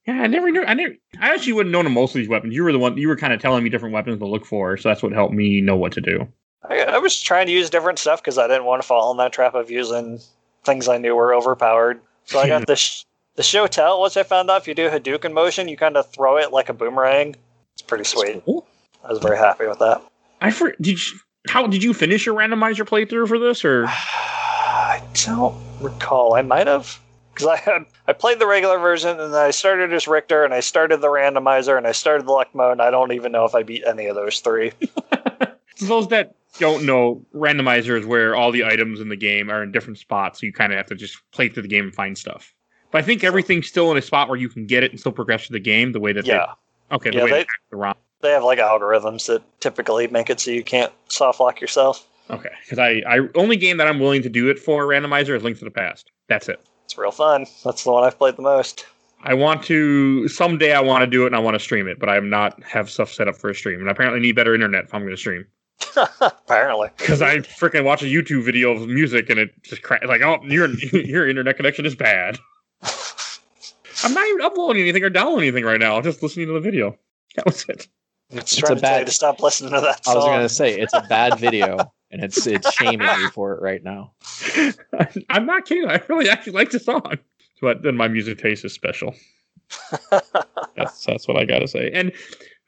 [0.09, 0.63] Yeah, I never knew.
[0.63, 0.95] I never.
[1.21, 2.55] I actually wouldn't know most of these weapons.
[2.55, 2.97] You were the one.
[2.97, 5.35] You were kind of telling me different weapons to look for, so that's what helped
[5.35, 6.27] me know what to do.
[6.67, 9.17] I, I was trying to use different stuff because I didn't want to fall in
[9.17, 10.19] that trap of using
[10.65, 12.01] things I knew were overpowered.
[12.25, 13.03] So I got the sh-
[13.39, 13.97] the Shotel.
[13.97, 16.67] Once I found out if you do Hadouken motion, you kind of throw it like
[16.67, 17.37] a boomerang.
[17.71, 18.43] It's pretty sweet.
[18.43, 18.67] Cool.
[19.01, 20.01] I was very happy with that.
[20.41, 21.01] I for, did.
[21.01, 23.63] You, how did you finish your randomizer playthrough for this?
[23.63, 26.33] Or I don't recall.
[26.33, 26.99] I might have
[27.33, 30.53] because I had I played the regular version and then I started as Richter and
[30.53, 32.73] I started the randomizer and I started the luck mode.
[32.73, 34.71] And I don't even know if I beat any of those three.
[35.77, 39.63] For those that don't know, randomizer is where all the items in the game are
[39.63, 40.41] in different spots.
[40.41, 42.53] So you kind of have to just play through the game and find stuff.
[42.91, 45.11] But I think everything's still in a spot where you can get it and still
[45.11, 46.53] progress through the game the way that yeah,
[46.89, 46.95] they.
[46.95, 47.95] Okay, the Yeah, way they- the ROM.
[48.21, 52.07] they have like algorithms that typically make it so you can't soft lock yourself.
[52.31, 55.43] Okay, because I, I only game that I'm willing to do it for randomizer is
[55.43, 56.11] Link to the Past.
[56.27, 56.59] That's it.
[56.85, 57.45] It's real fun.
[57.63, 58.85] That's the one I've played the most.
[59.23, 60.73] I want to someday.
[60.73, 62.89] I want to do it and I want to stream it, but I'm not have
[62.89, 63.79] stuff set up for a stream.
[63.79, 65.45] And I apparently need better internet if I'm going to stream.
[66.21, 70.21] Apparently, Because I freaking watch a YouTube video of music and it just cra- like,
[70.21, 72.37] oh, your your internet connection is bad.
[74.03, 75.97] I'm not even uploading anything or downloading anything right now.
[75.97, 76.97] I'm just listening to the video.
[77.35, 77.87] That was it.
[78.29, 80.13] it's, It's a to bad- to stop listening to that Song.
[80.13, 81.77] I was gonna say it's a bad video,
[82.11, 84.13] and it's it's shaming me for it right now.
[85.29, 85.89] I'm not kidding.
[85.89, 87.17] I really actually like the song,
[87.61, 89.15] but then my music taste is special.
[90.75, 91.91] that's that's what I got to say.
[91.93, 92.11] And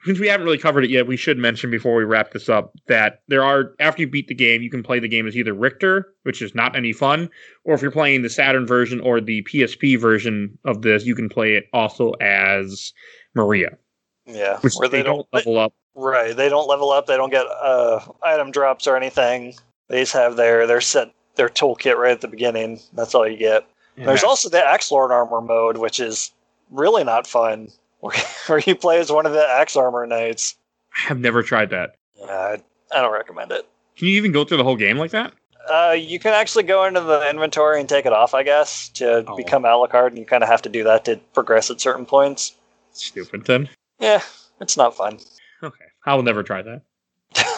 [0.03, 2.73] since we haven't really covered it yet, we should mention before we wrap this up
[2.88, 5.53] that there are after you beat the game, you can play the game as either
[5.53, 7.30] Richter, which is not any fun,
[7.65, 11.30] or if you're playing the Saturn version or the PSP version of this, you can
[11.30, 12.94] play it also as
[13.36, 13.78] Maria,
[14.26, 15.73] yeah, which where they, don't level up.
[15.94, 16.36] Right.
[16.36, 17.06] They don't level up.
[17.06, 19.53] They don't get uh, item drops or anything.
[19.88, 22.80] They just have their their set their toolkit right at the beginning.
[22.94, 23.68] That's all you get.
[23.98, 26.32] There's also the Axe Lord armor mode, which is
[26.72, 27.69] really not fun.
[28.48, 30.56] Where, you play as one of the Axe Armor Knights.
[30.95, 31.95] I have never tried that.
[32.19, 32.61] Yeah, I,
[32.98, 33.68] I don't recommend it.
[33.98, 35.34] Can you even go through the whole game like that?
[35.72, 39.23] Uh, you can actually go into the inventory and take it off, I guess, to
[39.28, 39.36] Oh.
[39.38, 42.56] become Alucard, and you kind of have to do that to progress at certain points.
[42.94, 43.69] Stupid then.
[43.99, 44.22] Yeah,
[44.60, 45.19] it's not fun.
[45.61, 46.82] Okay, I will never try that.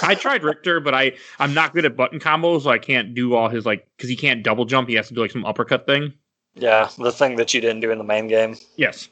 [0.03, 3.33] I tried Richter, but I I'm not good at button combos, so I can't do
[3.35, 4.89] all his like because he can't double jump.
[4.89, 6.13] He has to do like some uppercut thing.
[6.55, 8.57] yeah, the thing that you didn't do in the main game.
[8.75, 9.07] Yes,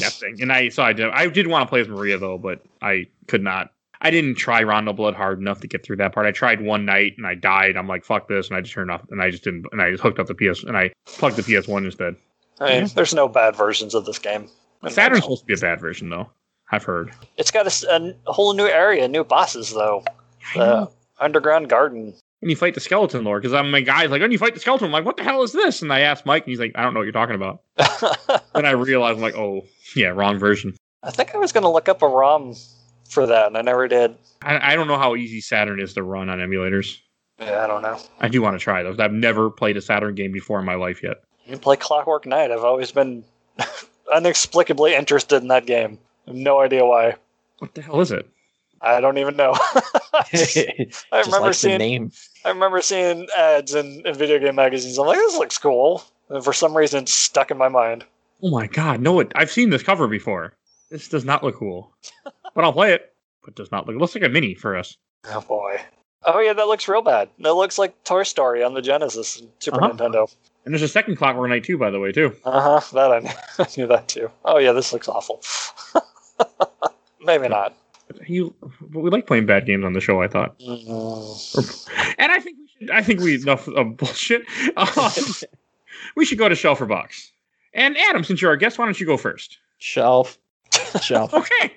[0.00, 0.36] that thing.
[0.40, 3.06] And I so I did I did want to play as Maria though, but I
[3.28, 3.70] could not.
[4.00, 6.26] I didn't try Rondo Blood hard enough to get through that part.
[6.26, 7.76] I tried one night and I died.
[7.76, 9.90] I'm like fuck this, and I just turned off and I just didn't and I
[9.90, 12.14] just hooked up the PS and I plugged the PS One instead.
[12.60, 12.88] I mean, Yeah.
[12.94, 14.48] there's no bad versions of this game.
[14.88, 16.30] Saturn's supposed to be a bad version though.
[16.72, 17.12] I've heard.
[17.36, 20.04] it's got a whole new area, new bosses though.
[20.54, 20.90] The
[21.20, 22.14] underground garden.
[22.40, 24.60] When you fight the skeleton lord, because I'm my guy's like, when you fight the
[24.60, 25.82] skeleton, I'm like, what the hell is this?
[25.82, 27.62] And I asked Mike, and he's like, I don't know what you're talking about.
[28.54, 30.74] Then I realized, I'm like, oh, yeah, wrong version.
[31.02, 32.54] I think I was going to look up a ROM
[33.08, 34.16] for that, and I never did.
[34.42, 36.98] I, I don't know how easy Saturn is to run on emulators.
[37.38, 37.98] Yeah, I don't know.
[38.20, 38.98] I do want to try those.
[38.98, 41.18] I've never played a Saturn game before in my life yet.
[41.44, 42.50] You can play Clockwork Knight.
[42.50, 43.24] I've always been
[44.16, 45.98] inexplicably interested in that game.
[46.26, 47.16] I have no idea why.
[47.58, 48.28] What the hell is it?
[48.80, 49.52] I don't even know.
[50.12, 52.12] I remember seeing name.
[52.44, 54.98] I remember seeing ads in, in video game magazines.
[54.98, 56.04] I'm like, this looks cool.
[56.28, 58.04] And for some reason, it's stuck in my mind.
[58.42, 59.20] Oh my god, no!
[59.20, 60.52] It, I've seen this cover before.
[60.90, 61.92] This does not look cool,
[62.54, 63.12] but I'll play it.
[63.44, 63.96] But does not look.
[63.96, 64.96] It looks like a mini for us.
[65.26, 65.80] Oh boy.
[66.24, 67.28] Oh yeah, that looks real bad.
[67.38, 69.92] That looks like Toy Story on the Genesis and Super Uh-huh.
[69.92, 70.34] Nintendo.
[70.64, 72.34] And there's a second Clockwork Knight too, by the way, too.
[72.44, 72.94] Uh huh.
[72.94, 74.30] That I knew, I knew that too.
[74.44, 75.40] Oh yeah, this looks awful.
[77.24, 77.74] Maybe not.
[78.26, 78.54] You,
[78.92, 80.22] we like playing bad games on the show.
[80.22, 82.14] I thought, Mhm.
[82.18, 82.90] and I think we should.
[82.90, 84.42] I think we enough of bullshit.
[84.76, 85.10] Um,
[86.14, 87.32] we should go to shelf or box.
[87.74, 89.58] And Adam, since you're our guest, why don't you go first?
[89.78, 90.38] Shelf.
[91.02, 91.32] Shelf.
[91.34, 91.72] Okay.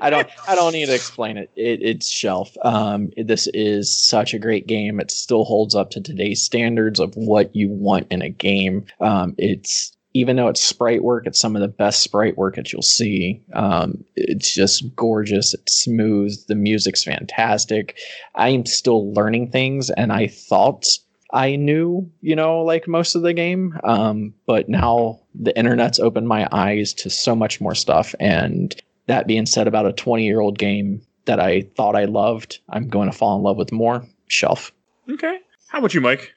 [0.00, 1.50] I don't I don't need to explain it.
[1.56, 2.56] it it's shelf.
[2.62, 4.98] Um, this is such a great game.
[5.00, 8.86] It still holds up to today's standards of what you want in a game.
[9.00, 12.72] Um, it's even though it's sprite work, it's some of the best sprite work that
[12.72, 13.44] you'll see.
[13.52, 15.52] Um, it's just gorgeous.
[15.54, 16.34] It's smooth.
[16.46, 17.98] The music's fantastic.
[18.36, 20.86] I'm still learning things, and I thought
[21.32, 23.78] I knew, you know, like most of the game.
[23.82, 28.74] Um, but now the internet's opened my eyes to so much more stuff, and
[29.06, 32.88] that being said, about a 20 year old game that I thought I loved, I'm
[32.88, 34.06] going to fall in love with more.
[34.28, 34.72] Shelf.
[35.10, 35.38] Okay.
[35.68, 36.33] How about you, Mike?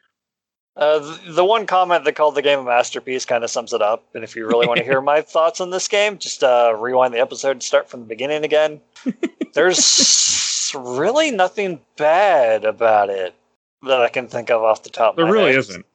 [0.77, 4.03] Uh, the, one comment that called the game a masterpiece kind of sums it up.
[4.13, 7.15] And if you really want to hear my thoughts on this game, just uh, rewind
[7.15, 8.79] the episode and start from the beginning again.
[9.53, 13.33] There's really nothing bad about it
[13.83, 15.13] that I can think of off the top.
[15.13, 15.59] of There really head.
[15.59, 15.85] isn't.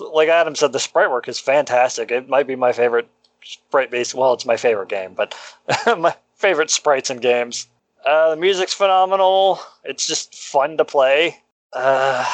[0.00, 2.10] Like Adam said, the sprite work is fantastic.
[2.10, 3.08] It might be my favorite
[3.44, 4.14] sprite based.
[4.14, 5.34] Well, it's my favorite game, but
[5.98, 7.66] my favorite sprites in games.
[8.06, 9.60] Uh, the music's phenomenal.
[9.84, 11.42] It's just fun to play.
[11.72, 12.24] Uh,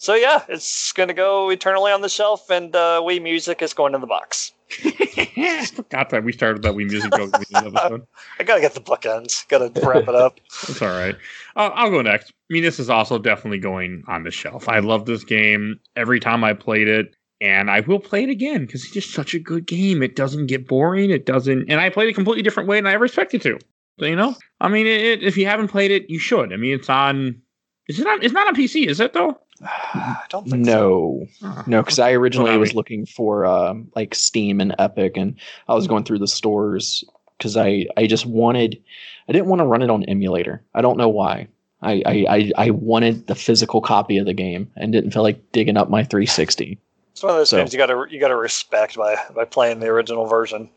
[0.00, 3.94] so yeah, it's gonna go eternally on the shelf, and uh, Wii Music is going
[3.94, 4.52] in the box.
[4.84, 8.06] I forgot that we started that we music joke episode.
[8.38, 9.46] I gotta get the bookends.
[9.48, 10.40] Gotta wrap it up.
[10.68, 11.14] It's all right.
[11.54, 12.30] Uh, I'll go next.
[12.30, 14.70] I mean, this is also definitely going on the shelf.
[14.70, 18.64] I love this game every time I played it, and I will play it again
[18.64, 20.02] because it's just such a good game.
[20.02, 21.10] It doesn't get boring.
[21.10, 23.58] It doesn't, and I played it a completely different way than I ever expected to.
[23.98, 26.54] So, you know, I mean, it, it, if you haven't played it, you should.
[26.54, 27.42] I mean, it's on.
[27.86, 28.22] Is it on?
[28.22, 29.38] It's not on PC, is it though?
[29.94, 30.70] I don't think so.
[30.72, 31.62] No, Oh.
[31.66, 35.36] no, because I originally was looking for um, like Steam and Epic, and
[35.68, 37.04] I was going through the stores
[37.38, 38.80] because I I just wanted
[39.28, 40.62] I didn't want to run it on emulator.
[40.74, 41.48] I don't know why.
[41.82, 45.40] I, I I I wanted the physical copy of the game and didn't feel like
[45.52, 46.78] digging up my 360.
[47.12, 49.88] It's one of those So- games you gotta you gotta respect by by playing the
[49.88, 50.70] original version.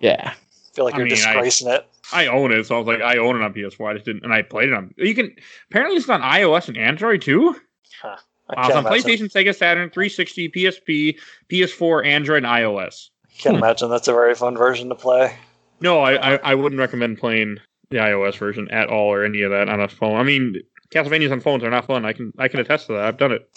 [0.00, 1.86] Yeah, I feel like I you're mean, I- disgracing it.
[2.12, 3.90] I own it, so I was like, I own it on PS4.
[3.90, 4.94] I just didn't, and I played it on.
[4.96, 5.34] You can
[5.70, 7.56] apparently it's on iOS and Android too.
[8.04, 8.16] I
[8.48, 11.18] Uh, can't, on PlayStation, Sega Saturn, 360, PSP,
[11.50, 13.08] PS4, Android, and iOS.
[13.38, 15.34] can't imagine that's a very fun version to play.
[15.80, 17.58] No, I, I, I wouldn't recommend playing
[17.90, 20.16] the iOS version at all or any of that on a phone.
[20.16, 20.56] I mean,
[20.90, 22.04] Castlevanias on phones are not fun.
[22.04, 23.02] I can I can attest to that.
[23.04, 23.48] I've done it.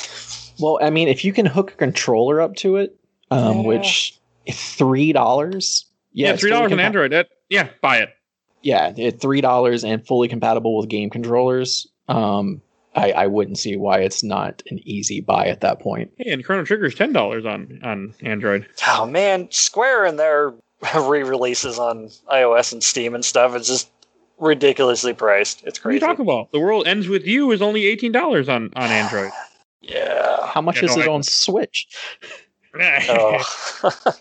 [0.60, 2.96] Well, I mean, if you can hook a controller up to it,
[3.32, 3.68] um, Yeah.
[3.68, 4.20] which
[4.52, 7.12] three dollars, Yeah, it's three fully dollars on Android.
[7.12, 8.10] That yeah, buy it.
[8.64, 11.88] Yeah, it three dollars and fully compatible with game controllers.
[12.10, 12.62] Um,
[12.96, 16.12] I, I wouldn't see why it's not an easy buy at that point.
[16.18, 18.68] Hey, and Chrono Trigger is ten dollars on on Android.
[18.88, 20.54] Oh man, Square and their
[20.96, 23.90] re-releases on iOS and Steam and stuff is just
[24.40, 25.64] ridiculously priced.
[25.66, 26.10] It's What are you crazy.
[26.12, 26.52] talking about?
[26.52, 29.32] The World Ends with You is only eighteen dollars on on Android.
[29.82, 30.46] Yeah.
[30.48, 31.88] How much Yeah, is no, it I- on Switch?
[32.76, 33.44] Oh.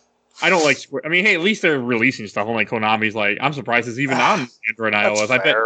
[0.43, 0.77] I don't like.
[0.79, 2.47] Square- I mean, hey, at least they're releasing stuff.
[2.47, 5.31] Unlike Konami's, like I'm surprised it's even on Android and That's iOS.
[5.31, 5.57] I bet.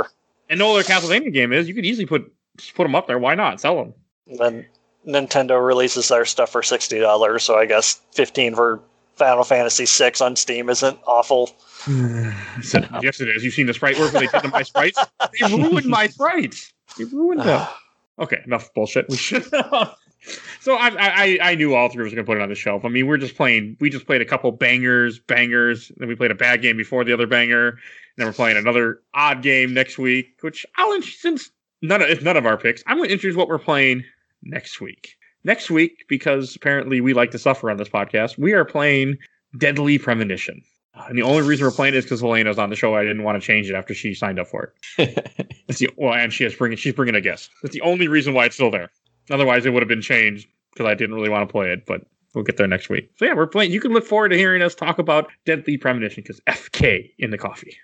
[0.49, 1.69] And no other Castlevania game is.
[1.69, 3.19] You could easily put just put them up there.
[3.19, 3.95] Why not sell them?
[4.27, 4.67] Then
[5.07, 8.81] Nintendo releases their stuff for sixty dollars, so I guess fifteen for
[9.17, 11.51] Final Fantasy VI on Steam isn't awful.
[12.63, 13.45] said, yes, it is.
[13.45, 14.99] You've seen the sprite work where they did my sprites.
[15.41, 16.73] They ruined my sprites.
[16.99, 17.67] They ruined them.
[18.19, 19.09] Okay, enough bullshit.
[19.09, 19.43] We should.
[20.61, 22.55] so I, I I knew all three of us were gonna put it on the
[22.55, 22.85] shelf.
[22.85, 23.79] I mean, we're just playing.
[23.81, 25.91] We just played a couple bangers, bangers.
[25.97, 27.69] Then we played a bad game before the other banger.
[27.71, 27.79] And
[28.19, 30.37] then we're playing another odd game next week.
[30.43, 31.51] Which I'll int- since
[31.83, 32.83] none of it's none of our picks.
[32.87, 34.05] I'm going to introduce what we're playing
[34.43, 35.17] next week.
[35.45, 39.19] Next week, because apparently we like to suffer on this podcast, we are playing
[39.59, 40.63] Deadly Premonition.
[40.95, 42.95] And the only reason we're playing it is because Helena's on the show.
[42.95, 45.49] I didn't want to change it after she signed up for it.
[45.69, 47.49] It's the well, and she has bringing she's bringing a guest.
[47.63, 48.91] That's the only reason why it's still there.
[49.31, 51.87] Otherwise, it would have been changed because I didn't really want to play it.
[51.87, 52.03] But
[52.35, 53.11] we'll get there next week.
[53.17, 53.73] So yeah, we're playing.
[53.73, 57.39] You can look forward to hearing us talk about Deadly Premonition because FK in the
[57.39, 57.77] coffee.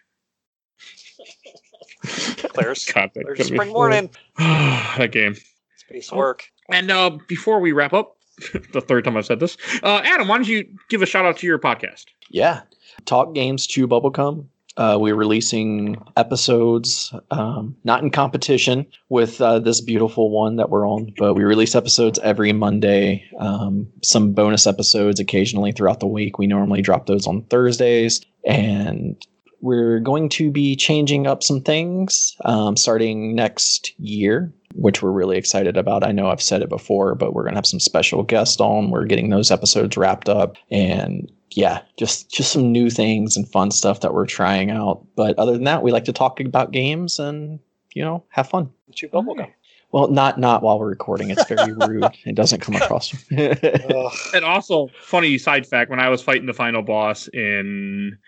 [2.63, 4.11] There's, God, that there's could spring morning.
[4.39, 5.37] that game.
[5.77, 6.51] Space work.
[6.71, 8.17] And uh, before we wrap up,
[8.73, 11.39] the third time I've said this, uh, Adam, why don't you give a shout out
[11.39, 12.07] to your podcast?
[12.31, 12.63] Yeah.
[13.05, 14.47] Talk Games Chew Bubblegum.
[14.77, 20.89] Uh, we're releasing episodes, um, not in competition with uh, this beautiful one that we're
[20.89, 23.29] on, but we release episodes every Monday.
[23.41, 26.39] Um, some bonus episodes occasionally throughout the week.
[26.39, 28.21] We normally drop those on Thursdays.
[28.45, 29.21] And
[29.61, 35.37] we're going to be changing up some things um, starting next year, which we're really
[35.37, 36.05] excited about.
[36.05, 38.91] I know I've said it before, but we're going to have some special guests on.
[38.91, 40.57] We're getting those episodes wrapped up.
[40.71, 45.05] And yeah, just just some new things and fun stuff that we're trying out.
[45.17, 47.59] But other than that, we like to talk about games and
[47.95, 48.71] you know have fun.
[48.95, 49.51] Chew bubblegum.
[49.91, 51.31] Well, not not while we're recording.
[51.31, 52.05] It's very rude.
[52.25, 53.15] It doesn't come across.
[53.37, 54.13] Ugh.
[54.35, 58.19] And also, funny side fact: when I was fighting the final boss in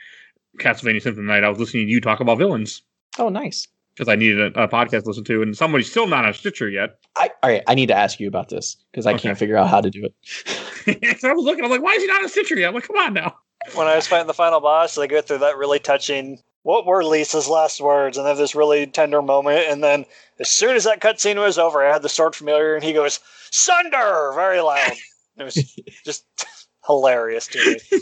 [0.59, 2.83] Castlevania Symphony Night, I was listening to you talk about villains
[3.19, 3.69] oh, nice.
[3.95, 6.69] because I needed a, a podcast to listen to, and somebody's still not on Stitcher
[6.69, 6.99] yet.
[7.17, 7.63] I all right.
[7.67, 9.23] I need to ask you about this because I Okay.
[9.23, 11.19] can't figure out how to do it.
[11.21, 12.69] so I was looking, I'm like, why is he not on Stitcher yet?
[12.69, 13.37] I'm like, come on now.
[13.75, 16.39] when I was fighting the final boss, they go through that really touching.
[16.63, 18.19] What were Lisa's last words?
[18.19, 19.67] And they have this really tender moment.
[19.71, 20.05] And then,
[20.39, 23.19] as soon as that cutscene was over, I had the sword familiar, and he goes
[23.51, 24.93] "Sunder" very loud.
[25.39, 25.55] It was
[26.05, 26.27] just
[26.87, 28.01] hilarious to me.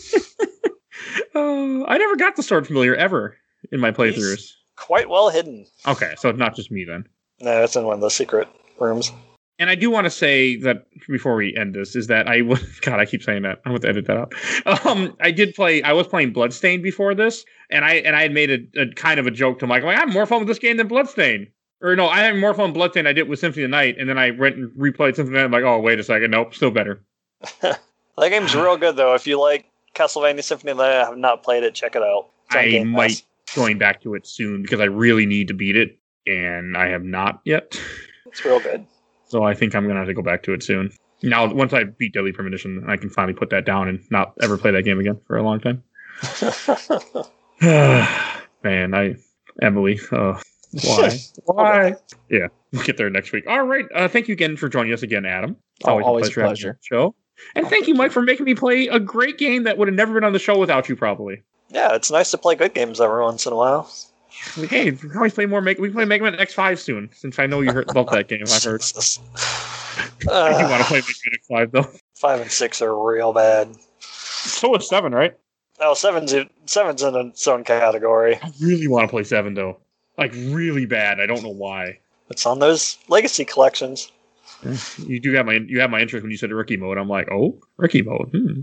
[1.34, 3.36] Uh, I never got the sword familiar ever
[3.72, 4.52] in my playthroughs.
[4.76, 5.66] Quite well hidden.
[5.86, 7.04] Okay, so it's not just me then.
[7.40, 8.48] No, it's in one of the secret
[8.78, 9.12] rooms.
[9.60, 12.60] And I do want to say that before we end this is that I would
[12.82, 14.86] God I keep saying that I want to edit that out.
[14.86, 18.32] Um, I did play I was playing Bloodstained before this, and I and I had
[18.32, 20.48] made a, a kind of a joke to Mike like I have more fun with
[20.48, 21.48] this game than Bloodstained.
[21.80, 23.76] Or no, I had more fun with Bloodstained than I did with Symphony of the
[23.76, 25.44] Night, and then I went and replayed Symphony of the Night.
[25.44, 27.04] I'm like, oh wait a second, nope, still better.
[28.18, 29.14] That game's real good though.
[29.14, 29.66] If you like
[29.98, 31.74] Castlevania Symphony of the Night, I have not played it.
[31.74, 32.28] Check it out.
[32.50, 33.08] I Game might
[33.46, 33.54] Pass.
[33.56, 37.02] going back to it soon because I really need to beat it, and I have
[37.02, 37.78] not yet.
[38.26, 38.86] It's real good.
[39.30, 40.90] So I think I'm gonna have to go back to it soon.
[41.22, 44.56] Now, once I beat Deadly Premonition, I can finally put that down and not ever
[44.56, 45.82] play that game again for a long time.
[47.60, 49.16] Man, I
[49.60, 50.40] Emily, uh,
[50.82, 51.18] why?
[51.44, 51.96] why?
[52.30, 53.44] Yeah, we'll get there next week.
[53.46, 53.84] All right.
[53.94, 55.56] Uh, thank you again for joining us again, Adam.
[55.80, 56.78] It's Oh, always a having you on pleasure.
[56.82, 57.14] Show.
[57.54, 60.14] And thank you, Mike, for making me play a great game that would have never
[60.14, 61.42] been on the show without you, probably.
[61.70, 63.90] yeah, it's nice to play good games every once in a while.
[64.68, 65.60] Hey, we can always play more.
[65.60, 68.28] Make we can play Mega Man X5 soon, since I know you heard about that
[68.28, 68.44] game.
[68.46, 68.82] I've heard.
[70.30, 71.90] I do want Uh, to play Mega Man X5 though.
[72.14, 73.74] five and six are real bad.
[74.00, 75.36] So is seven, right?
[75.80, 76.34] Oh, seven's
[76.66, 78.36] seven's in its own category.
[78.42, 79.78] I really want to play seven though,
[80.16, 81.20] like really bad.
[81.20, 81.98] I don't know why.
[82.30, 84.12] It's on those legacy collections.
[85.06, 86.98] You do have my you have my interest when you said rookie mode.
[86.98, 88.30] I'm like, oh, rookie mode.
[88.32, 88.60] Hmm.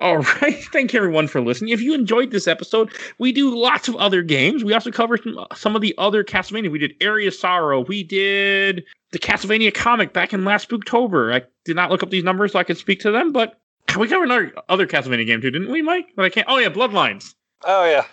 [0.00, 0.64] All right.
[0.72, 1.72] Thank you everyone for listening.
[1.72, 4.64] If you enjoyed this episode, we do lots of other games.
[4.64, 6.70] We also covered some, some of the other Castlevania.
[6.70, 7.80] We did Aria of Sorrow.
[7.80, 11.32] We did the Castlevania comic back in last October.
[11.32, 13.60] I did not look up these numbers so I could speak to them, but
[13.98, 16.08] we covered another other Castlevania game too, didn't we, Mike?
[16.16, 16.46] But I can't.
[16.48, 17.34] Oh yeah, Bloodlines.
[17.64, 18.04] Oh yeah.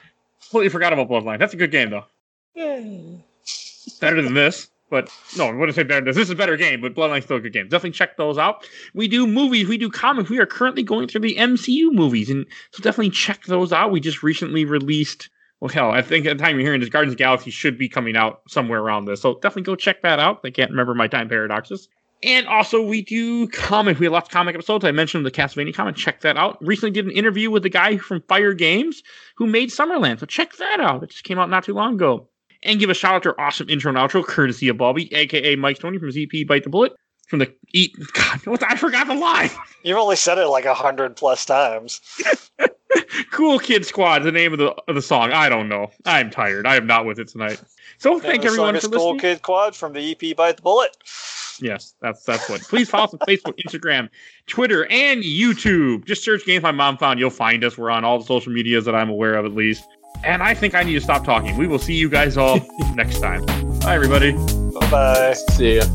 [0.42, 1.40] Completely forgot about Bloodlines.
[1.40, 2.06] That's a good game though.
[2.56, 3.24] Yay.
[4.02, 4.70] better than this.
[4.90, 6.16] But no, I wouldn't say better than this.
[6.16, 7.68] This is a better game, but Bloodline's still a good game.
[7.68, 8.68] Definitely check those out.
[8.94, 10.30] We do movies, we do comics.
[10.30, 13.92] We are currently going through the MCU movies, and so definitely check those out.
[13.92, 15.30] We just recently released.
[15.60, 17.90] Well, hell, I think at the time you're hearing this, Guardians of Galaxy should be
[17.90, 19.22] coming out somewhere around this.
[19.22, 20.40] So definitely go check that out.
[20.46, 21.90] I can't remember my time paradoxes.
[22.24, 24.00] And also, we do comic.
[24.00, 24.86] We have lots of comic episodes.
[24.86, 25.96] I mentioned the Castlevania comic.
[25.96, 26.58] Check that out.
[26.62, 29.04] Recently, did an interview with the guy from Fire Games
[29.36, 30.20] who made Summerland.
[30.20, 31.04] So check that out.
[31.04, 32.30] It just came out not too long ago
[32.64, 35.56] and give a shout out to our awesome intro and outro, courtesy of Bobby, aka
[35.56, 36.94] Mike Tony from ZP Bite the Bullet.
[37.28, 39.50] From the eat, God, what the, I forgot the line.
[39.84, 42.02] You've only said it like a hundred plus times.
[43.32, 45.32] Cool Kid Squad is the name of the of the song.
[45.32, 45.92] I don't know.
[46.06, 46.66] I'm tired.
[46.66, 47.62] I am not with it tonight.
[47.98, 49.20] So thank And the everyone for is Cool listening.
[49.20, 50.96] Kid Quad from the EP Bite the Bullet.
[51.60, 52.62] Yes, that's that's what.
[52.62, 54.10] Please follow us on Facebook, Instagram,
[54.48, 56.06] Twitter, and YouTube.
[56.06, 57.20] Just search Games My Mom Found.
[57.20, 57.78] You'll find us.
[57.78, 59.88] We're on all the social medias that I'm aware of, at least.
[60.24, 61.58] And I think I need to stop talking.
[61.58, 62.60] We will see you guys all
[62.96, 63.46] next time.
[63.80, 64.34] Bye, everybody.
[64.34, 65.34] Bye bye.
[65.52, 65.86] See ya.